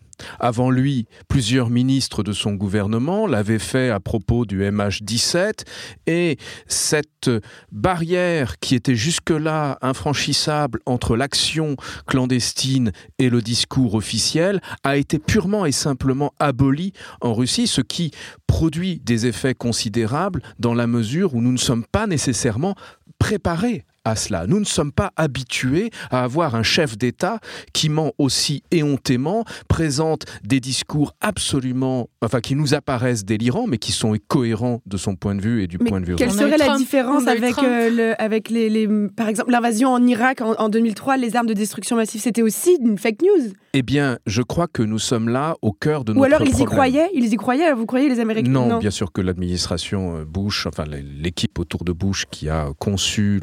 Avant 0.41 0.71
lui, 0.71 1.07
plusieurs 1.29 1.71
ministres 1.71 2.23
de 2.23 2.33
son 2.33 2.55
gouvernement 2.55 3.27
l'avaient 3.27 3.59
fait 3.59 3.91
à 3.91 4.01
propos 4.01 4.45
du 4.45 4.63
MH17 4.63 5.65
et 6.07 6.39
cette 6.67 7.31
barrière 7.73 8.59
qui 8.59 8.75
était 8.75 8.95
jusque-là 8.95 9.79
infranchissable 9.83 10.81
entre 10.87 11.17
l'action 11.17 11.77
clandestine 12.07 12.93
et 13.19 13.31
le 13.31 13.43
discours 13.43 13.95
officiel 13.95 14.61
a 14.83 14.97
été 14.97 15.19
purement 15.19 15.67
et 15.67 15.73
simplement 15.73 16.33
abolie 16.39 16.93
en 17.21 17.35
Russie, 17.35 17.67
ce 17.67 17.81
qui 17.81 18.11
produit 18.47 19.01
des 19.01 19.27
effets 19.27 19.55
considérables 19.55 20.43
dans 20.59 20.75
la 20.75 20.87
mesure 20.87 21.35
où 21.35 21.41
nous 21.41 21.53
ne 21.53 21.59
sommes 21.59 21.85
pas 21.85 22.07
nécessairement 22.07 22.75
préparés 23.19 23.85
à 24.05 24.17
cela. 24.17 24.47
Nous 24.47 24.61
ne 24.61 24.65
sommes 24.65 24.93
pas 24.93 25.13
habitués 25.17 25.91
à 26.11 26.25
avoir 26.25 26.55
un 26.55 26.63
chef 26.63 26.97
d'État 26.99 27.39
qui 27.73 27.89
ment 27.89 28.13
aussi 28.19 28.63
éhontément, 28.71 29.45
présente 29.69 30.25
des 30.45 30.61
discours 30.61 31.15
absolument, 31.21 32.09
enfin 32.23 32.41
qui 32.41 32.55
nous 32.55 32.75
apparaissent 32.75 33.25
délirants, 33.25 33.67
mais 33.67 33.79
qui 33.79 33.93
sont 33.93 34.15
cohérents 34.29 34.81
de 34.87 34.97
son 34.97 35.17
point 35.17 35.35
de 35.35 35.41
vue 35.41 35.63
et 35.63 35.67
du 35.67 35.79
Mais 35.81 35.89
point 35.91 36.01
de 36.01 36.07
vue. 36.07 36.17
Quelle 36.17 36.31
serait 36.33 36.59
la 36.59 36.67
Trump. 36.67 36.79
différence 36.79 37.27
avec, 37.27 37.59
euh, 37.59 37.91
le- 37.91 38.23
avec 38.23 38.51
les, 38.51 38.69
les- 38.69 38.89
par 39.17 39.29
exemple, 39.29 39.51
l'invasion 39.51 39.91
en 39.91 40.05
Irak 40.07 40.41
en, 40.41 40.53
en 40.55 40.69
2003, 40.69 41.17
les 41.17 41.37
armes 41.37 41.47
de 41.47 41.55
destruction 41.55 41.97
massive, 41.97 42.21
c'était 42.21 42.43
aussi 42.43 42.77
une 42.81 42.99
fake 42.99 43.23
news 43.23 43.53
Eh 43.77 43.83
bien, 43.83 44.21
je 44.25 44.41
crois 44.41 44.69
que 44.69 44.85
nous 44.85 45.01
sommes 45.01 45.29
là 45.29 45.57
au 45.61 45.73
cœur 45.73 46.05
de 46.05 46.13
Ou 46.13 46.15
notre 46.15 46.27
alors 46.27 46.47
ils 46.47 46.61
y 46.61 46.65
croyaient 46.65 47.11
Ils 47.13 47.33
y 47.33 47.37
croyaient 47.37 47.73
Vous 47.73 47.87
croyez 47.87 48.09
les 48.09 48.21
Américains? 48.21 48.49
Non, 48.49 48.79
bien 48.79 48.93
sûr 48.93 49.11
que 49.11 49.21
l'administration 49.21 50.19
euh, 50.19 50.25
Bush, 50.25 50.69
enfin 50.69 50.85
l'équipe 50.87 51.59
autour 51.59 51.83
de 51.83 51.91
Bush 51.91 52.27
qui 52.31 52.49
a 52.49 52.69
conçu 52.79 53.41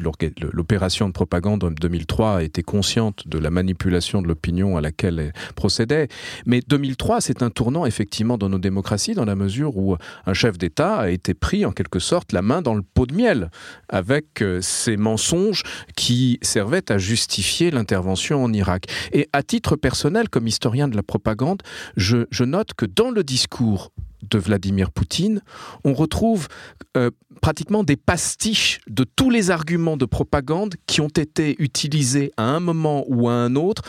l'opération 0.52 1.06
de 1.06 1.12
propagande 1.12 1.64
en 1.64 1.70
2003 1.70 2.36
a 2.36 2.42
été 2.42 2.62
consciente 2.62 3.28
de 3.28 3.38
la 3.38 3.50
manipulation 3.50 4.22
de 4.22 4.26
l'opinion 4.26 4.78
à 4.78 4.80
laquelle 4.80 5.18
elle 5.18 5.32
procédait. 5.54 6.08
Mais 6.46 6.62
2003, 6.66 7.20
c'est 7.20 7.42
un 7.42 7.50
tournant 7.50 7.84
effectivement 7.84 8.38
dans 8.38 8.48
nos 8.48 8.58
démocraties 8.58 9.12
dans 9.12 9.26
la 9.26 9.36
mesure 9.36 9.76
où 9.76 9.98
un 10.24 10.32
chef 10.32 10.56
d'État 10.56 10.96
a 10.96 11.10
été 11.10 11.34
pris 11.34 11.66
en 11.66 11.72
quelque 11.72 11.98
sorte 11.98 12.32
la 12.32 12.40
main 12.40 12.62
dans 12.62 12.74
le 12.74 12.82
pot 12.82 13.04
de 13.04 13.14
miel 13.14 13.50
avec 13.90 14.40
euh, 14.40 14.60
ces 14.62 14.96
mensonges 14.96 15.62
qui 15.94 16.38
servaient 16.40 16.90
à 16.90 16.96
justifier 16.96 17.70
l'intervention 17.70 18.42
en 18.42 18.50
Irak. 18.50 18.86
Et 19.12 19.28
à 19.34 19.42
titre 19.42 19.76
personnel, 19.76 20.21
comme 20.28 20.46
historien 20.46 20.88
de 20.88 20.96
la 20.96 21.02
propagande, 21.02 21.62
je, 21.96 22.44
note 22.44 22.74
que 22.74 22.86
dans 22.86 23.10
le 23.10 23.24
discours 23.24 23.92
de 24.30 24.38
Vladimir 24.38 24.90
Poutine, 24.90 25.40
on 25.84 25.94
retrouve 25.94 26.48
euh, 26.96 27.10
pratiquement 27.40 27.82
des 27.82 27.96
pastiches 27.96 28.80
de 28.88 29.04
tous 29.04 29.30
les 29.30 29.50
arguments 29.50 29.96
de 29.96 30.04
propagande 30.04 30.74
qui 30.86 31.00
ont 31.00 31.08
été 31.08 31.56
utilisés 31.60 32.32
à 32.36 32.44
un 32.44 32.60
moment 32.60 33.04
ou 33.08 33.28
à 33.28 33.32
un 33.32 33.56
autre 33.56 33.82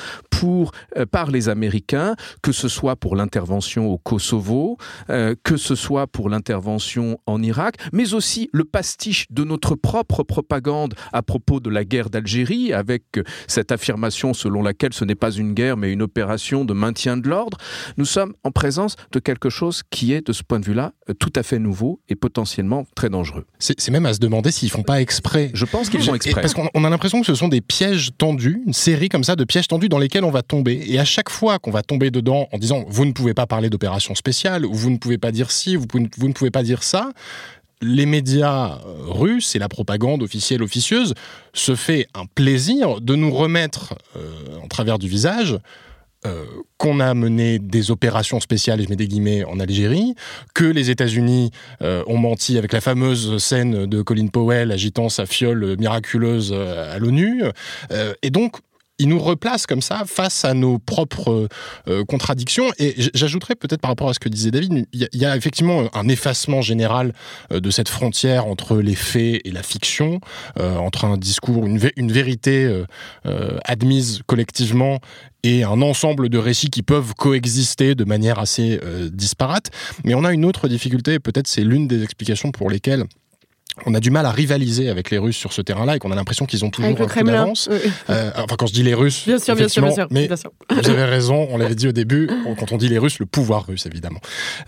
pour, 0.44 0.74
euh, 0.98 1.06
par 1.06 1.32
les 1.32 1.48
Américains, 1.48 2.18
que 2.42 2.52
ce 2.52 2.68
soit 2.68 2.98
pour 2.98 3.16
l'intervention 3.16 3.88
au 3.88 3.98
Kosovo, 3.98 4.78
euh, 5.10 5.36
que 5.42 5.56
ce 5.56 5.74
soit 5.74 6.06
pour 6.06 6.28
l'intervention 6.28 7.18
en 7.26 7.42
Irak, 7.42 7.78
mais 7.94 8.14
aussi 8.14 8.50
le 8.52 8.66
pastiche 8.66 9.26
de 9.30 9.46
notre 9.46 9.76
propre 9.76 10.22
propagande 10.24 10.96
à 11.14 11.22
propos 11.22 11.62
de 11.62 11.70
la 11.70 11.86
guerre 11.86 12.10
d'Algérie, 12.10 12.74
avec 12.74 13.04
euh, 13.16 13.24
cette 13.48 13.72
affirmation 13.72 14.34
selon 14.34 14.62
laquelle 14.62 14.92
ce 14.92 15.06
n'est 15.06 15.16
pas 15.16 15.32
une 15.32 15.54
guerre 15.54 15.78
mais 15.78 15.94
une 15.94 16.02
opération 16.02 16.66
de 16.66 16.74
maintien 16.74 17.16
de 17.16 17.30
l'ordre. 17.30 17.58
Nous 17.96 18.04
sommes 18.04 18.34
en 18.44 18.52
présence 18.52 18.98
de 19.14 19.20
quelque 19.20 19.50
chose 19.50 19.82
qui 19.92 20.12
est, 20.12 20.28
de 20.28 20.34
ce 20.34 20.44
point 20.44 20.60
de 20.60 20.66
vue-là, 20.66 20.92
tout 21.20 21.32
à 21.38 21.44
fait 21.44 21.60
nouveau 21.60 22.02
et 22.10 22.16
potentiellement 22.16 22.86
très 22.96 23.10
dangereux. 23.10 23.46
C'est 23.60 23.92
même 23.92 24.06
à 24.06 24.14
se 24.14 24.20
demander 24.20 24.52
s'ils 24.52 24.72
font 24.72 24.84
pas 24.84 25.00
exprès. 25.00 25.52
Je 25.54 25.64
pense 25.64 25.90
qu'ils 25.90 26.04
font 26.04 26.16
exprès. 26.16 26.42
Parce 26.42 26.54
qu'on 26.54 26.68
on 26.74 26.84
a 26.84 26.90
l'impression 26.90 27.22
que 27.22 27.28
ce 27.28 27.36
sont 27.36 27.48
des 27.48 27.62
pièges 27.62 28.12
tendus, 28.18 28.62
une 28.68 28.74
série 28.74 29.08
comme 29.08 29.24
ça 29.24 29.38
de 29.38 29.46
pièges 29.46 29.70
tendus 29.70 29.88
dans 29.88 30.00
lesquels 30.00 30.26
on 30.26 30.33
va 30.34 30.42
tomber. 30.42 30.84
Et 30.88 31.00
à 31.00 31.06
chaque 31.06 31.30
fois 31.30 31.60
qu'on 31.60 31.72
va 31.72 31.84
tomber 31.84 32.12
dedans 32.12 32.50
en 32.52 32.58
disant 32.58 32.84
vous 32.88 33.06
ne 33.06 33.14
pouvez 33.14 33.34
pas 33.34 33.48
parler 33.48 33.70
d'opération 33.70 34.16
spéciale, 34.16 34.66
ou 34.66 34.74
vous 34.74 34.90
ne 34.90 34.98
pouvez 34.98 35.18
pas 35.18 35.32
dire 35.32 35.50
ci, 35.52 35.78
vous, 35.78 35.88
vous 36.18 36.28
ne 36.28 36.34
pouvez 36.34 36.52
pas 36.52 36.64
dire 36.64 36.84
ça, 36.84 37.12
les 37.84 38.06
médias 38.06 38.78
euh, 38.78 38.96
russes 39.08 39.56
et 39.56 39.60
la 39.60 39.70
propagande 39.70 40.24
officielle 40.24 40.64
officieuse 40.64 41.14
se 41.54 41.76
fait 41.76 42.08
un 42.14 42.26
plaisir 42.26 43.02
de 43.02 43.16
nous 43.16 43.32
remettre 43.32 43.96
euh, 44.16 44.58
en 44.64 44.68
travers 44.68 44.98
du 44.98 45.08
visage 45.08 45.60
euh, 46.26 46.46
qu'on 46.78 47.02
a 47.02 47.14
mené 47.14 47.60
des 47.60 47.92
opérations 47.92 48.40
spéciales, 48.40 48.82
je 48.82 48.88
mets 48.88 48.96
des 48.96 49.08
guillemets, 49.08 49.44
en 49.44 49.60
Algérie, 49.60 50.16
que 50.54 50.64
les 50.64 50.90
États-Unis 50.90 51.52
ont 51.82 52.18
menti 52.18 52.58
avec 52.58 52.72
la 52.72 52.80
fameuse 52.80 53.38
scène 53.44 53.86
de 53.86 54.02
Colin 54.02 54.28
Powell 54.28 54.72
agitant 54.72 55.10
sa 55.10 55.26
fiole 55.26 55.76
miraculeuse 55.78 56.54
à 56.54 56.98
l'ONU. 56.98 57.44
Et 58.22 58.30
donc, 58.30 58.58
ils 59.00 59.10
nous 59.10 59.20
replacent 59.20 59.66
comme 59.66 59.82
ça 59.82 60.04
face 60.06 60.46
à 60.46 60.54
nos 60.54 60.78
propres 60.78 61.48
euh, 61.88 62.06
contradictions. 62.06 62.72
Et 62.78 62.94
j'ajouterais 63.14 63.56
peut-être 63.56 63.82
par 63.82 63.90
rapport 63.90 64.10
à 64.10 64.14
ce 64.14 64.20
que 64.20 64.30
disait 64.30 64.52
David, 64.52 64.86
il 64.94 65.00
y, 65.02 65.06
a- 65.26 65.34
il 65.34 65.38
effectivement 65.38 65.90
un 65.94 66.08
effacement 66.08 66.62
général 66.62 67.14
euh, 67.52 67.60
de 67.60 67.70
cette 67.72 67.90
frontière 67.90 68.46
entre 68.48 68.78
les 68.78 68.96
faits 68.96 69.42
et 69.46 69.52
la 69.52 69.64
fiction, 69.64 70.20
euh, 70.60 70.76
entre 70.78 71.06
un 71.06 71.18
discours, 71.18 71.66
une, 71.66 71.80
vé- 71.80 71.92
une 71.96 72.12
vérité 72.12 72.66
euh, 72.66 72.86
euh, 73.26 73.58
admise 73.66 74.22
collectivement 74.28 75.00
et 75.44 75.64
un 75.64 75.82
ensemble 75.82 76.30
de 76.30 76.38
récits 76.38 76.70
qui 76.70 76.84
peuvent 76.84 77.16
coexister 77.16 77.96
de 77.96 78.04
manière 78.06 78.40
assez 78.40 78.80
euh, 78.84 79.10
disparate. 79.12 79.72
Mais 80.06 80.14
on 80.14 80.24
a 80.24 80.32
une 80.32 80.46
autre 80.46 80.68
difficulté, 80.68 81.14
et 81.16 81.20
peut-être 81.20 81.48
c'est 81.48 81.64
l'une 81.64 81.88
des 81.88 82.04
explications 82.04 82.52
pour 82.52 82.70
lesquelles 82.70 83.04
on 83.86 83.94
a 83.94 84.00
du 84.00 84.12
mal 84.12 84.26
à 84.26 84.32
rivaliser 84.32 84.90
avec 84.90 85.10
les 85.10 85.18
Russes 85.18 85.36
sur 85.38 85.54
ce 85.54 85.62
terrain-là 85.62 85.96
et 85.96 86.00
qu'on 86.00 86.12
a 86.12 86.16
l'impression 86.16 86.46
qu'ils 86.46 86.64
ont 86.66 86.70
toujours 86.70 86.92
un 86.92 86.94
coup 86.96 87.06
Kremlin. 87.06 87.32
d'avance. 87.34 87.70
Oui. 87.72 87.78
Euh, 88.10 88.32
enfin, 88.36 88.56
quand 88.58 88.68
je 88.68 88.74
dis 88.74 88.84
les 88.84 88.94
Russes, 88.94 89.24
Bien 89.26 89.40
sûr, 89.40 89.56
bien 89.56 89.68
sûr, 89.68 89.82
bien 89.84 89.92
sûr. 89.94 90.08
mais 90.12 90.28
bien 90.28 90.36
sûr. 90.36 90.52
vous 90.70 90.90
avez 90.90 91.04
raison, 91.06 91.48
on 91.50 91.58
l'avait 91.58 91.76
dit 91.76 91.88
au 91.88 91.92
début, 91.92 92.30
quand 92.60 92.72
on 92.72 92.78
dit 92.78 92.90
les 92.90 92.98
Russes, 92.98 93.20
le 93.20 93.26
pouvoir 93.26 93.66
russe, 93.68 93.86
évidemment, 93.86 94.20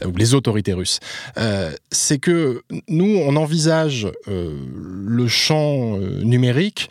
euh, 0.03 0.07
ou 0.07 0.15
les 0.15 0.33
autorités 0.33 0.73
russes. 0.73 0.99
Euh, 1.37 1.71
c'est 1.91 2.17
que 2.17 2.61
nous, 2.89 3.17
on 3.25 3.35
envisage 3.35 4.07
le 4.27 5.27
champ 5.27 5.97
numérique 6.23 6.89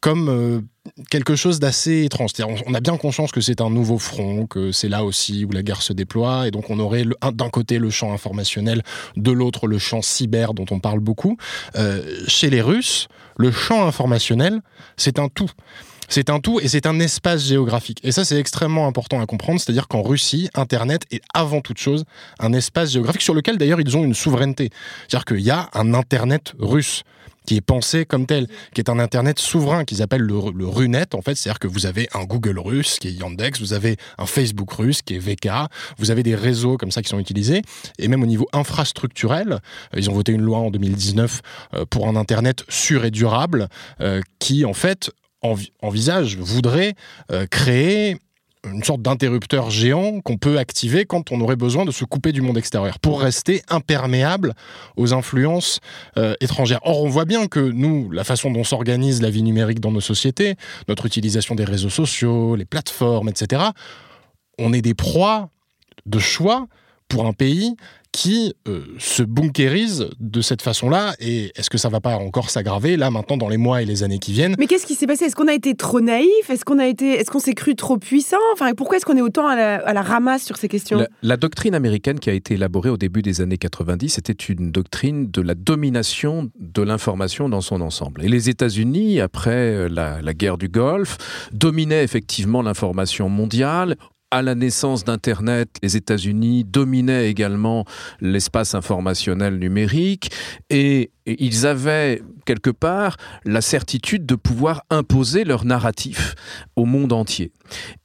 comme 0.00 0.62
quelque 1.10 1.36
chose 1.36 1.60
d'assez 1.60 2.04
étrange. 2.04 2.32
On 2.66 2.74
a 2.74 2.80
bien 2.80 2.96
conscience 2.96 3.32
que 3.32 3.40
c'est 3.40 3.60
un 3.60 3.70
nouveau 3.70 3.98
front, 3.98 4.46
que 4.46 4.72
c'est 4.72 4.88
là 4.88 5.04
aussi 5.04 5.44
où 5.44 5.50
la 5.50 5.62
guerre 5.62 5.82
se 5.82 5.92
déploie, 5.92 6.48
et 6.48 6.50
donc 6.50 6.70
on 6.70 6.78
aurait 6.78 7.04
d'un 7.32 7.50
côté 7.50 7.78
le 7.78 7.90
champ 7.90 8.12
informationnel, 8.12 8.82
de 9.16 9.30
l'autre 9.30 9.66
le 9.66 9.78
champ 9.78 10.02
cyber 10.02 10.54
dont 10.54 10.66
on 10.70 10.80
parle 10.80 11.00
beaucoup. 11.00 11.36
Euh, 11.76 12.02
chez 12.26 12.50
les 12.50 12.60
Russes, 12.60 13.08
le 13.36 13.50
champ 13.50 13.86
informationnel, 13.86 14.60
c'est 14.96 15.18
un 15.18 15.28
tout. 15.28 15.50
C'est 16.08 16.28
un 16.28 16.40
tout 16.40 16.60
et 16.60 16.68
c'est 16.68 16.86
un 16.86 17.00
espace 17.00 17.42
géographique. 17.46 17.98
Et 18.02 18.12
ça, 18.12 18.26
c'est 18.26 18.38
extrêmement 18.38 18.86
important 18.86 19.20
à 19.22 19.26
comprendre. 19.26 19.58
C'est-à-dire 19.58 19.88
qu'en 19.88 20.02
Russie, 20.02 20.50
Internet 20.52 21.04
est 21.10 21.22
avant 21.32 21.62
toute 21.62 21.78
chose 21.78 22.04
un 22.38 22.52
espace 22.52 22.92
géographique 22.92 23.22
sur 23.22 23.32
lequel 23.32 23.56
d'ailleurs 23.56 23.80
ils 23.80 23.96
ont 23.96 24.04
une 24.04 24.12
souveraineté. 24.12 24.68
C'est-à-dire 25.08 25.24
qu'il 25.24 25.40
y 25.40 25.50
a 25.50 25.70
un 25.72 25.94
Internet 25.94 26.52
russe 26.58 27.04
qui 27.46 27.56
est 27.56 27.60
pensé 27.60 28.04
comme 28.04 28.26
tel, 28.26 28.46
qui 28.74 28.80
est 28.80 28.90
un 28.90 28.98
Internet 28.98 29.38
souverain 29.38 29.84
qu'ils 29.84 30.02
appellent 30.02 30.22
le, 30.22 30.36
RUNET, 30.36 31.14
en 31.14 31.22
fait. 31.22 31.34
C'est-à-dire 31.34 31.58
que 31.58 31.66
vous 31.68 31.86
avez 31.86 32.08
un 32.14 32.24
Google 32.24 32.58
russe 32.58 32.98
qui 32.98 33.08
est 33.08 33.12
Yandex, 33.12 33.60
vous 33.60 33.72
avez 33.72 33.96
un 34.18 34.26
Facebook 34.26 34.72
russe 34.72 35.02
qui 35.02 35.16
est 35.16 35.18
VK, 35.18 35.48
vous 35.98 36.10
avez 36.10 36.22
des 36.22 36.34
réseaux 36.34 36.76
comme 36.76 36.90
ça 36.90 37.02
qui 37.02 37.08
sont 37.08 37.18
utilisés. 37.18 37.62
Et 37.98 38.08
même 38.08 38.22
au 38.22 38.26
niveau 38.26 38.48
infrastructurel, 38.52 39.52
euh, 39.52 39.98
ils 39.98 40.10
ont 40.10 40.14
voté 40.14 40.32
une 40.32 40.42
loi 40.42 40.58
en 40.58 40.70
2019 40.70 41.40
euh, 41.74 41.84
pour 41.88 42.08
un 42.08 42.16
Internet 42.16 42.64
sûr 42.68 43.04
et 43.04 43.10
durable 43.10 43.68
euh, 44.00 44.20
qui, 44.38 44.64
en 44.64 44.74
fait, 44.74 45.10
envi- 45.42 45.72
envisage, 45.82 46.36
voudrait 46.38 46.94
créer 47.50 48.16
une 48.64 48.84
sorte 48.84 49.02
d'interrupteur 49.02 49.70
géant 49.70 50.20
qu'on 50.20 50.36
peut 50.36 50.58
activer 50.58 51.04
quand 51.04 51.32
on 51.32 51.40
aurait 51.40 51.56
besoin 51.56 51.84
de 51.84 51.90
se 51.90 52.04
couper 52.04 52.32
du 52.32 52.42
monde 52.42 52.56
extérieur 52.56 52.98
pour 53.00 53.20
rester 53.20 53.62
imperméable 53.68 54.54
aux 54.96 55.12
influences 55.14 55.80
euh, 56.16 56.34
étrangères. 56.40 56.80
Or, 56.84 57.02
on 57.02 57.08
voit 57.08 57.24
bien 57.24 57.48
que 57.48 57.60
nous, 57.60 58.10
la 58.10 58.24
façon 58.24 58.50
dont 58.50 58.64
s'organise 58.64 59.20
la 59.20 59.30
vie 59.30 59.42
numérique 59.42 59.80
dans 59.80 59.90
nos 59.90 60.00
sociétés, 60.00 60.54
notre 60.88 61.06
utilisation 61.06 61.54
des 61.54 61.64
réseaux 61.64 61.90
sociaux, 61.90 62.54
les 62.54 62.64
plateformes, 62.64 63.28
etc., 63.28 63.62
on 64.58 64.72
est 64.72 64.82
des 64.82 64.94
proies 64.94 65.48
de 66.06 66.18
choix 66.18 66.68
pour 67.12 67.26
un 67.26 67.32
pays 67.32 67.76
qui 68.12 68.54
euh, 68.68 68.82
se 68.98 69.22
bunkérise 69.22 70.10
de 70.20 70.42
cette 70.42 70.60
façon-là. 70.60 71.14
Et 71.18 71.50
est-ce 71.56 71.70
que 71.70 71.78
ça 71.78 71.88
va 71.88 72.00
pas 72.00 72.16
encore 72.16 72.50
s'aggraver 72.50 72.98
là 72.98 73.10
maintenant 73.10 73.38
dans 73.38 73.48
les 73.48 73.56
mois 73.56 73.80
et 73.80 73.86
les 73.86 74.02
années 74.02 74.18
qui 74.18 74.32
viennent? 74.32 74.54
Mais 74.58 74.66
qu'est-ce 74.66 74.86
qui 74.86 74.94
s'est 74.94 75.06
passé? 75.06 75.24
Est-ce 75.24 75.34
qu'on 75.34 75.48
a 75.48 75.54
été 75.54 75.74
trop 75.74 76.02
naïf? 76.02 76.50
Est-ce 76.50 76.64
qu'on 76.64 76.78
a 76.78 76.86
été, 76.86 77.12
est-ce 77.14 77.30
qu'on 77.30 77.38
s'est 77.38 77.54
cru 77.54 77.74
trop 77.74 77.96
puissant? 77.96 78.36
Enfin, 78.52 78.72
pourquoi 78.76 78.98
est-ce 78.98 79.06
qu'on 79.06 79.16
est 79.16 79.22
autant 79.22 79.48
à 79.48 79.56
la, 79.56 79.76
à 79.76 79.94
la 79.94 80.02
ramasse 80.02 80.44
sur 80.44 80.58
ces 80.58 80.68
questions? 80.68 80.98
La, 80.98 81.08
la 81.22 81.36
doctrine 81.38 81.74
américaine 81.74 82.20
qui 82.20 82.28
a 82.28 82.34
été 82.34 82.54
élaborée 82.54 82.90
au 82.90 82.98
début 82.98 83.22
des 83.22 83.40
années 83.40 83.58
90 83.58 84.10
c'était 84.10 84.32
une 84.32 84.70
doctrine 84.70 85.30
de 85.30 85.40
la 85.40 85.54
domination 85.54 86.50
de 86.60 86.82
l'information 86.82 87.48
dans 87.48 87.62
son 87.62 87.80
ensemble. 87.80 88.22
Et 88.22 88.28
les 88.28 88.50
États-Unis, 88.50 89.20
après 89.20 89.50
euh, 89.52 89.88
la, 89.88 90.20
la 90.20 90.34
guerre 90.34 90.58
du 90.58 90.68
Golfe, 90.68 91.16
dominaient 91.52 92.04
effectivement 92.04 92.60
l'information 92.60 93.30
mondiale. 93.30 93.96
À 94.32 94.40
la 94.40 94.54
naissance 94.54 95.04
d'Internet, 95.04 95.76
les 95.82 95.94
États-Unis 95.98 96.64
dominaient 96.64 97.28
également 97.28 97.84
l'espace 98.22 98.74
informationnel 98.74 99.58
numérique 99.58 100.30
et, 100.70 101.10
ils 101.26 101.66
avaient 101.66 102.22
quelque 102.46 102.70
part 102.70 103.18
la 103.44 103.60
certitude 103.60 104.24
de 104.24 104.34
pouvoir 104.34 104.84
imposer 104.88 105.44
leur 105.44 105.66
narratif 105.66 106.34
au 106.76 106.86
monde 106.86 107.12
entier. 107.12 107.52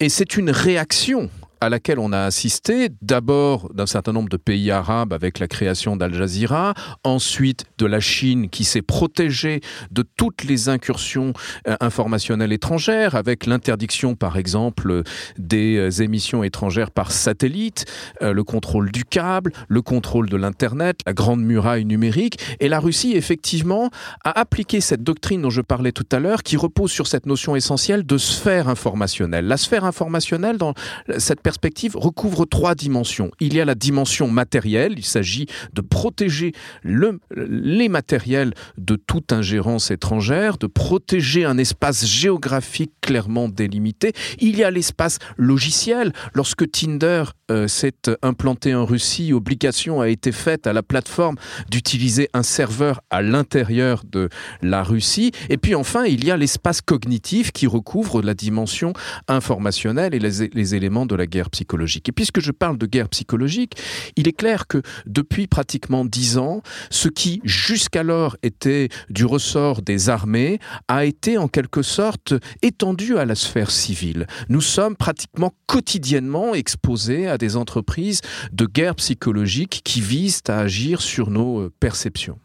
Et 0.02 0.10
c'est 0.10 0.36
une 0.36 0.52
réaction 0.52 1.30
à 1.62 1.70
laquelle 1.70 2.00
on 2.00 2.12
a 2.12 2.22
assisté, 2.22 2.90
d'abord 3.02 3.74
d'un 3.74 3.86
certain 3.86 4.14
nombre 4.14 4.30
de 4.30 4.38
pays 4.38 4.72
arabes 4.72 5.14
avec 5.14 5.40
la 5.40 5.48
création 5.48 5.96
d'Al 5.96 6.14
Jazeera, 6.14 6.74
ensuite 7.04 7.66
de 7.78 7.86
la 7.86 8.00
Chine 8.00 8.50
qui 8.50 8.64
s'est 8.64 8.82
protégée 8.82 9.62
de 9.92 10.04
toutes 10.16 10.44
les 10.44 10.70
incursions 10.70 11.34
euh, 11.68 11.76
informationnelles 11.80 12.54
étrangères, 12.54 13.16
avec 13.16 13.46
l'interdiction 13.46 14.16
par 14.16 14.38
exemple 14.38 15.04
des 15.38 15.78
euh, 15.78 16.04
émissions 16.04 16.44
étrangères 16.44 16.92
par 16.92 17.12
satellite, 17.12 17.86
euh, 18.22 18.34
le 18.34 18.44
contrôle 18.44 18.92
du 18.92 19.06
câble, 19.06 19.52
le 19.68 19.82
contrôle 19.82 20.30
de 20.30 20.38
l'Internet, 20.38 21.00
la 21.06 21.14
grande 21.14 21.42
muraille 21.42 21.86
numérique. 21.86 22.40
Et 22.60 22.70
la 22.70 22.80
Russie, 22.80 23.14
effectivement, 23.16 23.90
a 24.24 24.40
appliqué 24.40 24.82
cette 24.82 25.04
doctrine 25.04 25.42
dont 25.42 25.50
je 25.50 25.62
parlais 25.62 25.92
tout 25.92 26.08
à 26.12 26.20
l'heure, 26.20 26.44
qui 26.44 26.58
repose 26.58 26.92
sur 26.92 27.08
cette 27.08 27.26
notion 27.26 27.56
essentielle 27.56 28.06
de 28.06 28.18
sphère 28.18 28.70
informationnelle. 28.70 29.48
La 29.48 29.58
sphère 29.58 29.86
informationnelle, 29.86 30.58
dans 30.58 30.74
cette 31.18 31.42
perspective, 31.48 31.96
recouvre 31.96 32.44
trois 32.44 32.76
dimensions. 32.76 33.32
Il 33.40 33.54
y 33.54 33.62
a 33.62 33.64
la 33.64 33.74
dimension 33.74 34.28
matérielle, 34.28 34.96
il 34.98 35.06
s'agit 35.06 35.46
de 35.72 35.80
protéger 35.80 36.52
le, 36.84 37.22
les 37.38 37.88
matériels 37.88 38.54
de 38.78 38.98
toute 38.98 39.32
ingérence 39.32 39.90
étrangère, 39.90 40.58
de 40.58 40.68
protéger 40.68 41.46
un 41.46 41.58
espace 41.58 42.06
géographique 42.06 42.92
clairement 43.00 43.48
délimité. 43.48 44.12
Il 44.40 44.58
y 44.58 44.66
a 44.66 44.72
l'espace 44.72 45.20
logiciel. 45.38 46.12
Lorsque 46.34 46.70
Tinder 46.70 47.24
euh, 47.50 47.70
s'est 47.70 48.12
implanté 48.24 48.76
en 48.76 48.84
Russie, 48.84 49.32
obligation 49.32 50.02
a 50.02 50.10
été 50.10 50.34
faite 50.34 50.68
à 50.68 50.74
la 50.74 50.84
plateforme 50.84 51.38
d'utiliser 51.70 52.28
un 52.34 52.44
serveur 52.44 53.00
à 53.10 53.22
l'intérieur 53.22 54.04
de 54.04 54.28
la 54.62 54.84
Russie. 54.84 55.32
Et 55.48 55.56
puis 55.56 55.76
enfin, 55.76 56.04
il 56.04 56.26
y 56.26 56.32
a 56.32 56.36
l'espace 56.36 56.82
cognitif 56.82 57.54
qui 57.54 57.68
recouvre 57.68 58.22
la 58.22 58.34
dimension 58.34 58.92
informationnelle 59.30 60.14
et 60.14 60.20
les 60.20 60.76
éléments 60.76 61.06
de 61.06 61.16
la 61.16 61.26
guerre 61.26 61.37
psychologique. 61.46 62.10
Et 62.10 62.12
puisque 62.12 62.40
je 62.40 62.52
parle 62.52 62.78
de 62.78 62.86
guerre 62.86 63.10
psychologique, 63.10 63.74
il 64.16 64.28
est 64.28 64.34
clair 64.34 64.68
que 64.68 64.82
depuis 65.06 65.48
pratiquement 65.48 66.06
dix 66.06 66.38
ans, 66.38 66.62
ce 66.90 67.10
qui 67.10 67.42
jusqu'alors 67.44 68.36
était 68.44 68.90
du 69.10 69.26
ressort 69.26 69.82
des 69.82 70.10
armées 70.10 70.60
a 70.88 71.06
été 71.06 71.38
en 71.38 71.48
quelque 71.48 71.82
sorte 71.82 72.34
étendu 72.62 73.18
à 73.18 73.26
la 73.26 73.36
sphère 73.36 73.72
civile. 73.72 74.28
Nous 74.50 74.62
sommes 74.62 74.96
pratiquement 74.96 75.54
quotidiennement 75.68 76.54
exposés 76.54 77.28
à 77.28 77.38
des 77.38 77.56
entreprises 77.56 78.22
de 78.52 78.66
guerre 78.66 78.96
psychologique 78.96 79.82
qui 79.84 80.02
visent 80.02 80.42
à 80.48 80.60
agir 80.60 81.02
sur 81.02 81.30
nos 81.30 81.62
euh, 81.62 81.74
perceptions. 81.80 82.40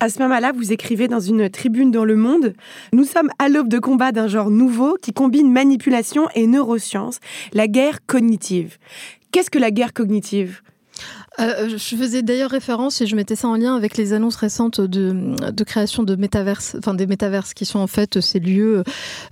À 0.00 0.08
ce 0.08 0.20
moment-là, 0.20 0.52
vous 0.52 0.72
écrivez 0.72 1.08
dans 1.08 1.20
une 1.20 1.50
tribune 1.50 1.90
dans 1.90 2.04
Le 2.04 2.16
Monde 2.16 2.54
Nous 2.92 3.04
sommes 3.04 3.28
à 3.38 3.48
l'aube 3.48 3.68
de 3.68 3.78
combat 3.78 4.12
d'un 4.12 4.28
genre 4.28 4.50
nouveau 4.50 4.96
qui 5.00 5.12
combine 5.12 5.52
manipulation 5.52 6.28
et 6.34 6.46
neurosciences, 6.46 7.18
la 7.52 7.68
guerre 7.68 7.98
cognitive. 8.06 8.37
Qu'est-ce 9.30 9.50
que 9.50 9.58
la 9.58 9.70
guerre 9.70 9.92
cognitive? 9.92 10.62
Euh, 11.38 11.68
je 11.68 11.96
faisais 11.96 12.22
d'ailleurs 12.22 12.50
référence 12.50 13.00
et 13.00 13.06
je 13.06 13.14
mettais 13.14 13.36
ça 13.36 13.46
en 13.46 13.54
lien 13.56 13.76
avec 13.76 13.96
les 13.96 14.12
annonces 14.12 14.34
récentes 14.34 14.80
de, 14.80 15.50
de 15.50 15.64
création 15.64 16.02
de 16.02 16.16
métaverses, 16.16 16.74
enfin 16.78 16.94
des 16.94 17.06
métaverses 17.06 17.54
qui 17.54 17.64
sont 17.64 17.78
en 17.78 17.86
fait 17.86 18.20
ces 18.20 18.40
lieux 18.40 18.82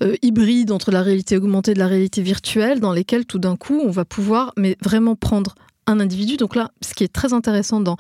euh, 0.03 0.15
hybrides 0.23 0.71
entre 0.71 0.93
la 0.93 1.03
réalité 1.03 1.37
augmentée 1.37 1.73
et 1.73 1.75
la 1.75 1.89
réalité 1.89 2.23
virtuelle 2.23 2.79
dans 2.79 2.93
lesquels 2.93 3.27
tout 3.27 3.41
d'un 3.41 3.57
coup 3.57 3.83
on 3.85 3.91
va 3.91 4.05
pouvoir 4.05 4.53
mais 4.57 4.77
vraiment 4.81 5.17
prendre 5.17 5.57
un 5.89 5.99
individu. 5.99 6.37
Donc 6.37 6.55
là, 6.55 6.71
ce 6.81 6.95
qui 6.95 7.03
est 7.03 7.13
très 7.13 7.33
intéressant 7.33 7.81
dans 7.81 7.97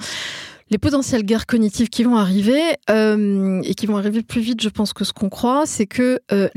les 0.70 0.78
potentielles 0.78 1.24
guerres 1.24 1.46
cognitives 1.46 1.88
qui 1.88 2.02
vont 2.02 2.16
arriver 2.16 2.60
euh, 2.90 3.60
et 3.62 3.74
qui 3.74 3.86
vont 3.86 3.96
arriver 3.96 4.22
plus 4.22 4.40
vite, 4.40 4.60
je 4.60 4.68
pense, 4.68 4.92
que 4.92 5.04
ce 5.04 5.12
qu'on 5.12 5.28
croit, 5.28 5.64
c'est 5.66 5.86
que 5.86 6.20
euh, 6.32 6.48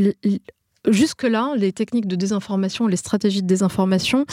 Jusque-là, 0.90 1.54
les 1.56 1.72
techniques 1.72 2.08
de 2.08 2.16
désinformation, 2.16 2.88
les 2.88 2.98
stratégies 2.98 3.42
de 3.42 3.48
désinformation 3.48 4.26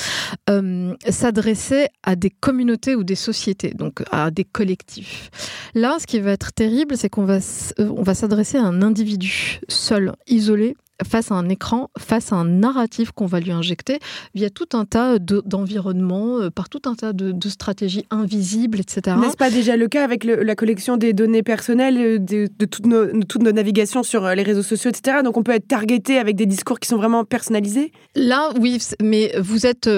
euh, 0.50 0.94
s'adressaient 1.08 1.88
à 2.02 2.16
des 2.16 2.30
communautés 2.30 2.94
ou 2.94 3.04
des 3.04 3.14
sociétés, 3.14 3.74
donc 3.74 4.02
à 4.10 4.30
des 4.30 4.44
collectifs. 4.44 5.30
Là, 5.74 5.96
ce 6.00 6.06
qui 6.06 6.18
va 6.20 6.32
être 6.32 6.52
terrible, 6.52 6.96
c'est 6.96 7.08
qu'on 7.08 7.24
va, 7.24 7.38
va 7.78 8.14
s'adresser 8.14 8.58
à 8.58 8.64
un 8.64 8.82
individu 8.82 9.60
seul, 9.68 10.14
isolé, 10.26 10.76
face 11.04 11.30
à 11.30 11.34
un 11.34 11.48
écran, 11.48 11.90
face 11.98 12.32
à 12.32 12.36
un 12.36 12.44
narratif 12.44 13.10
qu'on 13.12 13.26
va 13.26 13.40
lui 13.40 13.52
injecter 13.52 13.98
via 14.34 14.50
tout 14.50 14.68
un 14.72 14.84
tas 14.84 15.18
d'environnements, 15.18 16.38
euh, 16.38 16.50
par 16.50 16.68
tout 16.68 16.82
un 16.86 16.94
tas 16.94 17.12
de, 17.12 17.34
stratégies 17.48 18.06
invisibles, 18.10 18.80
etc. 18.80 19.16
N'est-ce 19.20 19.36
pas 19.36 19.50
déjà 19.50 19.76
le 19.76 19.88
cas 19.88 20.02
avec 20.04 20.24
la 20.24 20.54
collection 20.54 20.96
des 20.96 21.12
données 21.12 21.42
personnelles 21.42 21.98
euh, 21.98 22.18
de, 22.18 22.48
toutes, 22.66 22.86
nos, 22.86 23.22
toutes, 23.24 23.42
nos, 23.42 23.52
navigations 23.52 24.02
sur 24.02 24.24
euh, 24.24 24.34
les 24.34 24.42
réseaux 24.42 24.62
sociaux, 24.62 24.90
etc. 24.90 25.18
Donc 25.22 25.36
on 25.36 25.42
peut 25.42 25.52
être 25.52 25.68
targeté 25.68 26.18
avec 26.18 26.34
des 26.34 26.46
discours 26.46 26.80
qui 26.80 26.88
sont 26.88 26.96
vraiment 26.96 27.24
personnalisés? 27.24 27.92
Là, 28.14 28.50
oui, 28.60 28.78
mais 29.02 29.32
vous 29.38 29.66
êtes... 29.66 29.88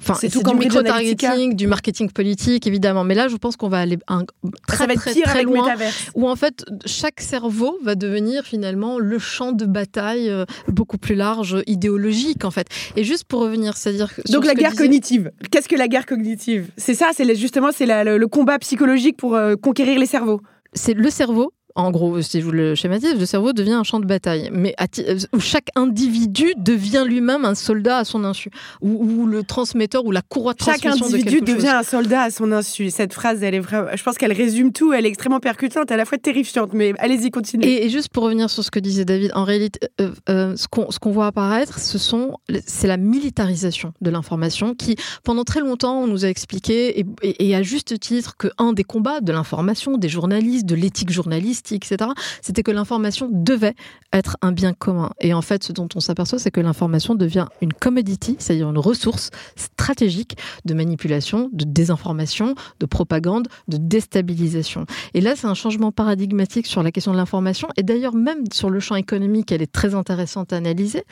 Enfin, 0.00 0.14
c'est 0.14 0.28
du 0.28 0.54
micro-targeting, 0.54 1.54
du 1.54 1.66
marketing 1.66 2.10
politique, 2.10 2.66
évidemment. 2.66 3.04
Mais 3.04 3.14
là, 3.14 3.28
je 3.28 3.36
pense 3.36 3.56
qu'on 3.56 3.68
va 3.68 3.78
aller 3.78 3.98
un, 4.08 4.24
très, 4.66 4.86
très, 4.86 4.96
très, 4.96 5.20
très 5.22 5.42
loin, 5.42 5.74
où 6.14 6.28
en 6.28 6.36
fait, 6.36 6.64
chaque 6.86 7.20
cerveau 7.20 7.78
va 7.82 7.94
devenir 7.94 8.44
finalement 8.44 8.98
le 8.98 9.18
champ 9.18 9.52
de 9.52 9.66
bataille 9.66 10.29
euh, 10.30 10.44
beaucoup 10.68 10.98
plus 10.98 11.14
large, 11.14 11.62
idéologique 11.66 12.44
en 12.44 12.50
fait. 12.50 12.66
Et 12.96 13.04
juste 13.04 13.24
pour 13.24 13.40
revenir, 13.40 13.76
c'est-à-dire 13.76 14.10
donc 14.28 14.44
la 14.44 14.54
guerre 14.54 14.74
cognitive. 14.74 15.30
Qu'est-ce 15.50 15.68
que 15.68 15.76
la 15.76 15.88
guerre 15.88 16.06
cognitive? 16.06 16.70
C'est 16.76 16.94
ça, 16.94 17.10
c'est 17.14 17.34
justement 17.34 17.70
c'est 17.72 17.86
le, 17.86 18.26
combat 18.26 18.58
psychologique 18.58 19.16
pour 19.16 19.34
euh, 19.34 19.56
conquérir 19.56 19.98
les 19.98 20.06
cerveaux. 20.06 20.40
C'est 20.72 20.94
le 20.94 21.10
cerveau 21.10 21.52
en 21.74 21.90
gros, 21.90 22.20
si 22.22 22.40
je 22.40 22.44
vous 22.44 22.52
le 22.52 22.74
schématise, 22.74 23.18
le 23.18 23.26
cerveau 23.26 23.52
devient 23.52 23.72
un 23.72 23.84
champ 23.84 24.00
de 24.00 24.06
bataille, 24.06 24.50
mais 24.52 24.74
euh, 24.98 25.18
où 25.32 25.40
chaque 25.40 25.68
individu 25.76 26.52
devient 26.56 27.04
lui-même 27.06 27.44
un 27.44 27.54
soldat 27.54 27.98
à 27.98 28.04
son 28.04 28.24
insu, 28.24 28.50
ou, 28.80 29.26
le 29.26 29.44
transmetteur 29.44 30.04
ou 30.04 30.10
la 30.10 30.22
courroie 30.22 30.52
de 30.52 30.58
transmission 30.58 30.90
Chaque 30.92 31.02
individu 31.02 31.40
devient 31.40 31.68
un 31.68 31.82
soldat 31.82 32.22
à 32.22 32.30
son 32.30 32.52
insu. 32.52 32.90
Cette 32.90 33.12
phrase, 33.12 33.42
elle 33.42 33.54
est 33.54 33.60
vraiment, 33.60 33.88
je 33.94 34.02
pense 34.02 34.18
qu'elle 34.18 34.32
résume 34.32 34.72
tout. 34.72 34.92
Elle 34.92 35.06
est 35.06 35.08
extrêmement 35.08 35.40
percutante, 35.40 35.90
à 35.90 35.96
la 35.96 36.04
fois 36.04 36.18
terrifiante. 36.18 36.72
Mais 36.72 36.94
allez-y, 36.98 37.30
continuez. 37.30 37.84
Et, 37.84 37.88
juste 37.88 38.08
pour 38.08 38.24
revenir 38.24 38.50
sur 38.50 38.64
ce 38.64 38.70
que 38.70 38.80
disait 38.80 39.04
David, 39.04 39.32
en 39.34 39.44
réalité, 39.44 39.80
euh, 40.00 40.10
euh, 40.28 40.56
ce 40.56 40.66
qu'on 40.68 41.10
voit 41.10 41.26
apparaître, 41.26 41.78
ce 41.78 41.98
sont, 41.98 42.36
c'est 42.66 42.86
la 42.86 42.96
militarisation 42.96 43.92
de 44.00 44.10
l'information 44.10 44.74
qui, 44.74 44.96
pendant 45.24 45.44
très 45.44 45.60
longtemps, 45.60 46.02
on 46.02 46.06
nous 46.06 46.24
a 46.24 46.28
expliqué, 46.28 47.00
et, 47.00 47.06
et 47.22 47.54
à 47.54 47.62
juste 47.62 47.98
titre, 47.98 48.36
que 48.36 48.48
un 48.58 48.72
des 48.72 48.84
combats 48.84 49.20
de 49.20 49.32
l'information, 49.32 49.96
des 49.96 50.08
journalistes, 50.08 50.66
de 50.66 50.74
l'éthique 50.74 51.10
journaliste 51.10 51.59
etc., 51.60 52.10
c'était 52.42 52.62
que 52.62 52.70
l'information 52.70 53.28
devait 53.30 53.74
être 54.12 54.36
un 54.42 54.52
bien 54.52 54.72
commun. 54.72 55.10
Et 55.20 55.34
en 55.34 55.42
fait, 55.42 55.64
ce 55.64 55.72
dont 55.72 55.88
on 55.94 56.00
s'aperçoit, 56.00 56.38
c'est 56.38 56.50
que 56.50 56.60
l'information 56.60 57.14
devient 57.14 57.46
une 57.60 57.72
commodity, 57.72 58.36
c'est-à-dire 58.38 58.70
une 58.70 58.78
ressource 58.78 59.30
stratégique 59.56 60.36
de 60.64 60.74
manipulation, 60.74 61.48
de 61.52 61.64
désinformation, 61.64 62.54
de 62.80 62.86
propagande, 62.86 63.48
de 63.68 63.76
déstabilisation. 63.76 64.86
Et 65.14 65.20
là, 65.20 65.36
c'est 65.36 65.46
un 65.46 65.54
changement 65.54 65.92
paradigmatique 65.92 66.66
sur 66.66 66.82
la 66.82 66.90
question 66.90 67.12
de 67.12 67.16
l'information. 67.16 67.68
Et 67.76 67.82
d'ailleurs, 67.82 68.14
même 68.14 68.44
sur 68.52 68.70
le 68.70 68.80
champ 68.80 68.96
économique, 68.96 69.52
elle 69.52 69.62
est 69.62 69.70
très 69.72 69.94
intéressante 69.94 70.52
à 70.52 70.56
analyser, 70.56 71.04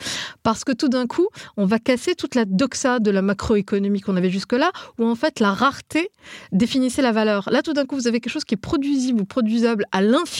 parce 0.43 0.63
que 0.63 0.71
tout 0.71 0.89
d'un 0.89 1.07
coup, 1.07 1.27
on 1.57 1.65
va 1.65 1.79
casser 1.79 2.15
toute 2.15 2.35
la 2.35 2.45
doxa 2.45 2.99
de 2.99 3.11
la 3.11 3.21
macroéconomie 3.21 4.01
qu'on 4.01 4.17
avait 4.17 4.29
jusque-là, 4.29 4.71
où 4.97 5.05
en 5.05 5.15
fait, 5.15 5.39
la 5.39 5.53
rareté 5.53 6.09
définissait 6.51 7.01
la 7.01 7.11
valeur. 7.11 7.49
Là, 7.51 7.61
tout 7.61 7.73
d'un 7.73 7.85
coup, 7.85 7.95
vous 7.95 8.07
avez 8.07 8.19
quelque 8.19 8.33
chose 8.33 8.45
qui 8.45 8.55
est 8.55 8.57
produisible 8.57 9.21
ou 9.21 9.25
produisable 9.25 9.85
à 9.91 10.01
l'infini 10.01 10.38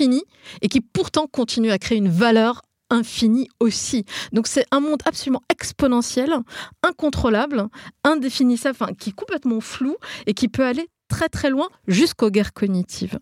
et 0.61 0.67
qui 0.67 0.81
pourtant 0.81 1.27
continue 1.27 1.71
à 1.71 1.77
créer 1.77 1.97
une 1.97 2.09
valeur 2.09 2.61
infinie 2.89 3.47
aussi. 3.59 4.05
Donc 4.33 4.47
c'est 4.47 4.65
un 4.71 4.79
monde 4.79 5.01
absolument 5.05 5.41
exponentiel, 5.49 6.33
incontrôlable, 6.83 7.67
indéfinissable, 8.03 8.77
enfin, 8.79 8.93
qui 8.93 9.09
est 9.09 9.13
complètement 9.13 9.61
flou 9.61 9.95
et 10.25 10.33
qui 10.33 10.47
peut 10.47 10.65
aller 10.65 10.87
très 11.07 11.29
très 11.29 11.49
loin 11.49 11.67
jusqu'aux 11.87 12.29
guerres 12.29 12.53
cognitives. 12.53 13.19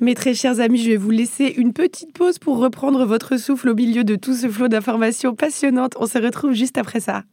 Mes 0.00 0.14
très 0.14 0.34
chers 0.34 0.60
amis, 0.60 0.82
je 0.82 0.90
vais 0.90 0.96
vous 0.96 1.10
laisser 1.10 1.46
une 1.56 1.72
petite 1.72 2.12
pause 2.12 2.38
pour 2.38 2.58
reprendre 2.58 3.04
votre 3.06 3.36
souffle 3.38 3.70
au 3.70 3.74
milieu 3.74 4.04
de 4.04 4.14
tout 4.14 4.34
ce 4.34 4.48
flot 4.48 4.68
d'informations 4.68 5.34
passionnantes. 5.34 5.94
On 5.98 6.06
se 6.06 6.18
retrouve 6.18 6.52
juste 6.52 6.78
après 6.78 7.00
ça. 7.00 7.24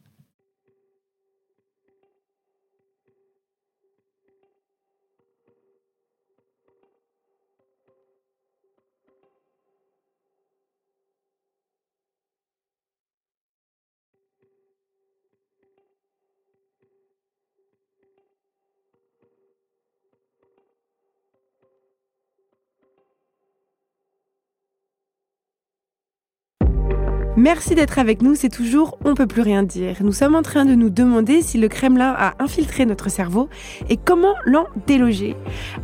Merci 27.42 27.74
d'être 27.74 27.98
avec 27.98 28.22
nous, 28.22 28.36
c'est 28.36 28.48
toujours 28.48 28.98
On 29.04 29.14
peut 29.14 29.26
plus 29.26 29.42
rien 29.42 29.64
dire. 29.64 29.96
Nous 30.00 30.12
sommes 30.12 30.36
en 30.36 30.42
train 30.42 30.64
de 30.64 30.76
nous 30.76 30.90
demander 30.90 31.42
si 31.42 31.58
le 31.58 31.66
Kremlin 31.66 32.14
a 32.16 32.34
infiltré 32.38 32.86
notre 32.86 33.10
cerveau 33.10 33.48
et 33.88 33.96
comment 33.96 34.34
l'en 34.44 34.66
déloger. 34.86 35.34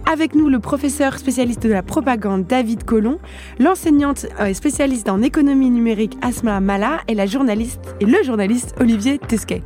Avec 0.09 0.37
nous, 0.37 0.49
le 0.49 0.61
professeur 0.61 1.19
spécialiste 1.19 1.65
de 1.65 1.71
la 1.71 1.83
propagande 1.83 2.47
David 2.47 2.85
Collomb, 2.85 3.19
l'enseignante 3.59 4.27
euh, 4.39 4.55
spécialiste 4.55 5.09
en 5.09 5.21
économie 5.21 5.71
numérique 5.71 6.17
Asma 6.23 6.61
Mala 6.61 7.01
et 7.09 7.15
la 7.15 7.27
journaliste 7.27 7.97
et 7.99 8.05
le 8.05 8.23
journaliste 8.23 8.77
Olivier 8.79 9.19
Tesquet. 9.19 9.65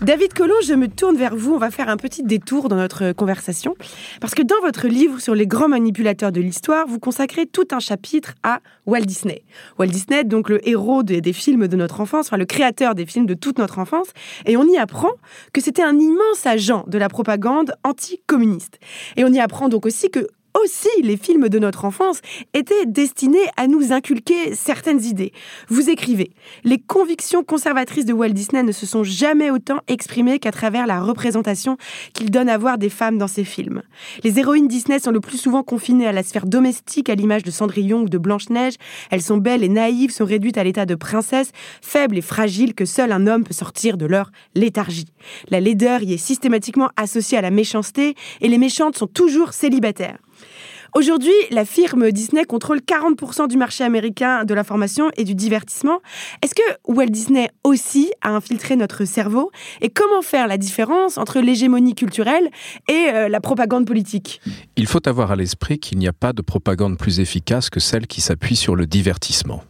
David 0.00 0.32
Collomb, 0.34 0.54
je 0.64 0.74
me 0.74 0.88
tourne 0.88 1.16
vers 1.16 1.34
vous. 1.34 1.54
On 1.54 1.58
va 1.58 1.70
faire 1.70 1.88
un 1.88 1.96
petit 1.96 2.22
détour 2.22 2.68
dans 2.68 2.76
notre 2.76 3.12
conversation. 3.12 3.74
Parce 4.20 4.34
que 4.34 4.42
dans 4.42 4.60
votre 4.62 4.88
livre 4.88 5.20
sur 5.20 5.34
les 5.34 5.46
grands 5.46 5.68
manipulateurs 5.68 6.32
de 6.32 6.40
l'histoire, 6.40 6.86
vous 6.86 6.98
consacrez 6.98 7.46
tout 7.46 7.68
un 7.72 7.80
chapitre 7.80 8.34
à 8.42 8.60
Walt 8.86 9.02
Disney. 9.02 9.42
Walt 9.78 9.88
Disney, 9.88 10.24
donc 10.24 10.48
le 10.48 10.66
héros 10.68 11.02
des, 11.02 11.20
des 11.20 11.32
films 11.32 11.68
de 11.68 11.76
notre 11.76 12.00
enfance, 12.00 12.26
enfin 12.26 12.36
le 12.36 12.46
créateur 12.46 12.94
des 12.94 13.06
films 13.06 13.26
de 13.26 13.34
toute 13.34 13.58
notre 13.58 13.78
enfance. 13.78 14.08
Et 14.44 14.56
on 14.56 14.66
y 14.66 14.76
apprend 14.76 15.12
que 15.52 15.60
c'était 15.60 15.82
un 15.82 15.98
immense 15.98 16.46
agent 16.46 16.84
de 16.86 16.98
la 16.98 17.08
propagande 17.08 17.74
anticommuniste. 17.84 18.78
Et 19.16 19.24
on 19.24 19.32
y 19.32 19.40
apprend 19.40 19.68
donc 19.68 19.86
aussi 19.86 20.10
que 20.10 20.28
aussi 20.62 20.88
les 21.02 21.16
films 21.16 21.48
de 21.48 21.58
notre 21.58 21.84
enfance 21.84 22.20
étaient 22.54 22.86
destinés 22.86 23.46
à 23.56 23.66
nous 23.66 23.92
inculquer 23.92 24.54
certaines 24.54 25.02
idées. 25.04 25.32
Vous 25.68 25.90
écrivez 25.90 26.30
Les 26.64 26.78
convictions 26.78 27.42
conservatrices 27.42 28.04
de 28.04 28.12
Walt 28.12 28.30
Disney 28.30 28.62
ne 28.62 28.72
se 28.72 28.86
sont 28.86 29.04
jamais 29.04 29.50
autant 29.50 29.80
exprimées 29.88 30.38
qu'à 30.38 30.52
travers 30.52 30.86
la 30.86 31.00
représentation 31.00 31.76
qu'il 32.12 32.30
donne 32.30 32.48
à 32.48 32.58
voir 32.58 32.78
des 32.78 32.88
femmes 32.88 33.18
dans 33.18 33.28
ses 33.28 33.44
films. 33.44 33.82
Les 34.24 34.38
héroïnes 34.38 34.68
Disney 34.68 34.98
sont 34.98 35.10
le 35.10 35.20
plus 35.20 35.38
souvent 35.38 35.62
confinées 35.62 36.06
à 36.06 36.12
la 36.12 36.22
sphère 36.22 36.46
domestique, 36.46 37.10
à 37.10 37.14
l'image 37.14 37.42
de 37.42 37.50
Cendrillon 37.50 38.02
ou 38.02 38.08
de 38.08 38.18
Blanche-Neige. 38.18 38.74
Elles 39.10 39.22
sont 39.22 39.38
belles 39.38 39.64
et 39.64 39.68
naïves, 39.68 40.10
sont 40.10 40.24
réduites 40.24 40.58
à 40.58 40.64
l'état 40.64 40.86
de 40.86 40.94
princesse, 40.94 41.52
faibles 41.82 42.18
et 42.18 42.22
fragiles 42.22 42.74
que 42.74 42.84
seul 42.84 43.12
un 43.12 43.26
homme 43.26 43.44
peut 43.44 43.54
sortir 43.54 43.96
de 43.96 44.06
leur 44.06 44.30
léthargie. 44.54 45.06
La 45.48 45.60
laideur 45.60 46.02
y 46.02 46.14
est 46.14 46.18
systématiquement 46.18 46.90
associée 46.96 47.38
à 47.38 47.42
la 47.42 47.50
méchanceté 47.50 48.14
et 48.40 48.48
les 48.48 48.58
méchantes 48.58 48.96
sont 48.96 49.06
toujours 49.06 49.52
célibataires. 49.52 50.18
Aujourd'hui, 50.94 51.32
la 51.50 51.64
firme 51.64 52.10
Disney 52.10 52.44
contrôle 52.44 52.78
40% 52.78 53.48
du 53.48 53.56
marché 53.56 53.84
américain 53.84 54.44
de 54.44 54.54
l'information 54.54 55.10
et 55.16 55.24
du 55.24 55.34
divertissement. 55.34 56.00
Est-ce 56.42 56.54
que 56.54 56.62
Walt 56.84 57.06
Disney 57.06 57.50
aussi 57.64 58.10
a 58.22 58.30
infiltré 58.30 58.76
notre 58.76 59.04
cerveau? 59.04 59.50
Et 59.80 59.90
comment 59.90 60.22
faire 60.22 60.46
la 60.46 60.58
différence 60.58 61.18
entre 61.18 61.40
l'hégémonie 61.40 61.94
culturelle 61.94 62.50
et 62.88 63.08
euh, 63.12 63.28
la 63.28 63.40
propagande 63.40 63.86
politique? 63.86 64.40
Il 64.76 64.86
faut 64.86 65.06
avoir 65.08 65.32
à 65.32 65.36
l'esprit 65.36 65.78
qu'il 65.78 65.98
n'y 65.98 66.08
a 66.08 66.12
pas 66.12 66.32
de 66.32 66.42
propagande 66.42 66.98
plus 66.98 67.20
efficace 67.20 67.70
que 67.70 67.80
celle 67.80 68.06
qui 68.06 68.20
s'appuie 68.20 68.56
sur 68.56 68.76
le 68.76 68.86
divertissement. 68.86 69.64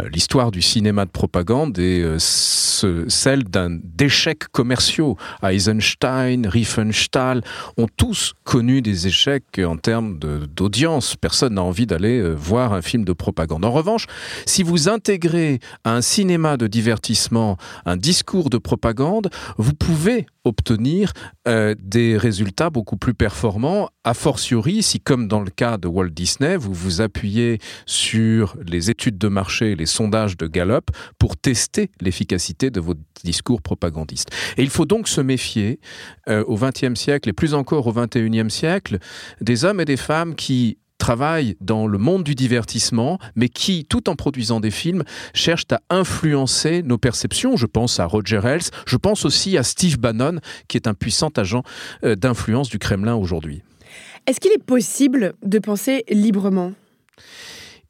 Euh, 0.00 0.08
L'histoire 0.12 0.50
du 0.50 0.62
cinéma 0.62 1.04
de 1.04 1.10
propagande 1.10 1.78
est 1.78 2.02
euh, 2.02 2.16
ce, 2.18 3.08
celle 3.08 3.44
d'échecs 3.82 4.48
commerciaux. 4.52 5.16
Eisenstein, 5.42 6.46
Riefenstahl 6.46 7.42
ont 7.76 7.88
tous 7.96 8.34
connu 8.44 8.82
des 8.82 9.06
échecs 9.06 9.60
en 9.64 9.76
termes 9.76 10.18
de 10.18 10.46
d'audience. 10.56 11.14
Personne 11.16 11.54
n'a 11.54 11.62
envie 11.62 11.86
d'aller 11.86 12.18
euh, 12.18 12.34
voir 12.34 12.72
un 12.72 12.82
film 12.82 13.04
de 13.04 13.12
propagande. 13.12 13.64
En 13.64 13.70
revanche, 13.70 14.06
si 14.46 14.62
vous 14.62 14.88
intégrez 14.88 15.60
à 15.84 15.94
un 15.94 16.00
cinéma 16.00 16.56
de 16.56 16.66
divertissement 16.66 17.56
un 17.84 17.96
discours 17.96 18.50
de 18.50 18.58
propagande, 18.58 19.30
vous 19.58 19.74
pouvez 19.74 20.26
obtenir 20.46 21.12
euh, 21.48 21.74
des 21.78 22.16
résultats 22.16 22.70
beaucoup 22.70 22.96
plus 22.96 23.14
performants, 23.14 23.88
a 24.04 24.14
fortiori 24.14 24.82
si, 24.82 25.00
comme 25.00 25.28
dans 25.28 25.40
le 25.40 25.50
cas 25.50 25.76
de 25.76 25.88
Walt 25.88 26.10
Disney, 26.10 26.56
vous 26.56 26.72
vous 26.72 27.00
appuyez 27.00 27.58
sur 27.84 28.56
les 28.66 28.88
études 28.88 29.18
de 29.18 29.28
marché, 29.28 29.74
les 29.74 29.86
sondages 29.86 30.36
de 30.36 30.46
Gallup 30.46 30.90
pour 31.18 31.36
tester 31.36 31.90
l'efficacité 32.00 32.70
de 32.70 32.80
vos 32.80 32.94
discours 33.24 33.60
propagandistes. 33.60 34.30
Et 34.56 34.62
il 34.62 34.70
faut 34.70 34.86
donc 34.86 35.08
se 35.08 35.20
méfier 35.20 35.80
euh, 36.28 36.44
au 36.46 36.56
XXe 36.56 36.94
siècle 36.94 37.28
et 37.28 37.32
plus 37.32 37.52
encore 37.54 37.86
au 37.86 37.92
XXIe 37.92 38.50
siècle 38.50 38.98
des 39.40 39.64
hommes 39.64 39.80
et 39.80 39.84
des 39.84 39.96
femmes 39.96 40.35
qui 40.36 40.78
travaillent 40.98 41.56
dans 41.60 41.86
le 41.86 41.98
monde 41.98 42.24
du 42.24 42.34
divertissement, 42.34 43.18
mais 43.34 43.48
qui, 43.48 43.84
tout 43.84 44.08
en 44.08 44.16
produisant 44.16 44.60
des 44.60 44.70
films, 44.70 45.04
cherchent 45.34 45.66
à 45.70 45.80
influencer 45.90 46.82
nos 46.82 46.98
perceptions. 46.98 47.56
Je 47.56 47.66
pense 47.66 48.00
à 48.00 48.06
Roger 48.06 48.40
Ailes, 48.44 48.70
je 48.86 48.96
pense 48.96 49.24
aussi 49.24 49.58
à 49.58 49.62
Steve 49.62 49.98
Bannon, 49.98 50.40
qui 50.68 50.76
est 50.76 50.86
un 50.86 50.94
puissant 50.94 51.30
agent 51.36 51.62
euh, 52.04 52.14
d'influence 52.16 52.68
du 52.68 52.78
Kremlin 52.78 53.14
aujourd'hui. 53.14 53.62
Est-ce 54.26 54.40
qu'il 54.40 54.52
est 54.52 54.62
possible 54.62 55.34
de 55.44 55.58
penser 55.58 56.04
librement? 56.08 56.72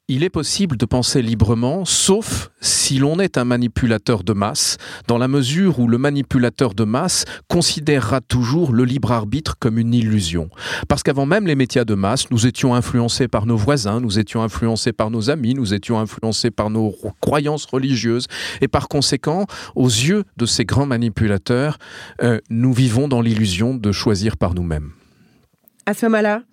Il 0.09 0.23
est 0.23 0.29
possible 0.29 0.77
de 0.77 0.85
penser 0.85 1.21
librement, 1.21 1.83
sauf 1.83 2.49
si 2.61 2.97
l'on 2.97 3.19
est 3.19 3.37
un 3.37 3.43
manipulateur 3.43 4.23
de 4.23 4.31
masse, 4.31 4.77
dans 5.07 5.17
la 5.17 5.27
mesure 5.27 5.79
où 5.79 5.87
le 5.89 5.97
manipulateur 5.97 6.73
de 6.73 6.85
masse 6.85 7.25
considérera 7.49 8.21
toujours 8.21 8.71
le 8.71 8.85
libre 8.85 9.11
arbitre 9.11 9.57
comme 9.59 9.77
une 9.77 9.93
illusion. 9.93 10.49
Parce 10.87 11.03
qu'avant 11.03 11.25
même 11.25 11.45
les 11.45 11.55
médias 11.55 11.83
de 11.83 11.93
masse, 11.93 12.31
nous 12.31 12.47
étions 12.47 12.73
influencés 12.73 13.27
par 13.27 13.45
nos 13.45 13.57
voisins, 13.57 13.99
nous 13.99 14.17
étions 14.17 14.41
influencés 14.41 14.93
par 14.93 15.11
nos 15.11 15.29
amis, 15.29 15.53
nous 15.53 15.73
étions 15.73 15.99
influencés 15.99 16.51
par 16.51 16.69
nos 16.69 16.95
croyances 17.19 17.65
religieuses, 17.65 18.27
et 18.61 18.69
par 18.69 18.87
conséquent, 18.87 19.45
aux 19.75 19.87
yeux 19.87 20.23
de 20.37 20.45
ces 20.45 20.63
grands 20.63 20.85
manipulateurs, 20.85 21.79
euh, 22.23 22.39
nous 22.49 22.71
vivons 22.71 23.09
dans 23.09 23.21
l'illusion 23.21 23.75
de 23.75 23.91
choisir 23.91 24.37
par 24.37 24.53
nous-mêmes. 24.53 24.91
À 25.85 25.93
ce 25.93 26.05
moment-là, 26.05 26.43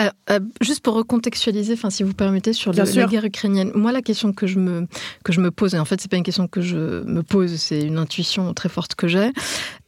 euh, 0.00 0.10
euh, 0.30 0.40
juste 0.60 0.80
pour 0.80 0.94
recontextualiser, 0.94 1.74
enfin, 1.74 1.90
si 1.90 2.02
vous 2.02 2.14
permettez, 2.14 2.52
sur 2.52 2.72
le, 2.72 2.82
la 2.82 3.06
guerre 3.06 3.24
ukrainienne. 3.24 3.72
Moi, 3.74 3.92
la 3.92 4.02
question 4.02 4.32
que 4.32 4.46
je 4.46 4.58
me 4.58 4.86
que 5.24 5.32
je 5.32 5.40
me 5.40 5.50
pose, 5.50 5.74
et 5.74 5.78
en 5.78 5.84
fait, 5.84 6.00
c'est 6.00 6.10
pas 6.10 6.16
une 6.16 6.22
question 6.22 6.48
que 6.48 6.60
je 6.60 7.04
me 7.04 7.22
pose, 7.22 7.56
c'est 7.56 7.82
une 7.82 7.98
intuition 7.98 8.52
très 8.54 8.68
forte 8.68 8.94
que 8.94 9.08
j'ai. 9.08 9.30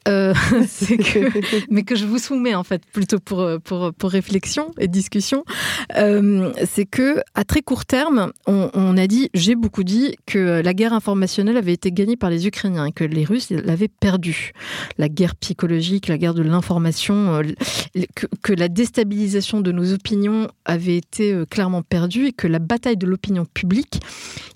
Euh, 0.09 0.35
que, 0.89 1.67
mais 1.71 1.83
que 1.83 1.97
je 1.97 2.07
vous 2.07 2.19
soumets 2.19 2.55
en 2.55 2.65
fait 2.65 2.83
plutôt 2.93 3.19
pour 3.19 3.47
pour 3.63 3.93
pour 3.93 4.11
réflexion 4.11 4.73
et 4.79 4.89
discussion. 4.89 5.45
Euh, 5.97 6.53
c'est 6.67 6.87
que 6.87 7.21
à 7.35 7.45
très 7.45 7.63
court 7.63 7.85
terme, 7.85 8.33
on, 8.47 8.71
on 8.75 8.97
a 8.97 9.07
dit, 9.07 9.31
j'ai 9.35 9.55
beaucoup 9.55 9.85
dit 9.85 10.17
que 10.27 10.61
la 10.63 10.75
guerre 10.75 10.93
informationnelle 10.93 11.57
avait 11.57 11.73
été 11.73 11.93
gagnée 11.93 12.17
par 12.17 12.31
les 12.31 12.47
Ukrainiens 12.47 12.87
et 12.87 12.93
que 12.93 13.05
les 13.05 13.25
Russes 13.25 13.51
l'avaient 13.51 13.89
perdue. 13.89 14.53
La 14.99 15.09
guerre 15.09 15.37
psychologique, 15.37 16.09
la 16.09 16.19
guerre 16.19 16.35
de 16.35 16.43
l'information, 16.43 17.43
que, 18.15 18.27
que 18.43 18.53
la 18.53 18.69
déstabilisation 18.69 19.61
de 19.61 19.73
nos 19.73 19.93
opinions 19.93 20.49
avait 20.65 20.97
été 20.97 21.33
euh, 21.33 21.45
clairement 21.45 21.83
perdue 21.83 22.27
et 22.27 22.33
que 22.33 22.47
la 22.47 22.59
bataille 22.59 22.97
de 22.97 23.07
l'opinion 23.07 23.45
publique 23.45 24.01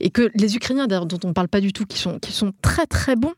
et 0.01 0.11
que 0.11 0.31
les 0.35 0.57
Ukrainiens, 0.57 0.87
d'ailleurs, 0.87 1.07
dont 1.07 1.19
on 1.25 1.29
ne 1.29 1.33
parle 1.33 1.49
pas 1.49 1.61
du 1.61 1.73
tout, 1.73 1.85
qui 1.85 1.99
sont, 1.99 2.19
qui 2.19 2.33
sont 2.33 2.53
très 2.63 2.87
très 2.87 3.17
bons 3.17 3.35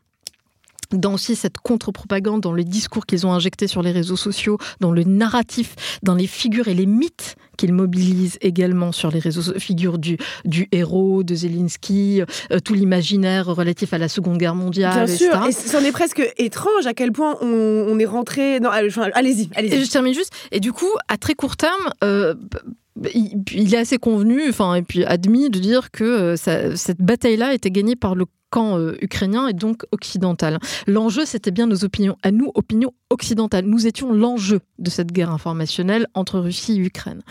dans 0.91 1.13
aussi 1.13 1.35
cette 1.35 1.57
contre-propagande, 1.57 2.41
dans 2.41 2.51
le 2.51 2.63
discours 2.63 3.05
qu'ils 3.05 3.25
ont 3.25 3.33
injecté 3.33 3.67
sur 3.67 3.81
les 3.81 3.91
réseaux 3.91 4.15
sociaux, 4.15 4.57
dans 4.79 4.91
le 4.91 5.03
narratif, 5.03 5.75
dans 6.03 6.15
les 6.15 6.27
figures 6.27 6.67
et 6.67 6.73
les 6.73 6.85
mythes 6.85 7.35
qu'ils 7.57 7.73
mobilisent 7.73 8.37
également 8.41 8.91
sur 8.91 9.11
les 9.11 9.19
réseaux, 9.19 9.57
figures 9.59 9.97
du, 9.97 10.17
du 10.43 10.67
héros, 10.71 11.23
de 11.23 11.35
Zelensky, 11.35 12.21
euh, 12.21 12.59
tout 12.59 12.73
l'imaginaire 12.73 13.47
relatif 13.47 13.93
à 13.93 13.97
la 13.97 14.09
Seconde 14.09 14.37
Guerre 14.37 14.55
mondiale. 14.55 15.05
Bien 15.05 15.15
sûr, 15.15 15.45
et 15.47 15.51
c'en 15.51 15.79
est 15.79 15.93
presque 15.93 16.21
étrange 16.37 16.85
à 16.85 16.93
quel 16.93 17.11
point 17.11 17.37
on, 17.41 17.47
on 17.87 17.97
est 17.99 18.05
rentré... 18.05 18.59
Non, 18.59 18.69
allez-y, 18.69 19.49
allez-y. 19.55 19.73
Et 19.73 19.83
je 19.83 19.89
termine 19.89 20.13
juste, 20.13 20.33
et 20.51 20.59
du 20.59 20.73
coup, 20.73 20.91
à 21.07 21.17
très 21.17 21.33
court 21.33 21.55
terme... 21.55 21.89
Euh, 22.03 22.35
il, 23.13 23.73
est 23.73 23.77
assez 23.77 23.97
convenu, 23.97 24.47
enfin, 24.49 24.75
et 24.75 24.81
puis 24.81 25.03
admis 25.03 25.49
de 25.49 25.59
dire 25.59 25.91
que 25.91 26.03
euh, 26.03 26.35
ça, 26.37 26.75
cette 26.77 27.01
bataille-là 27.01 27.53
était 27.53 27.71
gagnée 27.71 27.95
par 27.95 28.15
le 28.15 28.25
camp 28.49 28.77
euh, 28.77 28.97
ukrainien 29.01 29.47
et 29.47 29.53
donc 29.53 29.83
occidental. 29.91 30.59
L'enjeu, 30.87 31.25
c'était 31.25 31.51
bien 31.51 31.67
nos 31.67 31.83
opinions, 31.83 32.17
à 32.23 32.31
nous, 32.31 32.51
opinions 32.55 32.93
occidentales. 33.09 33.65
Nous 33.65 33.87
étions 33.87 34.11
l'enjeu 34.13 34.61
de 34.79 34.89
cette 34.89 35.11
guerre 35.11 35.31
informationnelle 35.31 36.07
entre 36.13 36.39
Russie 36.39 36.73
et 36.73 36.77
Ukraine. 36.77 37.21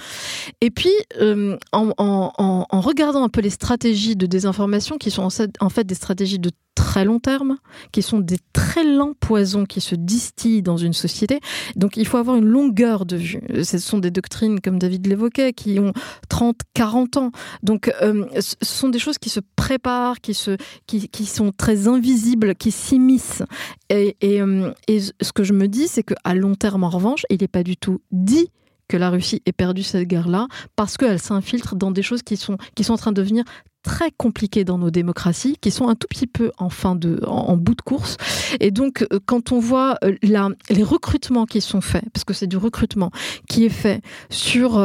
Et 0.61 0.71
puis, 0.71 0.93
euh, 1.21 1.57
en, 1.73 2.81
regardant 2.81 3.25
un 3.25 3.29
peu 3.29 3.41
les 3.41 3.51
stratégies 3.51 4.17
de 4.17 4.27
désinformation, 4.27 4.99
qui 4.99 5.11
sont 5.11 5.23
en 5.23 5.31
fait, 5.31 5.51
en 5.61 5.69
fait 5.69 5.85
des 5.85 5.95
stratégies 5.95 6.39
de 6.39 6.51
très 6.75 7.05
long 7.05 7.21
terme, 7.21 7.57
qui 7.93 8.03
sont 8.03 8.19
des 8.19 8.39
très 8.53 8.85
lents 8.85 9.15
poisons 9.19 9.65
qui 9.65 9.81
se 9.81 9.95
distillent 9.95 10.62
dans 10.62 10.77
une 10.77 10.93
société. 10.93 11.41
Donc 11.77 11.97
il 11.97 12.07
faut 12.07 12.19
avoir 12.19 12.37
une 12.37 12.47
longueur 12.47 13.07
de 13.07 13.17
vue. 13.17 13.41
Ce 13.62 13.79
sont 13.79 13.99
des 13.99 14.11
doctrines, 14.11 14.61
comme 14.61 14.79
David 14.79 15.07
l'évoquait, 15.07 15.53
qui 15.53 15.79
ont 15.79 15.93
30, 16.29 16.57
40 16.75 17.17
ans. 17.17 17.31
Donc 17.62 17.93
euh, 18.03 18.27
ce 18.41 18.57
sont 18.62 18.89
des 18.89 18.99
choses 18.99 19.19
qui 19.19 19.29
se 19.29 19.41
préparent, 19.57 20.21
qui, 20.21 20.35
se, 20.35 20.57
qui, 20.87 21.04
qui 21.09 21.27
sont 21.27 21.53
très 21.53 21.89
invisibles, 21.89 22.55
qui 22.55 22.71
s'immiscent. 22.71 23.45
Et, 23.91 24.17
et, 24.21 24.41
euh, 24.41 24.73
et 24.89 25.01
ce 25.01 25.33
que 25.33 25.45
je 25.45 25.53
me 25.53 25.69
dis, 25.69 25.89
c'est 25.89 26.03
qu'à 26.03 26.35
long 26.35 26.55
terme, 26.55 26.85
en 26.85 26.91
revanche, 26.91 27.25
il 27.31 27.41
n'est 27.41 27.49
pas 27.49 27.63
du 27.63 27.77
tout 27.77 28.01
dit 28.11 28.51
que 28.89 28.97
la 28.97 29.11
Russie 29.11 29.43
ait 29.47 29.53
perdu 29.53 29.83
cette 29.83 30.07
guerre-là 30.07 30.47
parce 30.77 30.97
qu'elle 30.97 31.19
s'infiltre 31.19 31.75
dans 31.75 31.91
des 31.91 32.03
choses 32.03 32.23
qui 32.23 32.37
sont, 32.37 32.59
qui 32.75 32.85
sont 32.85 32.93
en 32.93 32.99
train 32.99 33.13
de 33.13 33.21
devenir 33.21 33.45
très 33.83 34.11
compliquées 34.11 34.65
dans 34.65 34.79
nos 34.79 34.91
démocraties, 34.91 35.57
qui 35.61 35.71
sont 35.71 35.89
un 35.89 35.95
tout 35.95 36.09
petit 36.09 36.27
peu 36.27 36.51
en 36.59 36.71
fin 36.71 36.97
de, 36.97 37.21
en, 37.27 37.57
bout 37.57 37.75
de 37.75 37.83
course. 37.83 38.17
Et 38.61 38.71
donc, 38.71 39.07
euh, 39.13 39.21
quand 39.27 39.53
on 39.53 39.61
voit 39.61 39.97
euh, 40.05 40.17
la, 40.23 40.49
les 40.71 40.83
recrutements 40.83 41.45
qui 41.45 41.61
sont 41.61 41.83
faits, 41.83 42.05
parce 42.13 42.25
que 42.25 42.33
c'est 42.33 42.47
du 42.47 42.57
recrutement 42.57 43.11
qui 43.49 43.65
est 43.67 43.71
fait 43.71 44.01
sur 44.31 44.79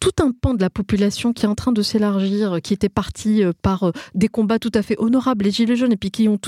tout 0.00 0.22
un 0.22 0.32
pan 0.32 0.54
de 0.54 0.60
la 0.60 0.70
population 0.70 1.32
qui 1.32 1.44
est 1.44 1.48
en 1.48 1.54
train 1.54 1.72
de 1.72 1.82
s'élargir, 1.82 2.60
qui 2.62 2.72
était 2.72 2.88
parti 2.88 3.42
euh, 3.42 3.52
par 3.62 3.84
euh, 3.84 3.92
des 4.14 4.28
combats 4.28 4.58
tout 4.58 4.72
à 4.74 4.82
fait 4.82 4.96
honorables, 4.98 5.44
les 5.44 5.50
Gilets 5.50 5.76
jaunes, 5.76 5.92
et 5.92 5.96
puis 5.96 6.10
qui 6.10 6.28
ont, 6.28 6.38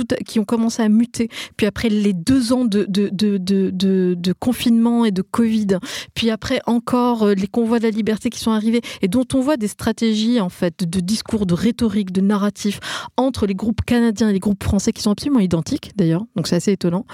commencé 0.44 0.82
à 0.82 0.88
muter. 0.88 1.28
Puis 1.56 1.66
après 1.66 1.88
les 1.88 2.12
deux 2.12 2.52
ans 2.52 2.64
de, 2.64 4.32
confinement 4.38 5.04
et 5.04 5.10
de 5.10 5.22
Covid, 5.22 5.78
puis 6.14 6.30
après 6.30 6.60
encore 6.66 7.24
euh, 7.24 7.34
les 7.34 7.46
convois 7.46 7.78
de 7.78 7.84
la 7.84 7.90
liberté 7.90 8.30
qui 8.30 8.38
sont 8.38 8.52
arrivés, 8.52 8.80
et 9.02 9.08
dont 9.08 9.26
on 9.34 9.40
voit 9.40 9.56
des 9.56 9.68
stratégies, 9.68 10.40
en 10.40 10.48
fait, 10.48 10.88
de 10.88 11.00
discours, 11.00 11.46
de 11.46 11.54
rhétorique, 11.54 12.12
de 12.12 12.20
narratif 12.20 12.80
entre 13.16 13.46
les 13.46 13.54
groupes 13.54 13.82
canadiens 13.82 14.30
et 14.30 14.32
les 14.32 14.40
groupes 14.40 14.62
français 14.62 14.92
qui 14.92 15.02
sont 15.02 15.10
absolument 15.10 15.40
identiques, 15.40 15.92
d'ailleurs. 15.96 16.24
Donc 16.36 16.48
c'est 16.48 16.56
assez 16.56 16.72
étonnant. 16.72 17.06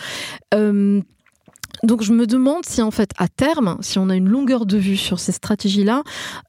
Donc 1.82 2.02
je 2.02 2.12
me 2.12 2.26
demande 2.26 2.64
si 2.64 2.82
en 2.82 2.90
fait 2.90 3.10
à 3.18 3.28
terme, 3.28 3.76
si 3.80 3.98
on 3.98 4.08
a 4.08 4.16
une 4.16 4.28
longueur 4.28 4.66
de 4.66 4.76
vue 4.76 4.96
sur 4.96 5.18
ces 5.18 5.32
stratégies-là, 5.32 6.02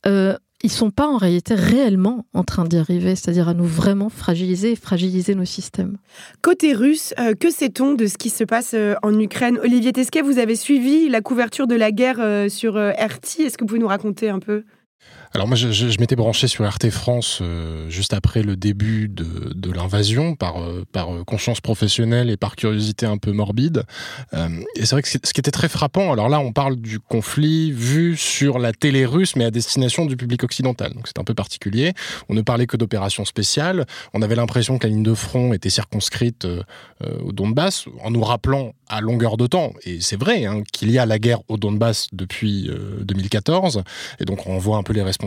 euh, 0.06 0.36
ils 0.62 0.72
sont 0.72 0.92
pas 0.92 1.08
en 1.08 1.18
réalité 1.18 1.56
réellement 1.56 2.26
en 2.34 2.44
train 2.44 2.66
d'y 2.66 2.78
arriver, 2.78 3.16
c'est-à-dire 3.16 3.48
à 3.48 3.54
nous 3.54 3.66
vraiment 3.66 4.10
fragiliser 4.10 4.74
et 4.74 4.76
fragiliser 4.76 5.36
nos 5.36 5.46
systèmes. 5.46 5.98
Côté 6.42 6.74
russe, 6.74 7.14
euh, 7.18 7.34
que 7.34 7.50
sait-on 7.50 7.94
de 7.94 8.08
ce 8.08 8.18
qui 8.18 8.30
se 8.30 8.44
passe 8.44 8.74
euh, 8.74 8.96
en 9.02 9.18
Ukraine? 9.18 9.58
Olivier 9.64 9.94
Tesquet, 9.94 10.22
vous 10.22 10.38
avez 10.38 10.56
suivi 10.56 11.08
la 11.08 11.22
couverture 11.22 11.68
de 11.68 11.76
la 11.76 11.92
guerre 11.92 12.20
euh, 12.20 12.50
sur 12.50 12.76
RT. 12.76 13.40
Est-ce 13.40 13.58
que 13.58 13.64
vous 13.64 13.68
pouvez 13.68 13.80
nous 13.80 13.88
raconter 13.88 14.30
un 14.30 14.40
peu? 14.40 14.64
Alors 15.34 15.48
moi, 15.48 15.56
je, 15.56 16.00
m'étais 16.00 16.16
branché 16.16 16.48
sur 16.48 16.68
RT 16.68 16.90
France 16.90 17.40
euh, 17.42 17.88
juste 17.90 18.14
après 18.14 18.42
le 18.42 18.56
début 18.56 19.08
de, 19.10 19.72
l'invasion, 19.72 20.36
par, 20.36 20.60
euh, 20.60 20.84
euh, 20.96 21.24
conscience 21.24 21.62
professionnelle 21.62 22.32
et 22.32 22.38
par 22.38 22.56
curiosité 22.56 23.06
un 23.06 23.18
peu 23.18 23.32
morbide. 23.32 23.84
Et 24.34 24.86
c'est 24.86 24.92
vrai 24.92 25.04
que 25.04 25.08
ce 25.08 25.18
qui 25.18 25.40
était 25.40 25.52
très 25.52 25.70
frappant, 25.70 26.12
alors 26.12 26.30
là, 26.30 26.40
on 26.40 26.52
parle 26.52 26.78
du 26.78 27.00
conflit 27.00 27.72
vu 27.72 28.18
sur 28.18 28.58
la 28.58 28.74
télé 28.74 29.06
russe, 29.06 29.36
mais 29.36 29.46
à 29.46 29.52
destination 29.52 30.06
du 30.06 30.18
public 30.18 30.44
occidental. 30.44 30.94
Donc 30.94 31.08
c'est 31.08 31.20
un 31.20 31.24
peu 31.24 31.36
particulier. 31.36 31.94
On 32.28 32.34
ne 32.34 32.42
parlait 32.42 32.66
que 32.66 32.78
d'opérations 32.78 33.26
spéciales. 33.26 33.86
On 34.14 34.22
avait 34.24 34.36
l'impression 34.36 34.80
que 34.80 34.88
la 34.88 34.94
ligne 34.94 35.04
de 35.04 35.14
front 35.14 35.54
était 35.54 35.70
circonscrite 35.70 36.48
au 37.24 37.32
Donbass, 37.32 37.86
en 38.04 38.12
nous 38.12 38.24
rappelant 38.24 38.74
à 38.90 39.02
longueur 39.02 39.38
de 39.38 39.46
temps, 39.46 39.74
et 39.84 40.02
c'est 40.02 40.20
vrai, 40.20 40.46
hein, 40.46 40.64
qu'il 40.74 40.90
y 40.92 40.98
a 40.98 41.06
la 41.06 41.20
guerre 41.20 41.40
au 41.48 41.58
Donbass 41.58 42.08
depuis 42.12 42.68
euh, 42.70 43.04
2014. 43.04 43.84
Et 44.20 44.26
donc 44.26 44.48
on 44.48 44.58
voit 44.58 44.78
un 44.78 44.84
peu 44.84 44.94
les 44.94 45.04
responsabilités 45.04 45.19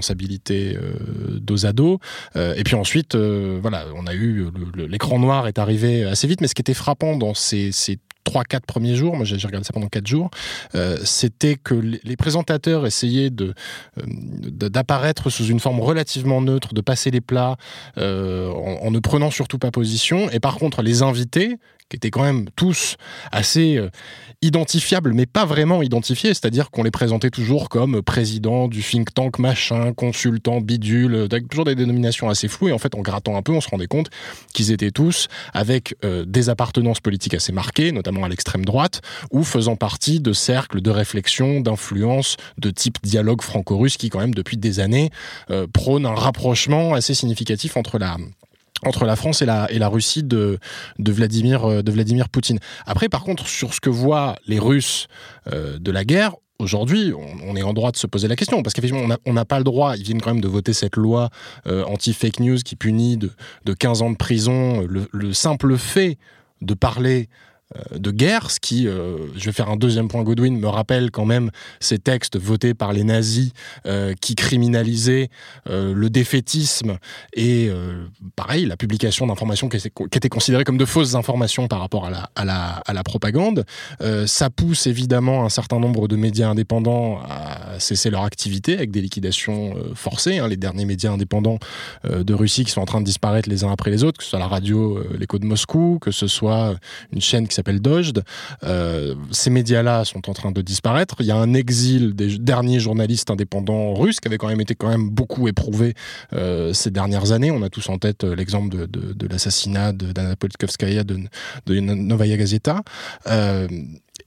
euh, 0.51 1.38
dos 1.40 1.66
à 1.66 1.72
dos. 1.72 1.99
Euh, 2.36 2.55
et 2.57 2.64
puis 2.64 2.74
ensuite, 2.74 3.14
euh, 3.14 3.59
voilà, 3.61 3.86
on 3.95 4.07
a 4.07 4.14
eu 4.14 4.47
l'écran 4.76 5.18
noir 5.18 5.49
est 5.49 5.59
arrivé 5.59 6.05
assez 6.05 6.26
vite. 6.26 6.40
Mais 6.40 6.49
ce 6.49 6.55
qui 6.55 6.62
était 6.62 6.74
frappant 6.74 7.16
dans 7.16 7.34
ces, 7.34 7.72
ces 7.72 7.99
3-4 8.26 8.61
premiers 8.66 8.95
jours, 8.95 9.16
moi 9.16 9.24
j'ai 9.24 9.36
regardé 9.47 9.66
ça 9.66 9.72
pendant 9.72 9.88
4 9.88 10.07
jours, 10.07 10.30
c'était 11.05 11.57
que 11.57 11.74
les 11.74 12.16
présentateurs 12.16 12.86
essayaient 12.86 13.30
de 13.30 13.53
d'apparaître 14.07 15.28
sous 15.28 15.47
une 15.47 15.59
forme 15.59 15.80
relativement 15.80 16.40
neutre, 16.40 16.72
de 16.72 16.80
passer 16.80 17.11
les 17.11 17.20
plats 17.20 17.57
en 17.97 18.90
ne 18.90 18.99
prenant 19.01 19.32
surtout 19.32 19.59
pas 19.59 19.72
position. 19.72 20.30
Et 20.30 20.38
par 20.38 20.57
contre, 20.57 20.82
les 20.82 21.03
invités, 21.03 21.59
étaient 21.97 22.11
quand 22.11 22.22
même 22.22 22.49
tous 22.57 22.97
assez 23.30 23.76
euh, 23.76 23.90
identifiables, 24.43 25.12
mais 25.12 25.26
pas 25.26 25.45
vraiment 25.45 25.82
identifiés, 25.82 26.30
c'est-à-dire 26.30 26.70
qu'on 26.70 26.82
les 26.82 26.90
présentait 26.90 27.30
toujours 27.30 27.68
comme 27.68 28.03
président 28.03 28.68
du 28.68 28.82
think 28.82 29.14
tank 29.14 29.38
machin, 29.38 29.93
consultant 29.93 30.61
bidule, 30.61 31.28
avec 31.30 31.49
toujours 31.49 31.64
des 31.64 31.76
dénominations 31.76 32.28
assez 32.28 32.49
floues. 32.49 32.68
Et 32.68 32.72
en 32.72 32.78
fait, 32.78 32.95
en 32.95 33.01
grattant 33.01 33.36
un 33.36 33.43
peu, 33.43 33.53
on 33.53 33.61
se 33.61 33.68
rendait 33.68 33.86
compte 33.86 34.11
qu'ils 34.53 34.72
étaient 34.72 34.90
tous 34.90 35.28
avec 35.55 35.95
euh, 36.05 36.24
des 36.26 36.49
appartenances 36.49 37.01
politiques 37.01 37.34
assez 37.34 37.53
marquées, 37.53 37.93
notamment 37.93 38.24
à 38.24 38.28
l'extrême 38.28 38.64
droite, 38.64 39.01
ou 39.30 39.45
faisant 39.45 39.76
partie 39.76 40.20
de 40.20 40.32
cercles 40.32 40.80
de 40.80 40.90
réflexion, 40.90 41.61
d'influence, 41.61 42.36
de 42.59 42.70
type 42.70 42.99
dialogue 43.03 43.43
franco-russe 43.43 43.97
qui, 43.97 44.09
quand 44.09 44.20
même, 44.20 44.34
depuis 44.34 44.57
des 44.57 44.80
années, 44.80 45.11
euh, 45.51 45.66
prône 45.72 46.05
un 46.05 46.14
rapprochement 46.14 46.95
assez 46.95 47.14
significatif 47.14 47.76
entre 47.76 47.99
la 47.99 48.16
entre 48.85 49.05
la 49.05 49.16
France 49.16 49.43
et 49.43 49.47
la, 49.47 49.70
et 49.70 49.78
la 49.78 49.89
Russie 49.89 50.22
de, 50.22 50.59
de, 50.99 51.12
Vladimir, 51.12 51.64
euh, 51.64 51.83
de 51.83 51.93
Vladimir 51.93 52.28
Poutine. 52.28 52.59
Après, 52.87 53.09
par 53.09 53.24
contre, 53.24 53.47
sur 53.47 53.74
ce 53.74 53.80
que 53.80 53.91
voient 53.91 54.37
les 54.47 54.59
Russes 54.59 55.09
euh, 55.53 55.78
de 55.78 55.91
la 55.91 56.05
guerre, 56.05 56.35
Aujourd'hui, 56.59 57.12
on, 57.12 57.57
est 57.57 57.62
en 57.62 57.72
droit 57.72 57.91
de 57.91 57.97
se 57.97 58.07
poser 58.07 58.28
la 58.28 58.37
question, 58.37 58.62
parce 58.62 58.72
qu'effectivement, 58.72 59.16
on 59.26 59.33
n'a 59.33 59.45
pas 59.45 59.59
le 59.59 59.64
droit, 59.64 59.97
ils 59.97 60.05
viennent 60.05 60.20
quand 60.20 60.33
même 60.33 60.41
de 60.41 60.47
voter 60.47 60.72
cette 60.72 60.95
loi 60.95 61.28
euh, 61.66 61.83
anti-fake 61.87 62.39
news 62.39 62.59
qui 62.59 62.76
punit 62.76 63.16
de, 63.16 63.33
de 63.64 63.72
15 63.72 64.03
ans 64.03 64.12
de 64.12 64.16
prison 64.16 64.87
le, 64.89 65.09
le 65.11 65.33
simple 65.33 65.76
fait 65.76 66.18
de 66.61 66.74
parler 66.74 67.28
de 67.95 68.11
guerre, 68.11 68.51
ce 68.51 68.61
qui, 68.61 68.87
euh, 68.87 69.16
je 69.37 69.45
vais 69.47 69.53
faire 69.53 69.68
un 69.70 69.77
deuxième 69.77 70.09
point 70.09 70.23
Godwin, 70.23 70.59
me 70.59 70.68
rappelle 70.68 71.11
quand 71.11 71.25
même 71.25 71.51
ces 71.81 71.99
textes 71.99 72.39
votés 72.39 72.75
par 72.75 72.93
les 72.93 73.05
nazis 73.05 73.53
euh, 73.87 74.14
qui 74.20 74.35
criminalisaient 74.35 75.29
euh, 75.68 75.93
le 75.95 76.11
défaitisme 76.11 76.99
et 77.35 77.68
euh, 77.68 78.05
pareil, 78.37 78.66
la 78.66 78.77
publication 78.77 79.27
d'informations 79.27 79.68
qui, 79.68 79.77
étaient- 79.77 80.29
considérées 80.29 80.64
comme 80.64 80.79
de 80.79 80.85
fausses 80.85 81.14
informations 81.14 81.68
par 81.68 81.81
rapport 81.81 82.07
à 82.07 82.45
la, 82.45 83.03
propagande. 83.05 83.64
Euh, 84.01 84.27
ça 84.27 84.49
pousse 84.51 84.87
évidemment 84.87 85.45
un 85.45 85.49
certain 85.49 85.79
nombre 85.81 86.09
de 86.09 86.16
médias 86.16 86.49
indépendants 86.49 87.20
à 87.29 87.79
cesser 87.81 88.11
leur 88.11 88.23
activité 88.25 88.75
avec 88.75 88.91
des 88.91 89.01
liquidations 89.01 89.75
euh, 89.77 89.95
forcées. 89.95 90.39
hein. 90.39 90.49
Les 90.49 90.57
derniers 90.57 90.85
médias 90.85 91.11
indépendants 91.11 91.59
euh, 92.05 92.23
de 92.23 92.35
Russie 92.35 92.64
qui 92.64 92.70
sont 92.70 92.81
en 92.81 92.87
train 92.87 93.01
de 93.01 93.05
disparaître 93.07 93.49
les 93.49 93.64
uns 93.64 93.73
après 93.73 93.91
les 93.91 94.05
autres, 94.05 94.18
que 94.18 94.25
ce 94.25 94.31
soit 94.31 94.39
la 94.39 94.47
radio 94.47 94.99
euh, 94.99 95.16
L'écho 95.18 95.39
de 95.39 95.47
Moscou, 95.47 95.99
que 96.01 96.11
ce 96.11 96.27
soit 96.27 96.75
une 97.12 97.20
chaîne 97.20 97.49
qui 97.49 97.55
s'appelle 97.55 97.61
Dojd. 97.62 98.24
Euh, 98.64 99.14
ces 99.30 99.50
médias-là 99.50 100.04
sont 100.04 100.28
en 100.28 100.34
train 100.34 100.52
de 100.52 100.62
disparaître. 100.62 101.16
Il 101.20 101.26
y 101.26 101.30
a 101.30 101.36
un 101.36 101.54
exil 101.54 102.14
des 102.14 102.38
derniers 102.38 102.80
journalistes 102.80 103.30
indépendants 103.30 103.94
russes 103.94 104.20
qui 104.20 104.28
avait 104.28 104.38
quand 104.38 104.48
même 104.48 104.60
été 104.60 104.74
quand 104.74 104.88
même 104.88 105.10
beaucoup 105.10 105.48
éprouvé 105.48 105.94
euh, 106.32 106.72
ces 106.72 106.90
dernières 106.90 107.32
années. 107.32 107.50
On 107.50 107.62
a 107.62 107.70
tous 107.70 107.88
en 107.88 107.98
tête 107.98 108.24
euh, 108.24 108.34
l'exemple 108.34 108.86
de, 108.88 109.26
l'assassinat 109.26 109.92
d'Anna 109.92 110.36
Politkovskaya 110.36 111.04
de, 111.04 111.18
de 111.66 111.80
Novaya 111.80 112.36
Gazeta. 112.36 112.82
Euh, 113.26 113.68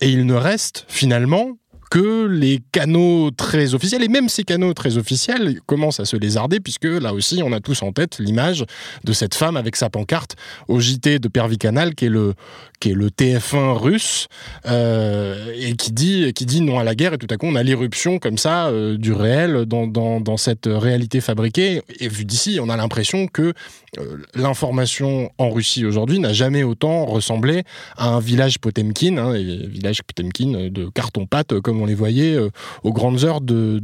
et 0.01 0.09
il 0.09 0.25
ne 0.25 0.33
reste 0.33 0.85
finalement 0.87 1.57
que 1.89 2.25
les 2.25 2.61
canaux 2.71 3.31
très 3.31 3.73
officiels, 3.73 4.03
et 4.03 4.07
même 4.07 4.29
ces 4.29 4.43
canaux 4.43 4.73
très 4.73 4.97
officiels 4.97 5.59
commencent 5.65 5.99
à 5.99 6.05
se 6.05 6.17
lézarder, 6.17 6.59
puisque 6.59 6.85
là 6.85 7.13
aussi, 7.13 7.41
on 7.43 7.51
a 7.51 7.59
tous 7.59 7.81
en 7.83 7.91
tête 7.91 8.17
l'image 8.19 8.65
de 9.03 9.13
cette 9.13 9.35
femme 9.35 9.57
avec 9.57 9.75
sa 9.75 9.89
pancarte 9.89 10.35
au 10.67 10.79
JT 10.79 11.19
de 11.19 11.27
Pervicanal, 11.27 11.95
qui 11.95 12.05
est 12.05 12.09
le, 12.09 12.33
qui 12.79 12.91
est 12.91 12.93
le 12.93 13.09
TF1 13.09 13.77
russe, 13.77 14.27
euh, 14.65 15.53
et 15.55 15.75
qui 15.75 15.91
dit, 15.91 16.33
qui 16.33 16.45
dit 16.45 16.61
non 16.61 16.79
à 16.79 16.83
la 16.83 16.95
guerre, 16.95 17.13
et 17.13 17.17
tout 17.17 17.27
à 17.29 17.37
coup, 17.37 17.45
on 17.47 17.55
a 17.55 17.63
l'irruption 17.63 18.19
comme 18.19 18.37
ça 18.37 18.67
euh, 18.67 18.97
du 18.97 19.13
réel 19.13 19.65
dans, 19.65 19.87
dans, 19.87 20.37
cette 20.37 20.67
réalité 20.67 21.21
fabriquée. 21.21 21.81
Et 21.99 22.07
vu 22.07 22.25
d'ici, 22.25 22.59
on 22.61 22.69
a 22.69 22.75
l'impression 22.75 23.27
que 23.27 23.53
euh, 23.97 24.17
l'information 24.33 25.31
en 25.37 25.49
Russie 25.49 25.85
aujourd'hui 25.85 26.19
n'a 26.19 26.33
jamais 26.33 26.63
autant 26.63 27.05
ressemblé 27.05 27.63
à 27.95 28.09
un 28.09 28.19
village 28.19 28.59
Potemkin, 28.59 29.17
hein, 29.17 29.33
village 29.33 30.03
Potemkin 30.03 30.69
de 30.69 30.89
carton-pâte, 30.89 31.59
comme 31.61 31.81
les 31.85 31.95
voyait 31.95 32.35
euh, 32.35 32.49
aux 32.83 32.93
grandes 32.93 33.23
heures 33.23 33.41
de, 33.41 33.81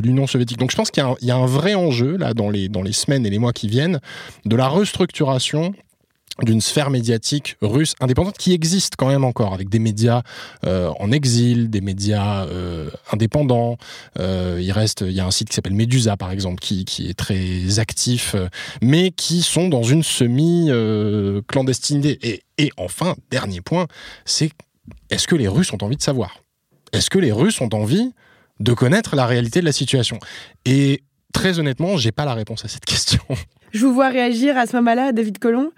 l'Union 0.00 0.26
soviétique. 0.26 0.58
Donc 0.58 0.70
je 0.70 0.76
pense 0.76 0.90
qu'il 0.90 1.04
y, 1.22 1.30
a 1.30 1.36
un- 1.36 1.46
vrai 1.46 1.74
enjeu, 1.74 2.16
là, 2.16 2.32
dans 2.34 2.50
les, 2.50 2.68
semaines 2.92 3.24
et 3.26 3.30
les 3.30 3.38
mois 3.38 3.52
qui 3.52 3.68
viennent, 3.68 4.00
de 4.44 4.56
la 4.56 4.66
restructuration 4.68 5.72
d'une 6.42 6.60
sphère 6.60 6.90
médiatique 6.90 7.56
russe 7.62 7.94
indépendante 8.00 8.36
qui 8.38 8.52
existe 8.52 8.94
quand 8.96 9.08
même 9.08 9.24
encore, 9.24 9.54
avec 9.54 9.68
des 9.68 9.80
médias 9.80 10.22
euh, 10.64 10.88
en 11.00 11.10
exil, 11.10 11.68
des 11.68 11.80
médias 11.80 12.46
euh, 12.46 12.90
indépendants. 13.10 13.76
Il 14.18 14.70
reste, 14.70 15.00
il 15.00 15.10
y 15.12 15.20
a 15.20 15.26
un 15.26 15.32
site 15.32 15.48
qui 15.48 15.56
s'appelle 15.56 15.74
Medusa 15.74 16.16
par 16.16 16.30
exemple, 16.30 16.60
qui, 16.60 16.84
est 17.08 17.18
très 17.18 17.80
actif, 17.80 18.36
mais 18.82 19.10
qui 19.10 19.42
sont 19.42 19.68
dans 19.68 19.82
une 19.82 20.04
semi-clandestinité. 20.04 22.20
et, 22.22 22.44
et 22.58 22.70
enfin, 22.76 23.16
dernier 23.30 23.60
point, 23.60 23.86
c'est 24.24 24.50
est-ce 25.10 25.26
que 25.26 25.36
les 25.36 25.48
Russes 25.48 25.72
ont 25.72 25.82
envie 25.82 25.96
de 25.96 26.02
savoir? 26.02 26.40
Est-ce 26.92 27.10
que 27.10 27.18
les 27.18 27.32
Russes 27.32 27.60
ont 27.60 27.70
envie 27.72 28.12
de 28.60 28.72
connaître 28.72 29.16
la 29.16 29.26
réalité 29.26 29.60
de 29.60 29.64
la 29.64 29.72
situation? 29.72 30.18
Et 30.64 31.02
très 31.32 31.58
honnêtement, 31.58 31.96
j'ai 31.96 32.12
pas 32.12 32.24
la 32.24 32.34
réponse 32.34 32.64
à 32.64 32.68
cette 32.68 32.84
question. 32.84 33.20
Je 33.72 33.84
vous 33.84 33.92
vois 33.92 34.08
réagir 34.08 34.56
à 34.56 34.66
ce 34.66 34.76
moment-là, 34.76 35.12
David 35.12 35.38
Colomb? 35.38 35.70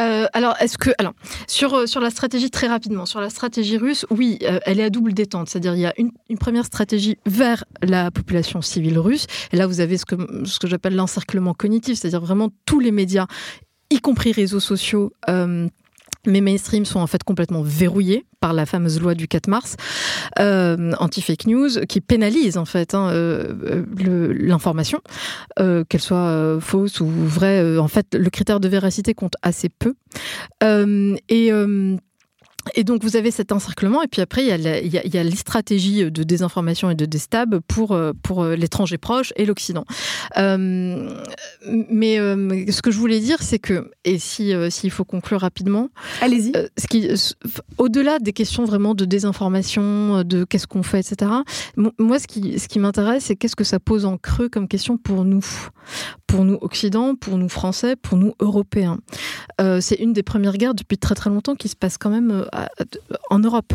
Euh, 0.00 0.26
alors, 0.32 0.56
est-ce 0.60 0.76
que, 0.76 0.90
alors, 0.98 1.12
sur, 1.46 1.74
euh, 1.74 1.86
sur 1.86 2.00
la 2.00 2.10
stratégie 2.10 2.50
très 2.50 2.66
rapidement, 2.66 3.06
sur 3.06 3.20
la 3.20 3.30
stratégie 3.30 3.76
russe, 3.76 4.06
oui, 4.10 4.38
euh, 4.42 4.58
elle 4.64 4.80
est 4.80 4.84
à 4.84 4.90
double 4.90 5.12
détente. 5.12 5.48
C'est-à-dire, 5.48 5.74
il 5.74 5.80
y 5.80 5.86
a 5.86 5.94
une, 5.98 6.10
une 6.28 6.38
première 6.38 6.64
stratégie 6.64 7.16
vers 7.26 7.64
la 7.80 8.10
population 8.10 8.60
civile 8.60 8.98
russe. 8.98 9.26
Et 9.52 9.56
là, 9.56 9.66
vous 9.66 9.80
avez 9.80 9.96
ce 9.96 10.04
que, 10.04 10.16
ce 10.46 10.58
que 10.58 10.66
j'appelle 10.66 10.96
l'encerclement 10.96 11.54
cognitif, 11.54 11.98
c'est-à-dire 11.98 12.20
vraiment 12.20 12.48
tous 12.66 12.80
les 12.80 12.90
médias, 12.90 13.26
y 13.90 14.00
compris 14.00 14.32
réseaux 14.32 14.60
sociaux, 14.60 15.12
euh, 15.28 15.68
mais 16.26 16.40
mainstream 16.40 16.84
sont 16.84 17.00
en 17.00 17.06
fait 17.06 17.22
complètement 17.24 17.62
verrouillés 17.62 18.24
par 18.40 18.52
la 18.52 18.66
fameuse 18.66 19.00
loi 19.00 19.14
du 19.14 19.26
4 19.28 19.48
mars 19.48 19.76
euh, 20.38 20.92
anti-fake 20.98 21.46
news 21.46 21.68
qui 21.88 22.00
pénalise 22.00 22.56
en 22.58 22.64
fait 22.64 22.94
hein, 22.94 23.08
euh, 23.10 23.84
le- 23.96 24.32
l'information, 24.32 25.00
euh, 25.60 25.84
qu'elle 25.88 26.02
soit 26.02 26.18
euh, 26.28 26.60
fausse 26.60 27.00
ou 27.00 27.06
vraie. 27.08 27.60
euh, 27.62 27.78
en 27.80 27.88
fait, 27.88 28.14
le 28.14 28.28
critère 28.30 28.60
de 28.60 28.68
véracité 28.68 29.14
compte 29.14 29.34
assez 29.42 29.68
peu. 29.68 29.94
Euh, 30.62 31.16
euh, 31.32 31.96
et 32.74 32.84
donc 32.84 33.02
vous 33.02 33.16
avez 33.16 33.30
cet 33.30 33.52
encerclement, 33.52 34.02
et 34.02 34.08
puis 34.08 34.20
après 34.20 34.42
il 34.42 34.48
y, 34.48 34.52
a 34.52 34.80
il, 34.80 35.14
y 35.14 35.18
a, 35.18 35.22
les 35.22 35.36
stratégies 35.36 36.10
de 36.10 36.22
désinformation 36.22 36.90
et 36.90 36.94
de 36.94 37.04
destab 37.04 37.60
pour, 37.66 37.98
pour 38.22 38.44
l'étranger 38.44 38.98
proche 38.98 39.32
et 39.36 39.44
l'Occident. 39.44 39.84
Euh, 40.38 41.10
mais 41.66 42.16
ce 42.70 42.82
que 42.82 42.90
je 42.90 42.98
voulais 42.98 43.20
dire, 43.20 43.42
c'est 43.42 43.58
que, 43.58 43.90
et 44.04 44.18
si 44.18 44.52
s'il 44.70 44.90
faut 44.90 45.04
conclure 45.04 45.40
rapidement, 45.40 45.88
allez-y. 46.20 46.52
ce 46.78 46.86
qui, 46.86 47.08
au-delà 47.78 48.18
des 48.18 48.32
questions 48.32 48.64
vraiment 48.64 48.94
de 48.94 49.04
désinformation, 49.04 50.22
de 50.24 50.44
qu'est-ce 50.44 50.66
qu'on 50.66 50.82
fait, 50.82 51.00
etc. 51.00 51.30
Moi, 51.98 52.18
ce 52.18 52.26
qui, 52.26 52.58
ce 52.58 52.68
qui 52.68 52.78
m'intéresse, 52.78 53.24
c'est 53.24 53.36
qu'est-ce 53.36 53.56
que 53.56 53.64
ça 53.64 53.80
pose 53.80 54.04
en 54.04 54.16
creux 54.16 54.48
comme 54.48 54.68
question 54.68 54.96
pour 54.96 55.24
nous, 55.24 55.44
pour 56.26 56.44
nous 56.44 56.58
Occident, 56.60 57.14
pour 57.14 57.38
nous 57.38 57.48
Français, 57.48 57.96
pour 57.96 58.18
nous 58.18 58.34
Européens. 58.40 58.98
Euh, 59.60 59.80
c'est 59.80 59.96
une 59.96 60.12
des 60.12 60.22
premières 60.22 60.56
guerres 60.56 60.74
depuis 60.74 60.98
très 60.98 61.14
très 61.14 61.30
longtemps 61.30 61.54
qui 61.54 61.68
se 61.68 61.76
passe 61.76 61.98
quand 61.98 62.10
même 62.10 62.30
euh, 62.30 62.44
en 63.30 63.38
Europe 63.38 63.72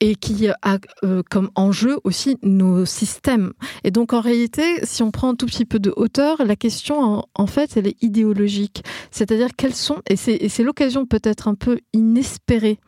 et 0.00 0.14
qui 0.14 0.48
a 0.48 0.78
euh, 1.04 1.22
comme 1.30 1.50
enjeu 1.54 1.98
aussi 2.04 2.36
nos 2.42 2.84
systèmes. 2.84 3.52
Et 3.84 3.90
donc 3.90 4.12
en 4.12 4.20
réalité, 4.20 4.62
si 4.84 5.02
on 5.02 5.10
prend 5.10 5.30
un 5.30 5.34
tout 5.34 5.46
petit 5.46 5.64
peu 5.64 5.78
de 5.78 5.92
hauteur, 5.96 6.44
la 6.44 6.56
question 6.56 7.24
en, 7.34 7.46
fait, 7.46 7.76
elle 7.76 7.86
est 7.86 8.02
idéologique. 8.02 8.82
C'est-à-dire 9.10 9.48
quels 9.56 9.74
sont, 9.74 10.02
et 10.08 10.16
c'est 10.16 10.62
l'occasion 10.62 11.06
peut-être 11.06 11.48
un 11.48 11.54
peu 11.54 11.78
inespérée 11.92 12.78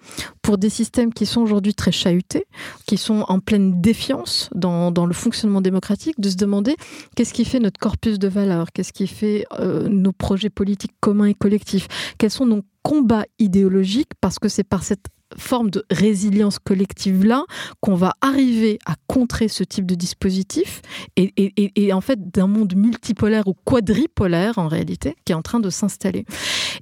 pour 0.42 0.58
des 0.58 0.70
systèmes 0.70 1.12
qui 1.12 1.26
sont 1.26 1.40
aujourd'hui 1.40 1.74
très 1.74 1.92
chahutés, 1.92 2.46
qui 2.86 2.96
sont 2.96 3.24
en 3.28 3.40
pleine 3.40 3.80
défiance 3.80 4.50
dans, 4.54 4.90
dans 4.90 5.06
le 5.06 5.14
fonctionnement 5.14 5.60
démocratique, 5.60 6.20
de 6.20 6.28
se 6.28 6.36
demander 6.36 6.76
qu'est-ce 7.16 7.34
qui 7.34 7.44
fait 7.44 7.60
notre 7.60 7.80
corpus 7.80 8.18
de 8.18 8.28
valeurs, 8.28 8.72
qu'est-ce 8.72 8.92
qui 8.92 9.06
fait 9.06 9.46
nos 9.88 10.12
projets 10.12 10.50
politiques 10.50 10.94
communs 11.00 11.26
et 11.26 11.34
collectifs, 11.34 11.88
quels 12.18 12.30
sont 12.30 12.46
nos 12.46 12.62
combats 12.82 13.24
idéologiques, 13.38 14.12
parce 14.20 14.38
que 14.38 14.48
c'est 14.48 14.64
par 14.64 14.82
cette 14.82 15.06
forme 15.36 15.70
de 15.70 15.84
résilience 15.90 16.58
collective-là 16.58 17.44
qu'on 17.80 17.94
va 17.94 18.14
arriver 18.20 18.78
à 18.86 18.94
contrer 19.06 19.48
ce 19.48 19.64
type 19.64 19.86
de 19.86 19.94
dispositif 19.94 20.82
et, 21.16 21.92
en 21.92 22.00
fait 22.00 22.30
d'un 22.30 22.46
monde 22.46 22.74
multipolaire 22.74 23.46
ou 23.46 23.54
quadripolaire 23.64 24.58
en 24.58 24.68
réalité 24.68 25.16
qui 25.24 25.32
est 25.32 25.36
en 25.36 25.42
train 25.42 25.60
de 25.60 25.70
s'installer. 25.70 26.24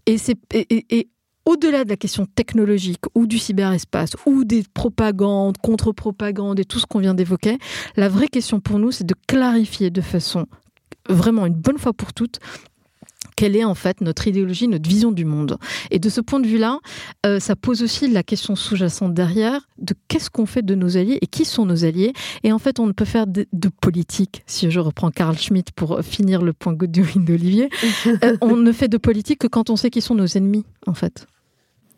Et, 0.06 0.16
et 0.50 1.08
au-delà 1.48 1.84
de 1.84 1.88
la 1.88 1.96
question 1.96 2.26
technologique 2.26 3.02
ou 3.14 3.26
du 3.26 3.38
cyberespace 3.38 4.10
ou 4.26 4.44
des 4.44 4.64
propagandes, 4.74 5.56
contre-propagandes 5.58 6.60
et 6.60 6.64
tout 6.64 6.78
ce 6.78 6.86
qu'on 6.86 6.98
vient 6.98 7.14
d'évoquer, 7.14 7.58
la 7.96 8.08
vraie 8.08 8.28
question 8.28 8.60
pour 8.60 8.78
nous, 8.78 8.92
c'est 8.92 9.06
de 9.06 9.14
clarifier 9.26 9.90
de 9.90 10.02
façon 10.02 10.46
vraiment 11.08 11.46
une 11.46 11.54
bonne 11.54 11.78
fois 11.78 11.94
pour 11.94 12.12
toutes 12.12 12.38
quelle 13.36 13.56
est 13.56 13.64
en 13.64 13.74
fait 13.74 14.00
notre 14.00 14.26
idéologie, 14.26 14.68
notre 14.68 14.88
vision 14.88 15.12
du 15.12 15.24
monde. 15.24 15.58
Et 15.90 15.98
de 15.98 16.08
ce 16.08 16.20
point 16.20 16.40
de 16.40 16.46
vue-là, 16.46 16.80
euh, 17.24 17.38
ça 17.38 17.56
pose 17.56 17.82
aussi 17.82 18.08
la 18.08 18.22
question 18.22 18.56
sous-jacente 18.56 19.14
derrière 19.14 19.68
de 19.78 19.94
qu'est-ce 20.08 20.28
qu'on 20.28 20.46
fait 20.46 20.62
de 20.62 20.74
nos 20.74 20.96
alliés 20.96 21.18
et 21.22 21.26
qui 21.26 21.44
sont 21.44 21.64
nos 21.64 21.84
alliés. 21.84 22.12
Et 22.42 22.52
en 22.52 22.58
fait, 22.58 22.80
on 22.80 22.86
ne 22.86 22.92
peut 22.92 23.04
faire 23.04 23.26
de, 23.26 23.46
politique, 23.80 24.42
si 24.46 24.70
je 24.70 24.80
reprends 24.80 25.10
Carl 25.10 25.38
Schmitt 25.38 25.70
pour 25.72 26.00
finir 26.02 26.42
le 26.42 26.52
point 26.52 26.72
Godwin 26.72 27.24
d'Olivier, 27.24 27.68
euh, 28.24 28.36
on 28.40 28.56
ne 28.56 28.72
fait 28.72 28.88
de 28.88 28.98
politique 28.98 29.38
que 29.38 29.46
quand 29.46 29.70
on 29.70 29.76
sait 29.76 29.90
qui 29.90 30.00
sont 30.00 30.14
nos 30.14 30.26
ennemis, 30.26 30.64
en 30.86 30.94
fait. 30.94 31.26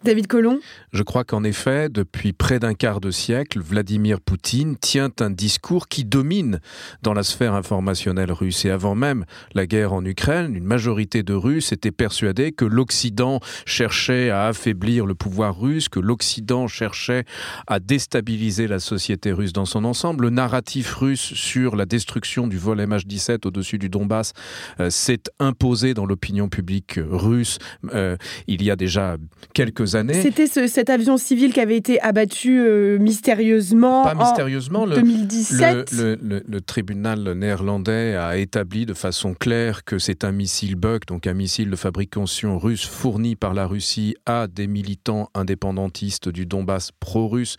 David 0.02 0.28
Colomb 0.28 0.60
Je 0.94 1.02
crois 1.02 1.24
qu'en 1.24 1.44
effet, 1.44 1.90
depuis 1.90 2.32
près 2.32 2.58
d'un 2.58 2.72
quart 2.72 3.00
de 3.00 3.10
siècle, 3.10 3.60
Vladimir 3.60 4.22
Poutine 4.22 4.78
tient 4.78 5.10
un 5.20 5.28
discours 5.28 5.88
qui 5.88 6.06
domine 6.06 6.60
dans 7.02 7.12
la 7.12 7.22
sphère 7.22 7.52
informationnelle 7.52 8.32
russe. 8.32 8.64
Et 8.64 8.70
avant 8.70 8.94
même 8.94 9.26
la 9.52 9.66
guerre 9.66 9.92
en 9.92 10.02
Ukraine, 10.02 10.56
une 10.56 10.64
majorité 10.64 11.22
de 11.22 11.34
Russes 11.34 11.72
étaient 11.72 11.90
persuadés 11.90 12.52
que 12.52 12.64
l'Occident 12.64 13.40
cherchait 13.66 14.30
à 14.30 14.46
affaiblir 14.46 15.04
le 15.04 15.14
pouvoir 15.14 15.60
russe, 15.60 15.90
que 15.90 16.00
l'Occident 16.00 16.66
cherchait 16.66 17.26
à 17.66 17.78
déstabiliser 17.78 18.68
la 18.68 18.78
société 18.78 19.32
russe 19.32 19.52
dans 19.52 19.66
son 19.66 19.84
ensemble. 19.84 20.24
Le 20.24 20.30
narratif 20.30 20.94
russe 20.94 21.34
sur 21.34 21.76
la 21.76 21.84
destruction 21.84 22.46
du 22.46 22.56
vol 22.56 22.80
MH17 22.80 23.46
au-dessus 23.46 23.76
du 23.76 23.90
Donbass 23.90 24.32
euh, 24.80 24.88
s'est 24.88 25.24
imposé 25.40 25.92
dans 25.92 26.06
l'opinion 26.06 26.48
publique 26.48 26.98
russe 26.98 27.58
euh, 27.92 28.16
il 28.46 28.62
y 28.62 28.70
a 28.70 28.76
déjà 28.76 29.18
quelques 29.52 29.89
c'était 29.90 30.46
cet 30.46 30.90
avion 30.90 31.16
civil 31.16 31.52
qui 31.52 31.60
avait 31.60 31.76
été 31.76 32.00
abattu 32.00 32.60
euh, 32.60 32.98
mystérieusement. 32.98 34.04
Pas 34.04 34.14
mystérieusement. 34.14 34.82
En 34.82 34.86
2017. 34.86 35.92
Le, 35.92 36.60
tribunal 36.60 37.32
néerlandais 37.32 38.16
a 38.16 38.36
établi 38.36 38.86
de 38.86 38.94
façon 38.94 39.34
claire 39.34 39.84
que 39.84 39.98
c'est 39.98 40.24
un 40.24 40.32
missile 40.32 40.76
Buk, 40.76 41.06
donc 41.06 41.26
un 41.26 41.34
missile 41.34 41.70
de 41.70 41.76
fabrication 41.76 42.58
russe 42.58 42.86
fourni 42.86 43.34
par 43.34 43.54
la 43.54 43.66
Russie 43.66 44.14
à 44.26 44.46
des 44.46 44.66
militants 44.66 45.30
indépendantistes 45.34 46.28
du 46.28 46.46
Donbass 46.46 46.90
pro-russe 46.92 47.56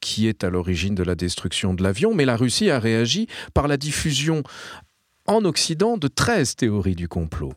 qui 0.00 0.28
est 0.28 0.44
à 0.44 0.50
l'origine 0.50 0.94
de 0.94 1.02
la 1.02 1.14
destruction 1.14 1.74
de 1.74 1.82
l'avion. 1.82 2.14
Mais 2.14 2.24
la 2.24 2.36
Russie 2.36 2.70
a 2.70 2.78
réagi 2.78 3.26
par 3.52 3.68
la 3.68 3.76
diffusion 3.76 4.42
en 5.26 5.44
Occident 5.44 5.96
de 5.96 6.08
13 6.08 6.56
théories 6.56 6.94
du 6.94 7.08
complot, 7.08 7.52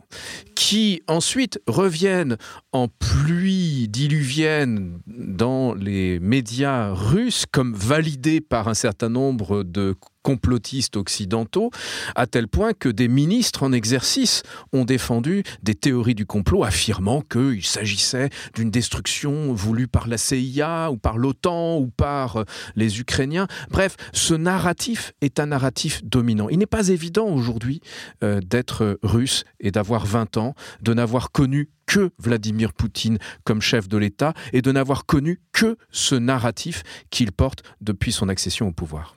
qui 0.55 1.01
ensuite 1.07 1.59
reviennent 1.67 2.37
en 2.71 2.87
pluie 2.87 3.87
diluvienne 3.89 4.99
dans 5.07 5.73
les 5.73 6.19
médias 6.19 6.93
russes 6.93 7.45
comme 7.51 7.73
validées 7.73 8.41
par 8.41 8.67
un 8.67 8.73
certain 8.73 9.09
nombre 9.09 9.63
de 9.63 9.95
complotistes 10.27 10.97
occidentaux, 10.97 11.71
à 12.15 12.27
tel 12.27 12.49
point 12.49 12.73
que 12.73 12.89
des 12.89 13.07
ministres 13.07 13.63
en 13.63 13.71
exercice 13.71 14.43
ont 14.73 14.83
défendu 14.83 15.43
des 15.63 15.73
théories 15.73 16.15
du 16.15 16.25
complot 16.25 16.65
affirmant 16.65 17.21
qu'il 17.21 17.63
s'agissait 17.63 18.29
d'une 18.53 18.69
destruction 18.69 19.53
voulue 19.53 19.87
par 19.87 20.09
la 20.09 20.17
CIA 20.17 20.91
ou 20.91 20.97
par 20.97 21.17
l'OTAN 21.17 21.77
ou 21.77 21.87
par 21.87 22.35
euh, 22.35 22.43
les 22.75 22.99
Ukrainiens. 22.99 23.47
Bref, 23.71 23.95
ce 24.11 24.33
narratif 24.33 25.13
est 25.21 25.39
un 25.39 25.45
narratif 25.45 26.03
dominant. 26.03 26.49
Il 26.49 26.57
n'est 26.59 26.65
pas 26.65 26.89
évident 26.89 27.27
aujourd'hui 27.27 27.79
euh, 28.21 28.41
d'être 28.41 28.99
russe 29.03 29.45
et 29.61 29.71
d'avoir 29.71 30.05
20 30.05 30.35
ans, 30.35 30.55
de 30.81 30.93
n'avoir 30.93 31.31
connu 31.31 31.69
que 31.85 32.11
Vladimir 32.19 32.73
Poutine 32.73 33.17
comme 33.45 33.61
chef 33.61 33.87
de 33.87 33.95
l'État 33.95 34.33
et 34.51 34.61
de 34.61 34.73
n'avoir 34.73 35.05
connu 35.05 35.39
que 35.53 35.77
ce 35.89 36.15
narratif 36.15 36.83
qu'il 37.11 37.31
porte 37.31 37.63
depuis 37.79 38.11
son 38.11 38.27
accession 38.27 38.67
au 38.67 38.73
pouvoir. 38.73 39.15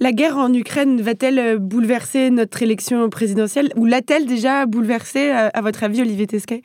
La 0.00 0.12
guerre 0.12 0.36
en 0.36 0.52
Ukraine 0.52 1.00
va-t-elle 1.00 1.38
euh, 1.38 1.58
bouleverser 1.58 2.30
notre 2.30 2.62
élection 2.62 3.08
présidentielle 3.10 3.70
ou 3.76 3.84
l'a-t-elle 3.84 4.26
déjà 4.26 4.66
bouleversée, 4.66 5.30
euh, 5.30 5.48
à 5.52 5.60
votre 5.60 5.84
avis, 5.84 6.00
Olivier 6.00 6.26
Tesquet? 6.26 6.62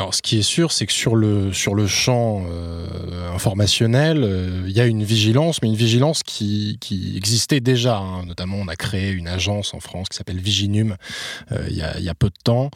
Alors, 0.00 0.14
ce 0.14 0.22
qui 0.22 0.38
est 0.38 0.42
sûr, 0.42 0.72
c'est 0.72 0.86
que 0.86 0.92
sur 0.92 1.14
le, 1.14 1.52
sur 1.52 1.74
le 1.74 1.86
champ 1.86 2.44
euh, 2.48 3.32
informationnel, 3.34 4.64
il 4.66 4.72
y 4.72 4.80
a 4.80 4.86
une 4.86 5.04
vigilance, 5.04 5.60
mais 5.62 5.68
une 5.68 5.76
vigilance 5.76 6.22
qui, 6.22 6.78
qui 6.80 7.16
existait 7.16 7.60
déjà. 7.60 7.98
Hein. 7.98 8.24
Notamment, 8.26 8.56
on 8.56 8.68
a 8.68 8.76
créé 8.76 9.10
une 9.10 9.28
agence 9.28 9.74
en 9.74 9.80
France 9.80 10.08
qui 10.08 10.16
s'appelle 10.16 10.38
Viginum 10.38 10.96
il 11.68 11.76
y, 11.76 11.82
a, 11.82 12.14
peu 12.14 12.28
de 12.28 12.38
temps, 12.42 12.70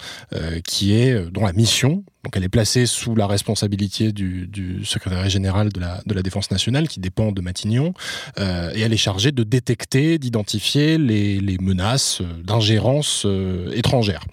qui 0.64 0.94
est 0.94 1.30
dont 1.30 1.44
la 1.44 1.52
mission, 1.52 2.04
donc 2.24 2.38
elle 2.38 2.44
est 2.44 2.48
placée 2.48 2.86
sous 2.86 3.14
la 3.14 3.26
responsabilité 3.26 4.10
du, 4.10 4.46
du 4.46 4.84
secrétaire 4.84 5.28
général 5.28 5.70
de 5.70 5.78
la, 5.78 6.00
de 6.06 6.14
la 6.14 6.22
Défense 6.22 6.50
nationale, 6.50 6.88
qui 6.88 6.98
dépend 6.98 7.32
de 7.32 7.40
Matignon, 7.42 7.92
euh, 8.38 8.72
et 8.74 8.80
elle 8.80 8.94
est 8.94 8.98
chargée 8.98 9.30
de 9.30 9.42
détecter, 9.42 10.18
d'identifier 10.18 10.96
les, 10.96 11.38
les, 11.38 11.58
menaces 11.58 12.22
d'ingérence 12.42 13.24
euh, 13.26 13.70
étrangère. 13.74 14.24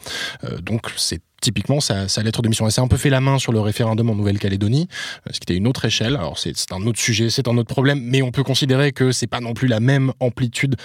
Euh, 0.45 0.59
donc 0.59 0.87
c'est 0.95 1.21
typiquement 1.41 1.79
sa, 1.79 2.05
lettre 2.23 2.41
de 2.41 2.47
mission. 2.47 2.65
Elle 2.65 2.71
s'est 2.71 2.81
un 2.81 2.87
peu 2.87 2.97
fait 2.97 3.09
la 3.09 3.19
main 3.19 3.39
sur 3.39 3.51
le 3.51 3.59
référendum 3.59 4.09
en 4.09 4.15
Nouvelle-Calédonie, 4.15 4.87
ce 5.29 5.39
qui 5.39 5.43
était 5.43 5.55
une 5.55 5.67
autre 5.67 5.83
échelle. 5.85 6.15
Alors 6.15 6.37
c'est 6.37 6.53
un 6.71 6.85
autre 6.85 6.99
sujet, 6.99 7.29
c'est 7.29 7.47
un 7.47 7.57
autre 7.57 7.73
problème, 7.73 7.99
mais 8.01 8.21
on 8.21 8.31
peut 8.31 8.43
considérer 8.43 8.91
que 8.91 9.11
c'est 9.11 9.27
pas 9.27 9.41
non 9.41 9.53
plus 9.53 9.67
la 9.67 9.79
même 9.79 10.13
amplitude 10.19 10.75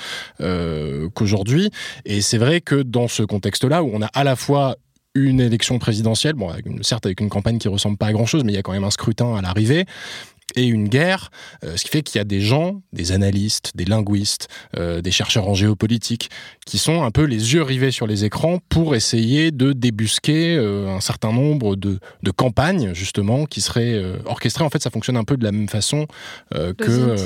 euh, 0.41 1.09
qu'aujourd'hui. 1.15 1.71
Et 2.05 2.21
c'est 2.21 2.39
vrai 2.39 2.61
que 2.61 2.83
dans 2.83 3.07
ce 3.07 3.23
contexte-là, 3.23 3.83
où 3.83 3.91
on 3.93 4.03
a 4.03 4.07
à 4.07 4.25
la 4.25 4.35
fois 4.35 4.77
une 5.15 5.41
élection 5.41 5.79
présidentielle, 5.79 6.35
bon, 6.35 6.53
certes 6.83 7.07
avec 7.07 7.21
une 7.21 7.29
campagne 7.29 7.59
qui 7.59 7.69
ressemble 7.69 7.97
pas 7.97 8.07
à 8.07 8.13
grand 8.13 8.27
chose, 8.27 8.45
mais 8.45 8.53
il 8.53 8.57
y 8.57 8.59
a 8.59 8.63
quand 8.63 8.73
même 8.73 8.85
un 8.85 8.91
scrutin 8.91 9.35
à 9.35 9.43
l'arrivée 9.43 9.87
et 10.57 10.65
une 10.65 10.89
guerre, 10.89 11.31
euh, 11.65 11.77
ce 11.77 11.85
qui 11.85 11.91
fait 11.91 12.03
qu'il 12.03 12.19
y 12.19 12.21
a 12.21 12.25
des 12.25 12.41
gens, 12.41 12.83
des 12.93 13.13
analystes, 13.13 13.73
des 13.75 13.85
linguistes, 13.85 14.49
euh, 14.77 15.01
des 15.03 15.11
chercheurs 15.11 15.49
en 15.49 15.55
géopolitique, 15.55 16.31
qui 16.65 16.79
sont 16.79 17.03
un 17.03 17.11
peu 17.11 17.25
les 17.25 17.55
yeux 17.55 17.63
rivés 17.63 17.91
sur 17.91 18.07
les 18.07 18.25
écrans 18.25 18.59
pour 18.69 18.95
essayer 18.95 19.51
de 19.51 19.73
débusquer 19.73 20.57
euh, 20.57 20.89
un 20.89 21.01
certain 21.01 21.33
nombre 21.33 21.77
de, 21.77 22.01
de, 22.23 22.31
campagnes, 22.31 22.95
justement, 22.95 23.45
qui 23.45 23.61
seraient 23.61 24.03
orchestrées. 24.25 24.65
En 24.65 24.71
fait, 24.71 24.83
ça 24.83 24.91
fonctionne 24.91 25.17
un 25.17 25.25
peu 25.25 25.37
de 25.37 25.45
la 25.45 25.53
même 25.53 25.69
façon 25.69 26.07
que 26.53 27.17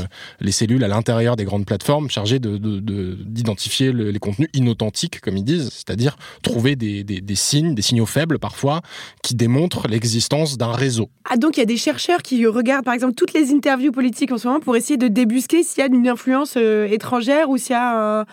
les 0.41 0.53
cellules 0.53 0.83
à 0.85 0.89
l'intérieur 0.89 1.37
des 1.37 1.45
grandes 1.45 1.67
plateformes 1.67 2.11
chargées 2.11 2.39
d'identifier 2.39 3.93
de, 3.93 3.99
de, 3.99 4.05
les 4.05 4.19
contenus 4.19 4.49
inauthentiques, 4.55 5.21
comme 5.21 5.37
ils 5.37 5.45
disent, 5.45 5.71
c'est-à-dire 5.71 6.17
trouver 6.43 6.77
des, 6.77 7.05
des, 7.05 7.21
des 7.21 7.35
signes, 7.35 7.75
des 7.75 7.83
signaux 7.83 8.07
faibles 8.07 8.39
parfois, 8.39 8.83
qui 9.23 9.35
démontrent 9.35 9.89
l'existence 9.89 10.59
d'un 10.59 10.73
réseau. 10.73 11.11
Ah, 11.29 11.37
donc 11.37 11.57
il 11.57 11.61
y 11.61 11.63
a 11.63 11.67
des 11.67 11.77
chercheurs 11.77 12.23
qui 12.23 12.45
regardent, 12.47 12.85
par 12.85 12.95
exemple, 12.95 13.15
toutes 13.21 13.35
les 13.35 13.53
interviews 13.53 13.93
politiques 13.93 14.33
en 14.33 14.39
ce 14.39 14.49
moment 14.49 14.61
pour 14.61 14.77
essayer 14.77 14.97
de 14.97 15.07
débusquer 15.07 15.63
s'il 15.63 15.81
y 15.81 15.83
a 15.83 15.89
une 15.89 16.09
influence 16.09 16.55
euh, 16.57 16.89
étrangère 16.91 17.51
ou 17.51 17.59
s'il 17.59 17.73
y 17.73 17.79
a 17.79 18.25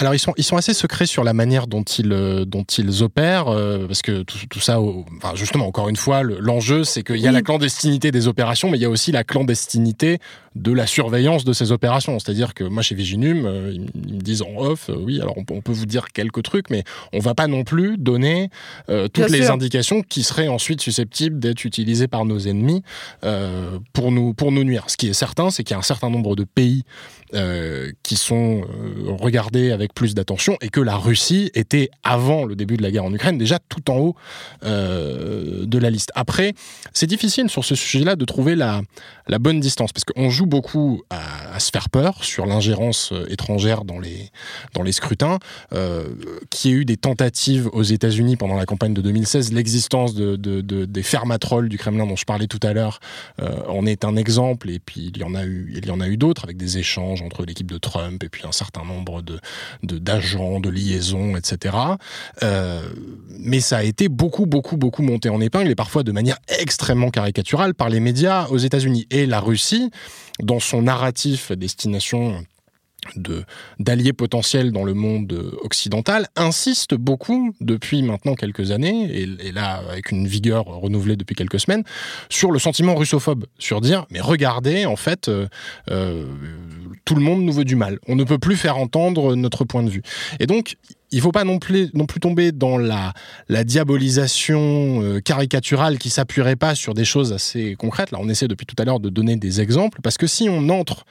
Alors 0.00 0.14
ils 0.14 0.18
sont 0.18 0.32
ils 0.38 0.44
sont 0.44 0.56
assez 0.56 0.72
secrets 0.72 1.04
sur 1.04 1.24
la 1.24 1.34
manière 1.34 1.66
dont 1.66 1.82
ils 1.82 2.10
euh, 2.10 2.46
dont 2.46 2.64
ils 2.64 3.02
opèrent 3.02 3.48
euh, 3.48 3.86
parce 3.86 4.00
que 4.00 4.22
tout, 4.22 4.38
tout 4.48 4.58
ça 4.58 4.80
enfin 4.80 5.34
justement 5.34 5.66
encore 5.66 5.90
une 5.90 5.96
fois 5.96 6.22
l'enjeu 6.22 6.84
c'est 6.84 7.02
qu'il 7.02 7.18
y 7.18 7.28
a 7.28 7.32
la 7.32 7.42
clandestinité 7.42 8.10
des 8.10 8.26
opérations 8.26 8.70
mais 8.70 8.78
il 8.78 8.80
y 8.80 8.86
a 8.86 8.88
aussi 8.88 9.12
la 9.12 9.24
clandestinité 9.24 10.18
de 10.56 10.72
la 10.72 10.86
surveillance 10.86 11.44
de 11.44 11.52
ces 11.52 11.70
opérations. 11.70 12.18
C'est-à-dire 12.18 12.54
que 12.54 12.64
moi 12.64 12.82
chez 12.82 12.94
Viginum 12.94 13.44
euh, 13.44 13.72
ils, 13.74 14.14
me 14.14 14.20
disent 14.22 14.40
en 14.40 14.56
off 14.56 14.88
oui 14.88 15.20
alors 15.20 15.36
on, 15.36 15.44
peut 15.44 15.72
vous 15.72 15.84
dire 15.84 16.08
quelques 16.08 16.44
trucs 16.44 16.70
mais 16.70 16.82
on 17.12 17.18
va 17.18 17.34
pas 17.34 17.46
non 17.46 17.64
plus 17.64 17.98
donner 17.98 18.48
toutes 19.12 19.28
les 19.28 19.50
indications 19.50 20.00
qui 20.00 20.22
seraient 20.22 20.48
ensuite 20.48 20.80
susceptibles 20.80 21.38
d'être 21.38 21.66
utilisées 21.66 22.08
par 22.08 22.24
nos 22.24 22.38
ennemis 22.38 22.82
pour 23.92 24.12
nous 24.12 24.32
pour 24.32 24.50
nous 24.50 24.64
nuire. 24.64 24.84
Ce 24.88 24.96
qui 24.96 25.08
est 25.08 25.12
certain 25.12 25.50
c'est 25.50 25.62
qu'il 25.62 25.74
y 25.74 25.76
a 25.76 25.78
un 25.78 25.82
certain 25.82 26.08
nombre 26.08 26.36
de 26.36 26.44
pays 26.44 26.84
qui 28.02 28.16
sont 28.16 28.62
regardés 29.06 29.72
avec 29.72 29.89
plus 29.94 30.14
d'attention 30.14 30.56
et 30.60 30.68
que 30.68 30.80
la 30.80 30.96
Russie 30.96 31.50
était, 31.54 31.90
avant 32.02 32.44
le 32.44 32.56
début 32.56 32.76
de 32.76 32.82
la 32.82 32.90
guerre 32.90 33.04
en 33.04 33.12
Ukraine, 33.12 33.38
déjà 33.38 33.58
tout 33.68 33.90
en 33.90 33.98
haut 33.98 34.16
euh, 34.64 35.66
de 35.66 35.78
la 35.78 35.90
liste. 35.90 36.10
Après, 36.14 36.54
c'est 36.92 37.06
difficile 37.06 37.50
sur 37.50 37.64
ce 37.64 37.74
sujet-là 37.74 38.16
de 38.16 38.24
trouver 38.24 38.54
la, 38.54 38.82
bonne 39.38 39.60
distance, 39.60 39.92
parce 39.92 40.04
qu'on 40.04 40.30
joue 40.30 40.46
beaucoup 40.46 41.02
à, 41.10 41.58
se 41.60 41.70
faire 41.70 41.90
peur 41.90 42.24
sur 42.24 42.46
l'ingérence 42.46 43.12
euh, 43.12 43.26
étrangère 43.30 43.84
dans 43.84 43.98
les, 43.98 44.92
scrutins, 44.92 45.38
euh, 45.72 46.08
qui 46.50 46.68
a 46.68 46.72
eu 46.72 46.84
des 46.84 46.96
tentatives 46.96 47.68
aux 47.72 47.82
États-Unis 47.82 48.36
pendant 48.36 48.56
la 48.56 48.66
campagne 48.66 48.94
de 48.94 49.02
2016, 49.02 49.52
l'existence 49.52 50.14
de, 50.14 50.36
de, 50.36 50.84
des 50.84 51.02
fermatrolles 51.02 51.68
du 51.68 51.78
Kremlin 51.78 52.06
dont 52.06 52.16
je 52.16 52.24
parlais 52.24 52.46
tout 52.46 52.60
à 52.62 52.72
l'heure 52.72 53.00
en 53.68 53.86
est 53.86 54.04
un 54.04 54.16
exemple, 54.16 54.70
et 54.70 54.78
puis 54.78 55.12
il 55.14 55.20
y 55.20 55.24
en 55.24 55.34
a 55.34 55.44
eu, 55.44 55.72
il 55.76 55.86
y 55.86 55.90
en 55.90 56.00
a 56.00 56.08
eu 56.08 56.16
d'autres 56.16 56.44
avec 56.44 56.56
des 56.56 56.78
échanges 56.78 57.22
entre 57.22 57.44
l'équipe 57.44 57.70
de 57.70 57.78
Trump 57.78 58.22
et 58.24 58.28
puis 58.28 58.42
un 58.46 58.52
certain 58.52 58.84
nombre 58.84 59.22
de, 59.22 59.38
d'agents, 59.82 60.60
de, 60.60 60.70
liaisons, 60.70 61.36
etc. 61.36 61.76
Euh, 62.42 62.82
mais 63.38 63.60
ça 63.60 63.78
a 63.78 63.82
été 63.82 64.08
beaucoup, 64.08 64.46
beaucoup, 64.46 64.76
beaucoup 64.76 65.02
monté 65.02 65.28
en 65.28 65.40
épingle 65.40 65.70
et 65.70 65.74
parfois 65.74 66.02
de 66.02 66.12
manière 66.12 66.38
extrêmement 66.60 67.10
caricaturale 67.10 67.74
par 67.74 67.88
les 67.88 68.00
médias 68.00 68.46
aux 68.48 68.58
États-Unis. 68.58 69.06
Et 69.10 69.26
la 69.26 69.40
Russie, 69.40 69.90
dans 70.42 70.60
son 70.60 70.82
narratif 70.82 71.52
destination 71.52 72.44
d'alliés 73.78 74.12
potentiels 74.12 74.72
dans 74.72 74.84
le 74.84 74.94
monde 74.94 75.52
occidental 75.62 76.28
insiste 76.36 76.94
beaucoup 76.94 77.54
depuis 77.60 78.02
maintenant 78.02 78.34
quelques 78.34 78.70
années 78.70 79.10
et, 79.12 79.52
là 79.52 79.82
avec 79.90 80.10
une 80.10 80.26
vigueur 80.26 80.64
renouvelée 80.64 81.16
depuis 81.16 81.34
quelques 81.34 81.60
semaines 81.60 81.84
sur 82.28 82.50
le 82.50 82.58
sentiment 82.58 82.94
russophobe 82.94 83.46
sur 83.58 83.80
dire 83.80 84.06
mais 84.10 84.20
regardez 84.20 84.86
en 84.86 84.96
fait 84.96 85.28
euh, 85.28 85.46
euh, 85.90 86.26
tout 87.04 87.14
le 87.14 87.22
monde 87.22 87.42
nous 87.42 87.52
veut 87.52 87.64
du 87.64 87.76
mal 87.76 87.98
on 88.06 88.16
ne 88.16 88.24
peut 88.24 88.38
plus 88.38 88.56
faire 88.56 88.76
entendre 88.76 89.34
notre 89.34 89.64
point 89.64 89.82
de 89.82 89.90
vue 89.90 90.02
et 90.38 90.46
donc 90.46 90.76
il 91.12 91.20
faut 91.20 91.32
pas 91.32 91.44
non 91.44 91.58
plus, 91.58 91.90
non 91.94 92.06
plus 92.06 92.20
tomber 92.20 92.52
dans 92.52 92.78
la, 92.78 93.12
la 93.48 93.64
diabolisation 93.64 95.02
euh, 95.02 95.20
caricaturale 95.20 95.98
qui 95.98 96.10
s'appuierait 96.10 96.56
pas 96.56 96.74
sur 96.74 96.94
des 96.94 97.04
choses 97.04 97.32
assez 97.32 97.74
concrètes. 97.76 98.12
Là, 98.12 98.18
on 98.20 98.28
essaie 98.28 98.48
depuis 98.48 98.66
tout 98.66 98.76
à 98.78 98.84
l'heure 98.84 99.00
de 99.00 99.08
donner 99.08 99.36
des 99.36 99.60
exemples, 99.60 100.00
parce 100.02 100.18
que 100.18 100.26
si 100.26 100.48
on 100.48 100.68
entre 100.68 101.04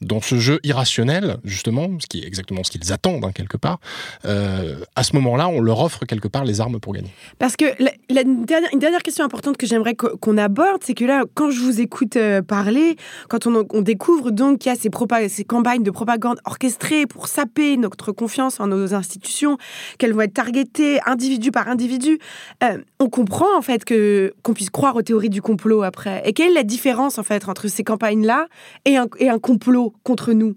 dans 0.00 0.20
ce 0.20 0.38
jeu 0.38 0.60
irrationnel, 0.62 1.38
justement, 1.44 1.88
ce 1.98 2.06
qui 2.06 2.20
est 2.20 2.26
exactement 2.26 2.62
ce 2.62 2.70
qu'ils 2.70 2.92
attendent 2.92 3.24
hein, 3.24 3.32
quelque 3.32 3.56
part, 3.56 3.80
euh, 4.24 4.76
à 4.94 5.02
ce 5.02 5.14
moment-là, 5.16 5.48
on 5.48 5.60
leur 5.60 5.80
offre 5.80 6.04
quelque 6.04 6.28
part 6.28 6.44
les 6.44 6.60
armes 6.60 6.78
pour 6.78 6.92
gagner. 6.92 7.10
Parce 7.38 7.56
que 7.56 7.64
la, 7.82 8.22
une, 8.22 8.44
dernière, 8.44 9.02
question 9.02 9.24
importante 9.24 9.56
que 9.56 9.66
j'aimerais 9.66 9.94
qu'on 9.96 10.38
aborde, 10.38 10.82
c'est 10.84 10.94
que 10.94 11.04
là, 11.04 11.24
quand 11.34 11.50
je 11.50 11.60
vous 11.60 11.80
écoute 11.80 12.16
euh, 12.16 12.42
parler, 12.42 12.96
quand 13.28 13.46
on, 13.46 13.82
découvre 13.82 14.30
donc 14.30 14.58
qu'il 14.60 14.72
y 14.72 14.74
a 14.74 14.78
ces, 14.78 15.44
campagnes 15.44 15.82
de 15.82 15.90
propagande 15.90 16.38
orchestrées 16.44 17.06
pour 17.06 17.26
saper 17.26 17.76
notre 17.76 18.12
confiance 18.12 18.60
en 18.60 18.68
nos 18.68 18.94
institutions, 18.94 19.58
qu'elles 19.98 20.12
vont 20.12 20.20
être 20.20 20.34
targetées 20.34 21.00
individu 21.06 21.50
par 21.50 21.68
individu, 21.68 22.18
euh, 22.62 22.78
on 23.00 23.08
comprend 23.08 23.56
en 23.56 23.62
fait 23.62 23.84
que 23.84 24.34
qu'on 24.42 24.54
puisse 24.54 24.70
croire 24.70 24.94
aux 24.96 25.02
théories 25.02 25.30
du 25.30 25.42
complot 25.42 25.82
après. 25.82 26.22
Et 26.24 26.32
quelle 26.32 26.50
est 26.50 26.54
la 26.54 26.62
différence 26.62 27.18
en 27.18 27.22
fait 27.22 27.48
entre 27.48 27.68
ces 27.68 27.82
campagnes-là 27.82 28.46
et 28.84 28.96
un 28.96 29.38
complot 29.38 29.87
contre 30.02 30.32
nous 30.32 30.56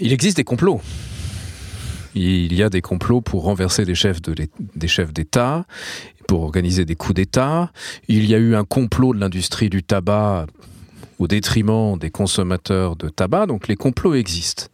Il 0.00 0.12
existe 0.12 0.36
des 0.36 0.44
complots. 0.44 0.80
Il 2.14 2.54
y 2.54 2.62
a 2.62 2.70
des 2.70 2.80
complots 2.80 3.20
pour 3.20 3.42
renverser 3.42 3.84
des 3.84 3.94
chefs 3.94 4.22
d'État, 5.12 5.66
pour 6.28 6.42
organiser 6.42 6.84
des 6.84 6.94
coups 6.94 7.14
d'État. 7.14 7.72
Il 8.06 8.26
y 8.26 8.34
a 8.34 8.38
eu 8.38 8.54
un 8.54 8.64
complot 8.64 9.14
de 9.14 9.20
l'industrie 9.20 9.68
du 9.68 9.82
tabac 9.82 10.46
au 11.18 11.26
détriment 11.26 11.98
des 11.98 12.10
consommateurs 12.10 12.96
de 12.96 13.08
tabac, 13.08 13.46
donc 13.46 13.68
les 13.68 13.76
complots 13.76 14.14
existent. 14.14 14.66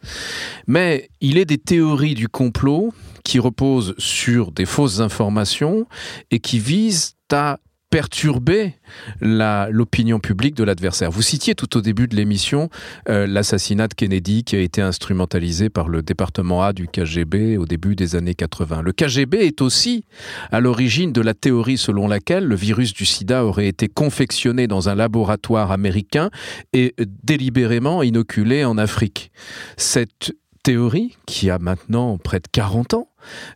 Mais 0.66 1.08
il 1.20 1.38
est 1.38 1.44
des 1.44 1.58
théories 1.58 2.14
du 2.14 2.28
complot 2.28 2.92
qui 3.24 3.38
reposent 3.38 3.94
sur 3.98 4.52
des 4.52 4.66
fausses 4.66 5.00
informations 5.00 5.86
et 6.30 6.40
qui 6.40 6.58
visent 6.58 7.16
à 7.32 7.58
perturber 7.90 8.74
l'opinion 9.20 10.20
publique 10.20 10.54
de 10.54 10.62
l'adversaire. 10.62 11.10
Vous 11.10 11.22
citiez 11.22 11.56
tout 11.56 11.76
au 11.76 11.80
début 11.80 12.06
de 12.06 12.14
l'émission 12.14 12.70
euh, 13.08 13.26
l'assassinat 13.26 13.88
de 13.88 13.94
Kennedy 13.94 14.44
qui 14.44 14.54
a 14.54 14.60
été 14.60 14.80
instrumentalisé 14.80 15.68
par 15.70 15.88
le 15.88 16.00
département 16.00 16.62
A 16.62 16.72
du 16.72 16.86
KGB 16.86 17.58
au 17.58 17.66
début 17.66 17.96
des 17.96 18.14
années 18.14 18.34
80. 18.34 18.82
Le 18.82 18.92
KGB 18.92 19.38
est 19.38 19.60
aussi 19.60 20.04
à 20.52 20.60
l'origine 20.60 21.12
de 21.12 21.20
la 21.20 21.34
théorie 21.34 21.78
selon 21.78 22.06
laquelle 22.06 22.44
le 22.44 22.54
virus 22.54 22.92
du 22.92 23.04
sida 23.04 23.44
aurait 23.44 23.66
été 23.66 23.88
confectionné 23.88 24.68
dans 24.68 24.88
un 24.88 24.94
laboratoire 24.94 25.72
américain 25.72 26.30
et 26.72 26.94
délibérément 27.24 28.02
inoculé 28.04 28.64
en 28.64 28.78
Afrique. 28.78 29.32
Cette 29.76 30.32
théorie, 30.62 31.16
qui 31.26 31.50
a 31.50 31.58
maintenant 31.58 32.18
près 32.18 32.38
de 32.38 32.46
40 32.50 32.94
ans, 32.94 33.08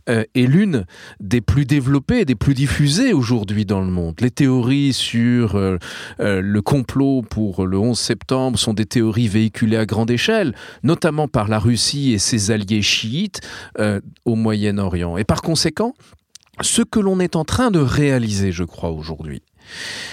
euh, 0.08 0.24
est 0.34 0.46
l'une 0.46 0.86
des 1.20 1.40
plus 1.40 1.64
développées 1.64 2.20
et 2.20 2.24
des 2.24 2.34
plus 2.34 2.54
diffusées 2.54 3.12
aujourd'hui 3.12 3.64
dans 3.64 3.80
le 3.80 3.90
monde. 3.90 4.14
Les 4.20 4.30
théories 4.30 4.92
sur 4.92 5.56
euh, 5.56 5.78
euh, 6.20 6.40
le 6.40 6.62
complot 6.62 7.22
pour 7.22 7.66
le 7.66 7.78
11 7.78 7.98
septembre 7.98 8.58
sont 8.58 8.74
des 8.74 8.86
théories 8.86 9.28
véhiculées 9.28 9.76
à 9.76 9.86
grande 9.86 10.10
échelle, 10.10 10.54
notamment 10.82 11.28
par 11.28 11.48
la 11.48 11.58
Russie 11.58 12.12
et 12.12 12.18
ses 12.18 12.50
alliés 12.50 12.82
chiites 12.82 13.40
au 14.24 14.34
Moyen-Orient. 14.34 15.16
Et 15.16 15.24
par 15.24 15.42
conséquent, 15.42 15.94
ce 16.60 16.82
que 16.82 17.00
l'on 17.00 17.20
est 17.20 17.36
en 17.36 17.44
train 17.44 17.70
de 17.70 17.80
réaliser, 17.80 18.52
je 18.52 18.64
crois, 18.64 18.90
aujourd'hui, 18.90 19.42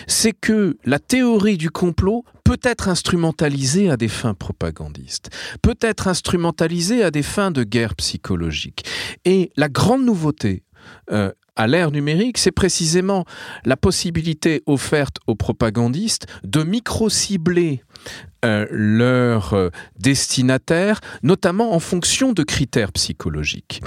c'est 0.07 0.33
que 0.33 0.77
la 0.85 0.99
théorie 0.99 1.57
du 1.57 1.69
complot 1.69 2.23
peut 2.43 2.59
être 2.63 2.89
instrumentalisée 2.89 3.89
à 3.89 3.97
des 3.97 4.07
fins 4.07 4.33
propagandistes, 4.33 5.29
peut 5.61 5.77
être 5.81 6.07
instrumentalisée 6.07 7.03
à 7.03 7.11
des 7.11 7.23
fins 7.23 7.51
de 7.51 7.63
guerre 7.63 7.95
psychologique. 7.95 8.85
Et 9.25 9.51
la 9.55 9.69
grande 9.69 10.03
nouveauté 10.03 10.63
euh, 11.11 11.31
à 11.55 11.67
l'ère 11.67 11.91
numérique, 11.91 12.37
c'est 12.37 12.51
précisément 12.51 13.25
la 13.65 13.77
possibilité 13.77 14.63
offerte 14.65 15.17
aux 15.27 15.35
propagandistes 15.35 16.25
de 16.43 16.63
micro-cibler 16.63 17.83
euh, 18.43 18.65
leurs 18.71 19.53
euh, 19.53 19.69
destinataires, 19.99 20.99
notamment 21.21 21.75
en 21.75 21.79
fonction 21.79 22.33
de 22.33 22.41
critères 22.41 22.91
psychologiques. 22.91 23.81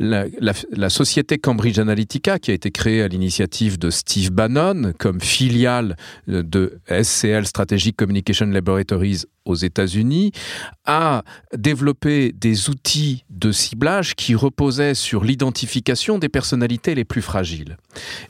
La, 0.00 0.24
société 0.88 1.38
Cambridge 1.38 1.78
Analytica, 1.78 2.40
qui 2.40 2.50
a 2.50 2.54
été 2.54 2.72
créée 2.72 3.02
à 3.02 3.08
l'initiative 3.08 3.78
de 3.78 3.88
Steve 3.90 4.32
Bannon 4.32 4.92
comme 4.98 5.20
filiale 5.20 5.96
de 6.26 6.80
SCL 6.88 7.46
Strategic 7.46 7.96
Communication 7.96 8.46
Laboratories 8.46 9.22
aux 9.44 9.54
États-Unis, 9.54 10.32
a 10.84 11.22
développé 11.56 12.32
des 12.32 12.68
outils 12.68 13.24
de 13.30 13.52
ciblage 13.52 14.16
qui 14.16 14.34
reposaient 14.34 14.94
sur 14.94 15.22
l'identification 15.22 16.18
des 16.18 16.28
personnalités 16.28 16.94
les 16.94 17.04
plus 17.04 17.22
fragiles. 17.22 17.76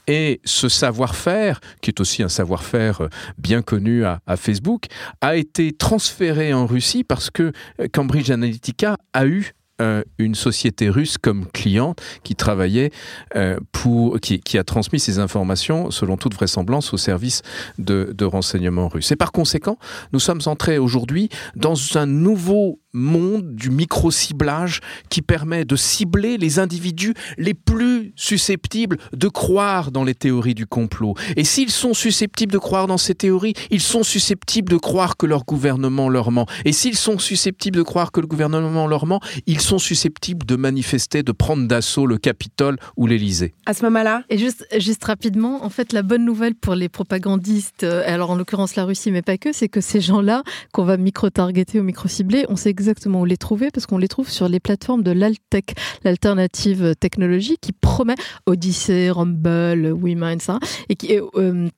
Et 0.06 0.40
ce 0.44 0.68
savoir-faire, 0.68 1.60
qui 1.80 1.90
est 1.90 2.00
aussi 2.00 2.22
un 2.22 2.28
savoir-faire 2.28 3.08
bien 3.38 3.62
connu 3.62 4.04
à 4.04 4.20
Facebook, 4.36 4.86
a 5.20 5.36
été 5.36 5.69
transféré 5.72 6.52
en 6.52 6.66
Russie 6.66 7.04
parce 7.04 7.30
que 7.30 7.52
euh, 7.80 7.88
Cambridge 7.92 8.30
Analytica 8.30 8.96
a 9.12 9.26
eu 9.26 9.54
euh, 9.80 10.02
une 10.18 10.34
société 10.34 10.90
russe 10.90 11.16
comme 11.16 11.46
cliente 11.46 12.02
qui 12.22 12.34
travaillait 12.34 12.90
euh, 13.34 13.58
pour, 13.72 14.20
qui, 14.20 14.58
a 14.58 14.64
transmis 14.64 15.00
ces 15.00 15.18
informations 15.18 15.90
selon 15.90 16.18
toute 16.18 16.34
vraisemblance 16.34 16.92
au 16.92 16.98
service 16.98 17.40
de, 17.78 18.12
de 18.14 18.24
renseignement 18.26 18.88
russe. 18.88 19.10
Et 19.10 19.16
par 19.16 19.32
conséquent, 19.32 19.78
nous 20.12 20.20
sommes 20.20 20.42
entrés 20.44 20.76
aujourd'hui 20.76 21.30
dans 21.56 21.76
un 21.96 22.04
nouveau 22.04 22.78
monde 22.92 23.54
du 23.54 23.70
micro-ciblage 23.70 24.80
qui 25.08 25.22
permet 25.22 25.64
de 25.64 25.76
cibler 25.76 26.38
les 26.38 26.58
individus 26.58 27.14
les 27.38 27.54
plus 27.54 28.12
susceptibles 28.16 28.98
de 29.12 29.28
croire 29.28 29.90
dans 29.90 30.04
les 30.04 30.14
théories 30.14 30.54
du 30.54 30.66
complot. 30.66 31.14
Et 31.36 31.44
s'ils 31.44 31.70
sont 31.70 31.94
susceptibles 31.94 32.52
de 32.52 32.58
croire 32.58 32.86
dans 32.86 32.98
ces 32.98 33.14
théories, 33.14 33.54
ils 33.70 33.80
sont 33.80 34.02
susceptibles 34.02 34.72
de 34.72 34.78
croire 34.78 35.16
que 35.16 35.26
leur 35.26 35.44
gouvernement 35.44 36.08
leur 36.08 36.30
ment. 36.30 36.46
Et 36.64 36.72
s'ils 36.72 36.96
sont 36.96 37.18
susceptibles 37.18 37.76
de 37.76 37.82
croire 37.82 38.12
que 38.12 38.20
le 38.20 38.26
gouvernement 38.26 38.86
leur 38.86 39.06
ment, 39.06 39.20
ils 39.46 39.60
sont 39.60 39.78
susceptibles 39.78 40.44
de 40.46 40.56
manifester, 40.56 41.22
de 41.22 41.32
prendre 41.32 41.66
d'assaut 41.66 42.06
le 42.06 42.18
Capitole 42.18 42.76
ou 42.96 43.06
l'Élysée. 43.06 43.54
À 43.66 43.74
ce 43.74 43.84
moment-là 43.84 44.24
Et 44.28 44.38
juste, 44.38 44.66
juste 44.78 45.04
rapidement, 45.04 45.64
en 45.64 45.70
fait, 45.70 45.92
la 45.92 46.02
bonne 46.02 46.24
nouvelle 46.24 46.54
pour 46.54 46.74
les 46.74 46.88
propagandistes, 46.88 47.84
euh, 47.84 48.02
alors 48.06 48.30
en 48.30 48.36
l'occurrence 48.36 48.76
la 48.76 48.84
Russie, 48.84 49.10
mais 49.10 49.22
pas 49.22 49.38
que, 49.38 49.52
c'est 49.52 49.68
que 49.68 49.80
ces 49.80 50.00
gens-là, 50.00 50.42
qu'on 50.72 50.84
va 50.84 50.96
micro-targeter 50.96 51.80
ou 51.80 51.82
micro-cibler, 51.82 52.46
on 52.48 52.56
sait 52.56 52.70
exactement 52.80 53.20
où 53.20 53.24
les 53.24 53.36
trouver 53.36 53.70
parce 53.70 53.86
qu'on 53.86 53.98
les 53.98 54.08
trouve 54.08 54.28
sur 54.28 54.48
les 54.48 54.60
plateformes 54.60 55.02
de 55.02 55.12
l'Altech, 55.12 55.74
l'alternative 56.02 56.94
technologie 56.98 57.56
qui 57.60 57.72
promet 57.72 58.16
Odyssey, 58.46 59.10
Rumble, 59.10 59.92
WeMind, 59.92 60.42
ça, 60.42 60.58
et 60.88 60.96
qui 60.96 61.18
euh, 61.36 61.68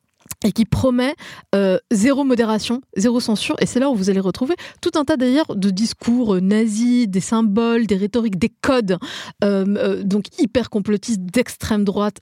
qui 0.55 0.65
promet 0.65 1.15
euh, 1.55 1.79
zéro 1.91 2.25
modération, 2.25 2.81
zéro 2.97 3.21
censure. 3.21 3.57
Et 3.61 3.67
c'est 3.67 3.81
là 3.81 3.91
où 3.91 3.95
vous 3.95 4.11
allez 4.11 4.21
retrouver 4.21 4.55
tout 4.81 4.91
un 4.95 5.05
tas 5.05 5.17
d'ailleurs 5.17 5.55
de 5.55 5.71
discours 5.71 6.35
euh, 6.35 6.41
nazis, 6.41 7.09
des 7.09 7.21
symboles, 7.21 7.87
des 7.87 7.97
rhétoriques, 7.97 8.39
des 8.39 8.53
codes, 8.61 8.99
euh, 9.45 10.03
donc 10.03 10.27
hyper 10.39 10.71
complotistes 10.71 11.21
d'extrême 11.21 11.85
droite 11.85 12.19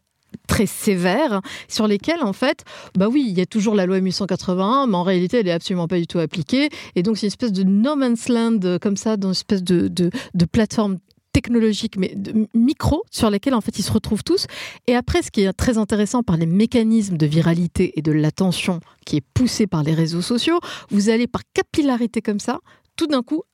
très 0.46 0.66
sévères 0.66 1.40
sur 1.68 1.86
lesquels 1.86 2.22
en 2.22 2.32
fait 2.32 2.64
bah 2.96 3.08
oui 3.08 3.24
il 3.28 3.36
y 3.36 3.40
a 3.40 3.46
toujours 3.46 3.74
la 3.74 3.86
loi 3.86 4.00
1881 4.00 4.86
mais 4.86 4.96
en 4.96 5.02
réalité 5.02 5.38
elle 5.38 5.48
est 5.48 5.52
absolument 5.52 5.88
pas 5.88 5.98
du 5.98 6.06
tout 6.06 6.18
appliquée 6.18 6.68
et 6.96 7.02
donc 7.02 7.18
c'est 7.18 7.26
une 7.26 7.28
espèce 7.28 7.52
de 7.52 7.62
no 7.62 7.96
man's 7.96 8.28
land 8.28 8.58
comme 8.80 8.96
ça 8.96 9.16
dans 9.16 9.28
une 9.28 9.32
espèce 9.32 9.62
de, 9.62 9.88
de, 9.88 10.10
plateforme 10.44 10.98
technologiques, 11.32 11.96
mais 11.96 12.12
de 12.16 12.48
micro, 12.54 13.04
sur 13.10 13.30
lesquels 13.30 13.54
en 13.54 13.60
fait 13.60 13.78
ils 13.78 13.84
se 13.84 13.92
retrouvent 13.92 14.24
tous. 14.24 14.46
Et 14.88 14.96
après, 14.96 15.22
ce 15.22 15.30
qui 15.30 15.42
est 15.42 15.52
très 15.52 15.78
intéressant 15.78 16.22
par 16.22 16.36
les 16.36 16.46
mécanismes 16.46 17.16
de 17.16 17.26
viralité 17.26 17.92
et 17.96 18.02
de 18.02 18.10
l'attention 18.10 18.80
qui 19.06 19.16
est 19.16 19.24
poussé 19.34 19.68
par 19.68 19.82
les 19.82 19.94
réseaux 19.94 20.22
sociaux, 20.22 20.58
vous 20.90 21.08
allez 21.08 21.28
par 21.28 21.42
capillarité 21.54 22.20
comme 22.20 22.40
ça, 22.40 22.58
tout 22.96 23.06
d'un 23.06 23.22
coup 23.22 23.36
euh, 23.36 23.40
euh, 23.40 23.44
euh, 23.44 23.49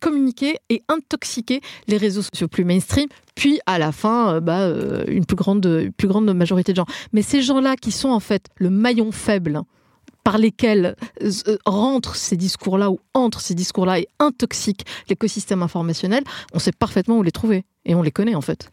communiquer 0.00 0.58
et 0.68 0.82
intoxiquer 0.88 1.60
les 1.88 1.96
réseaux 1.96 2.22
sociaux 2.22 2.48
plus 2.48 2.64
mainstream, 2.64 3.08
puis 3.34 3.60
à 3.66 3.78
la 3.78 3.92
fin, 3.92 4.40
bah, 4.40 4.70
une 5.06 5.26
plus 5.26 5.36
grande, 5.36 5.90
plus 5.96 6.08
grande 6.08 6.32
majorité 6.32 6.72
de 6.72 6.76
gens. 6.76 6.86
Mais 7.12 7.22
ces 7.22 7.42
gens-là 7.42 7.76
qui 7.76 7.92
sont 7.92 8.08
en 8.08 8.20
fait 8.20 8.46
le 8.56 8.70
maillon 8.70 9.12
faible 9.12 9.62
par 10.26 10.38
lesquels 10.38 10.96
euh, 11.22 11.56
rentrent 11.66 12.16
ces 12.16 12.36
discours-là 12.36 12.90
ou 12.90 12.98
entrent 13.14 13.40
ces 13.40 13.54
discours-là 13.54 14.00
et 14.00 14.08
intoxiquent 14.18 14.84
l'écosystème 15.08 15.62
informationnel, 15.62 16.24
on 16.52 16.58
sait 16.58 16.72
parfaitement 16.72 17.18
où 17.18 17.22
les 17.22 17.30
trouver. 17.30 17.64
Et 17.84 17.94
on 17.94 18.02
les 18.02 18.10
connaît 18.10 18.34
en 18.34 18.40
fait. 18.40 18.72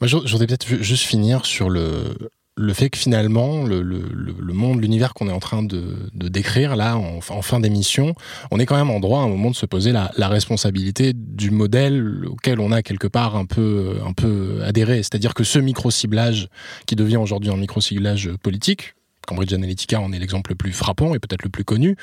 Voudrais 0.00 0.46
peut-être 0.46 0.66
juste 0.82 1.04
finir 1.04 1.44
sur 1.44 1.68
le, 1.68 2.30
le 2.58 2.72
fait 2.72 2.88
que 2.88 2.96
finalement, 2.96 3.64
le, 3.64 3.82
le, 3.82 4.52
monde, 4.54 4.80
l'univers 4.80 5.12
qu'on 5.12 5.28
est 5.28 5.32
en 5.32 5.40
train 5.40 5.62
de, 5.62 6.10
de 6.14 6.28
décrire 6.28 6.74
là, 6.74 6.96
en, 6.96 7.18
en 7.28 7.42
fin 7.42 7.60
d'émission, 7.60 8.14
on 8.50 8.58
est 8.58 8.64
quand 8.64 8.76
même 8.76 8.90
en 8.90 8.98
droit 8.98 9.20
à 9.20 9.24
un 9.24 9.28
moment 9.28 9.50
de 9.50 9.56
se 9.56 9.66
poser 9.66 9.92
la, 9.92 10.10
la, 10.16 10.28
responsabilité 10.28 11.12
du 11.14 11.50
modèle 11.50 12.24
auquel 12.26 12.58
on 12.60 12.72
a 12.72 12.82
quelque 12.82 13.08
part 13.08 13.36
un 13.36 13.44
peu, 13.44 13.98
un 14.06 14.14
peu 14.14 14.60
adhéré. 14.64 15.02
C'est-à-dire 15.02 15.34
que 15.34 15.44
ce 15.44 15.58
micro-ciblage 15.58 16.48
qui 16.86 16.96
devient 16.96 17.18
aujourd'hui 17.18 17.50
un 17.50 17.58
micro-ciblage 17.58 18.30
politique, 18.42 18.94
Cambridge 19.26 19.52
Analytica 19.52 20.00
en 20.00 20.12
est 20.12 20.18
l'exemple 20.18 20.52
le 20.52 20.56
plus 20.56 20.72
frappant 20.72 21.14
et 21.14 21.18
peut-être 21.18 21.42
le 21.42 21.50
plus 21.50 21.64
connu, 21.64 21.96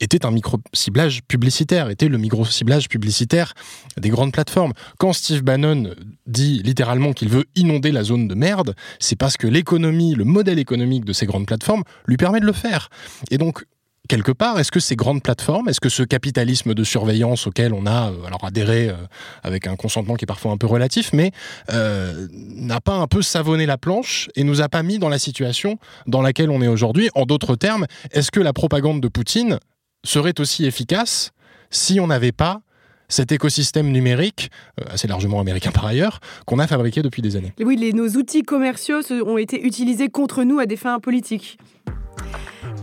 était 0.00 0.24
un 0.24 0.30
micro-ciblage 0.30 1.22
publicitaire, 1.24 1.90
était 1.90 2.08
le 2.08 2.18
micro-ciblage 2.18 2.88
publicitaire 2.88 3.54
des 3.96 4.08
grandes 4.08 4.32
plateformes. 4.32 4.72
Quand 4.98 5.12
Steve 5.12 5.42
Bannon 5.42 5.94
dit 6.26 6.62
littéralement 6.64 7.12
qu'il 7.12 7.28
veut 7.28 7.44
inonder 7.54 7.92
la 7.92 8.04
zone 8.04 8.28
de 8.28 8.34
merde, 8.34 8.74
c'est 8.98 9.16
parce 9.16 9.36
que 9.36 9.46
l'économie, 9.46 10.14
le 10.14 10.24
modèle 10.24 10.58
économique 10.58 11.04
de 11.04 11.12
ces 11.12 11.26
grandes 11.26 11.46
plateformes 11.46 11.82
lui 12.06 12.16
permet 12.16 12.40
de 12.40 12.46
le 12.46 12.52
faire. 12.52 12.88
Et 13.30 13.38
donc, 13.38 13.64
quelque 14.08 14.32
part, 14.32 14.58
est-ce 14.58 14.72
que 14.72 14.80
ces 14.80 14.96
grandes 14.96 15.22
plateformes, 15.22 15.68
est-ce 15.68 15.80
que 15.80 15.88
ce 15.88 16.02
capitalisme 16.02 16.74
de 16.74 16.82
surveillance 16.82 17.46
auquel 17.46 17.72
on 17.72 17.86
a 17.86 18.10
euh, 18.10 18.24
alors 18.26 18.44
adhéré 18.44 18.88
euh, 18.88 18.94
avec 19.42 19.66
un 19.66 19.76
consentement 19.76 20.14
qui 20.16 20.24
est 20.24 20.26
parfois 20.26 20.50
un 20.50 20.56
peu 20.56 20.66
relatif, 20.66 21.12
mais 21.12 21.30
euh, 21.70 22.26
n'a 22.32 22.80
pas 22.80 22.94
un 22.94 23.06
peu 23.06 23.22
savonné 23.22 23.66
la 23.66 23.78
planche 23.78 24.28
et 24.34 24.42
nous 24.42 24.62
a 24.62 24.68
pas 24.68 24.82
mis 24.82 24.98
dans 24.98 25.08
la 25.08 25.18
situation 25.18 25.78
dans 26.06 26.22
laquelle 26.22 26.50
on 26.50 26.62
est 26.62 26.68
aujourd'hui? 26.68 27.10
En 27.14 27.26
d'autres 27.26 27.54
termes, 27.54 27.86
est-ce 28.10 28.30
que 28.30 28.40
la 28.40 28.52
propagande 28.52 29.00
de 29.00 29.08
Poutine 29.08 29.58
serait 30.04 30.40
aussi 30.40 30.64
efficace 30.64 31.30
si 31.70 32.00
on 32.00 32.06
n'avait 32.06 32.32
pas 32.32 32.62
cet 33.10 33.32
écosystème 33.32 33.90
numérique, 33.90 34.50
assez 34.90 35.08
largement 35.08 35.40
américain 35.40 35.70
par 35.70 35.86
ailleurs, 35.86 36.20
qu'on 36.46 36.58
a 36.58 36.66
fabriqué 36.66 37.02
depuis 37.02 37.22
des 37.22 37.36
années? 37.36 37.54
Oui, 37.60 37.76
les, 37.76 37.92
nos 37.92 38.08
outils 38.08 38.42
commerciaux 38.42 39.00
ont 39.10 39.38
été 39.38 39.64
utilisés 39.66 40.08
contre 40.08 40.44
nous 40.44 40.58
à 40.58 40.66
des 40.66 40.76
fins 40.76 41.00
politiques. 41.00 41.58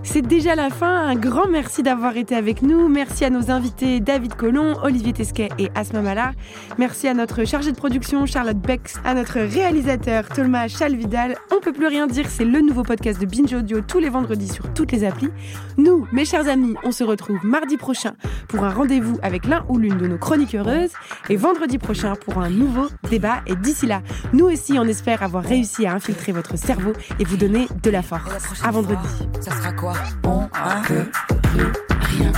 C'est 0.06 0.22
déjà 0.22 0.56
la 0.56 0.70
fin. 0.70 1.08
Un 1.08 1.16
grand 1.16 1.47
merci 1.47 1.84
d'avoir 1.84 2.16
été 2.16 2.36
avec 2.36 2.62
nous. 2.62 2.88
Merci 2.88 3.26
à 3.26 3.30
nos 3.30 3.51
invités 3.51 3.99
David 3.99 4.36
Collomb, 4.36 4.76
Olivier 4.84 5.12
Tesquet 5.12 5.49
et 5.58 5.70
Asma 5.76 6.01
Mala. 6.01 6.32
Merci 6.78 7.08
à 7.08 7.14
notre 7.14 7.43
chargée 7.43 7.72
de 7.72 7.76
production 7.76 8.26
Charlotte 8.26 8.58
Bex, 8.58 8.95
à 9.03 9.14
notre 9.14 9.39
réalisateur 9.39 10.30
Thomas 10.30 10.68
Chalvidal. 10.68 11.36
On 11.51 11.60
peut 11.60 11.74
plus 11.74 11.88
rien 11.88 12.08
dire, 12.08 12.28
c'est 12.30 12.45
le 12.45 12.62
nouveau 12.62 12.84
podcast 12.84 13.20
de 13.20 13.26
Binge 13.26 13.53
Audio 13.53 13.82
tous 13.82 13.99
les 13.99 14.10
vendredis 14.10 14.47
sur 14.47 14.72
toutes 14.74 14.91
les 14.91 15.03
applis. 15.03 15.32
Nous, 15.78 16.08
mes 16.14 16.24
chers 16.24 16.47
amis, 16.47 16.76
on 16.84 16.91
se 16.91 17.03
retrouve 17.03 17.39
mardi 17.43 17.76
prochain 17.76 18.14
pour 18.47 18.64
un 18.64 18.70
rendez-vous 18.70 19.18
avec 19.24 19.45
l'un 19.45 19.66
ou 19.70 19.78
l'une 19.78 19.97
de 19.97 20.08
nos 20.08 20.18
chroniques 20.18 20.56
heureuses 20.56 20.91
et 21.30 21.36
vendredi 21.36 21.78
prochain 21.78 22.14
pour 22.14 22.38
un 22.38 22.49
nouveau 22.49 22.88
débat. 23.10 23.41
Et 23.47 23.56
d'ici 23.56 23.88
là, 23.88 24.01
nous 24.34 24.45
aussi, 24.45 24.78
on 24.80 24.86
espère 24.86 25.24
avoir 25.24 25.43
réussi 25.43 25.86
à 25.86 25.93
infiltrer 25.93 26.32
votre 26.32 26.58
cerveau 26.58 26.93
et 27.20 27.26
vous 27.26 27.38
donner 27.38 27.68
de 27.82 27.89
la 27.89 28.03
force. 28.03 28.64
À 28.64 28.72
vendredi. 28.72 29.08
Ça 29.41 29.51
sera 29.51 29.74
quoi? 29.74 29.94
On 30.23 30.49
peut 30.83 31.05
plus 31.43 31.71
rien? 32.09 32.33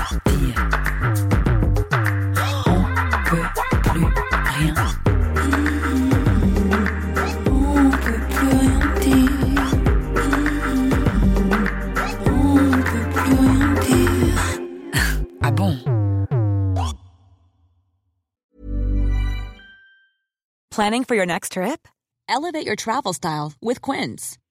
Planning 20.78 21.06
for 21.06 21.16
your 21.16 21.26
next 21.26 21.54
trip? 21.54 21.88
Elevate 22.30 22.64
your 22.64 22.76
travel 22.76 23.12
style 23.12 23.54
with 23.60 23.82
Quince. 23.82 24.38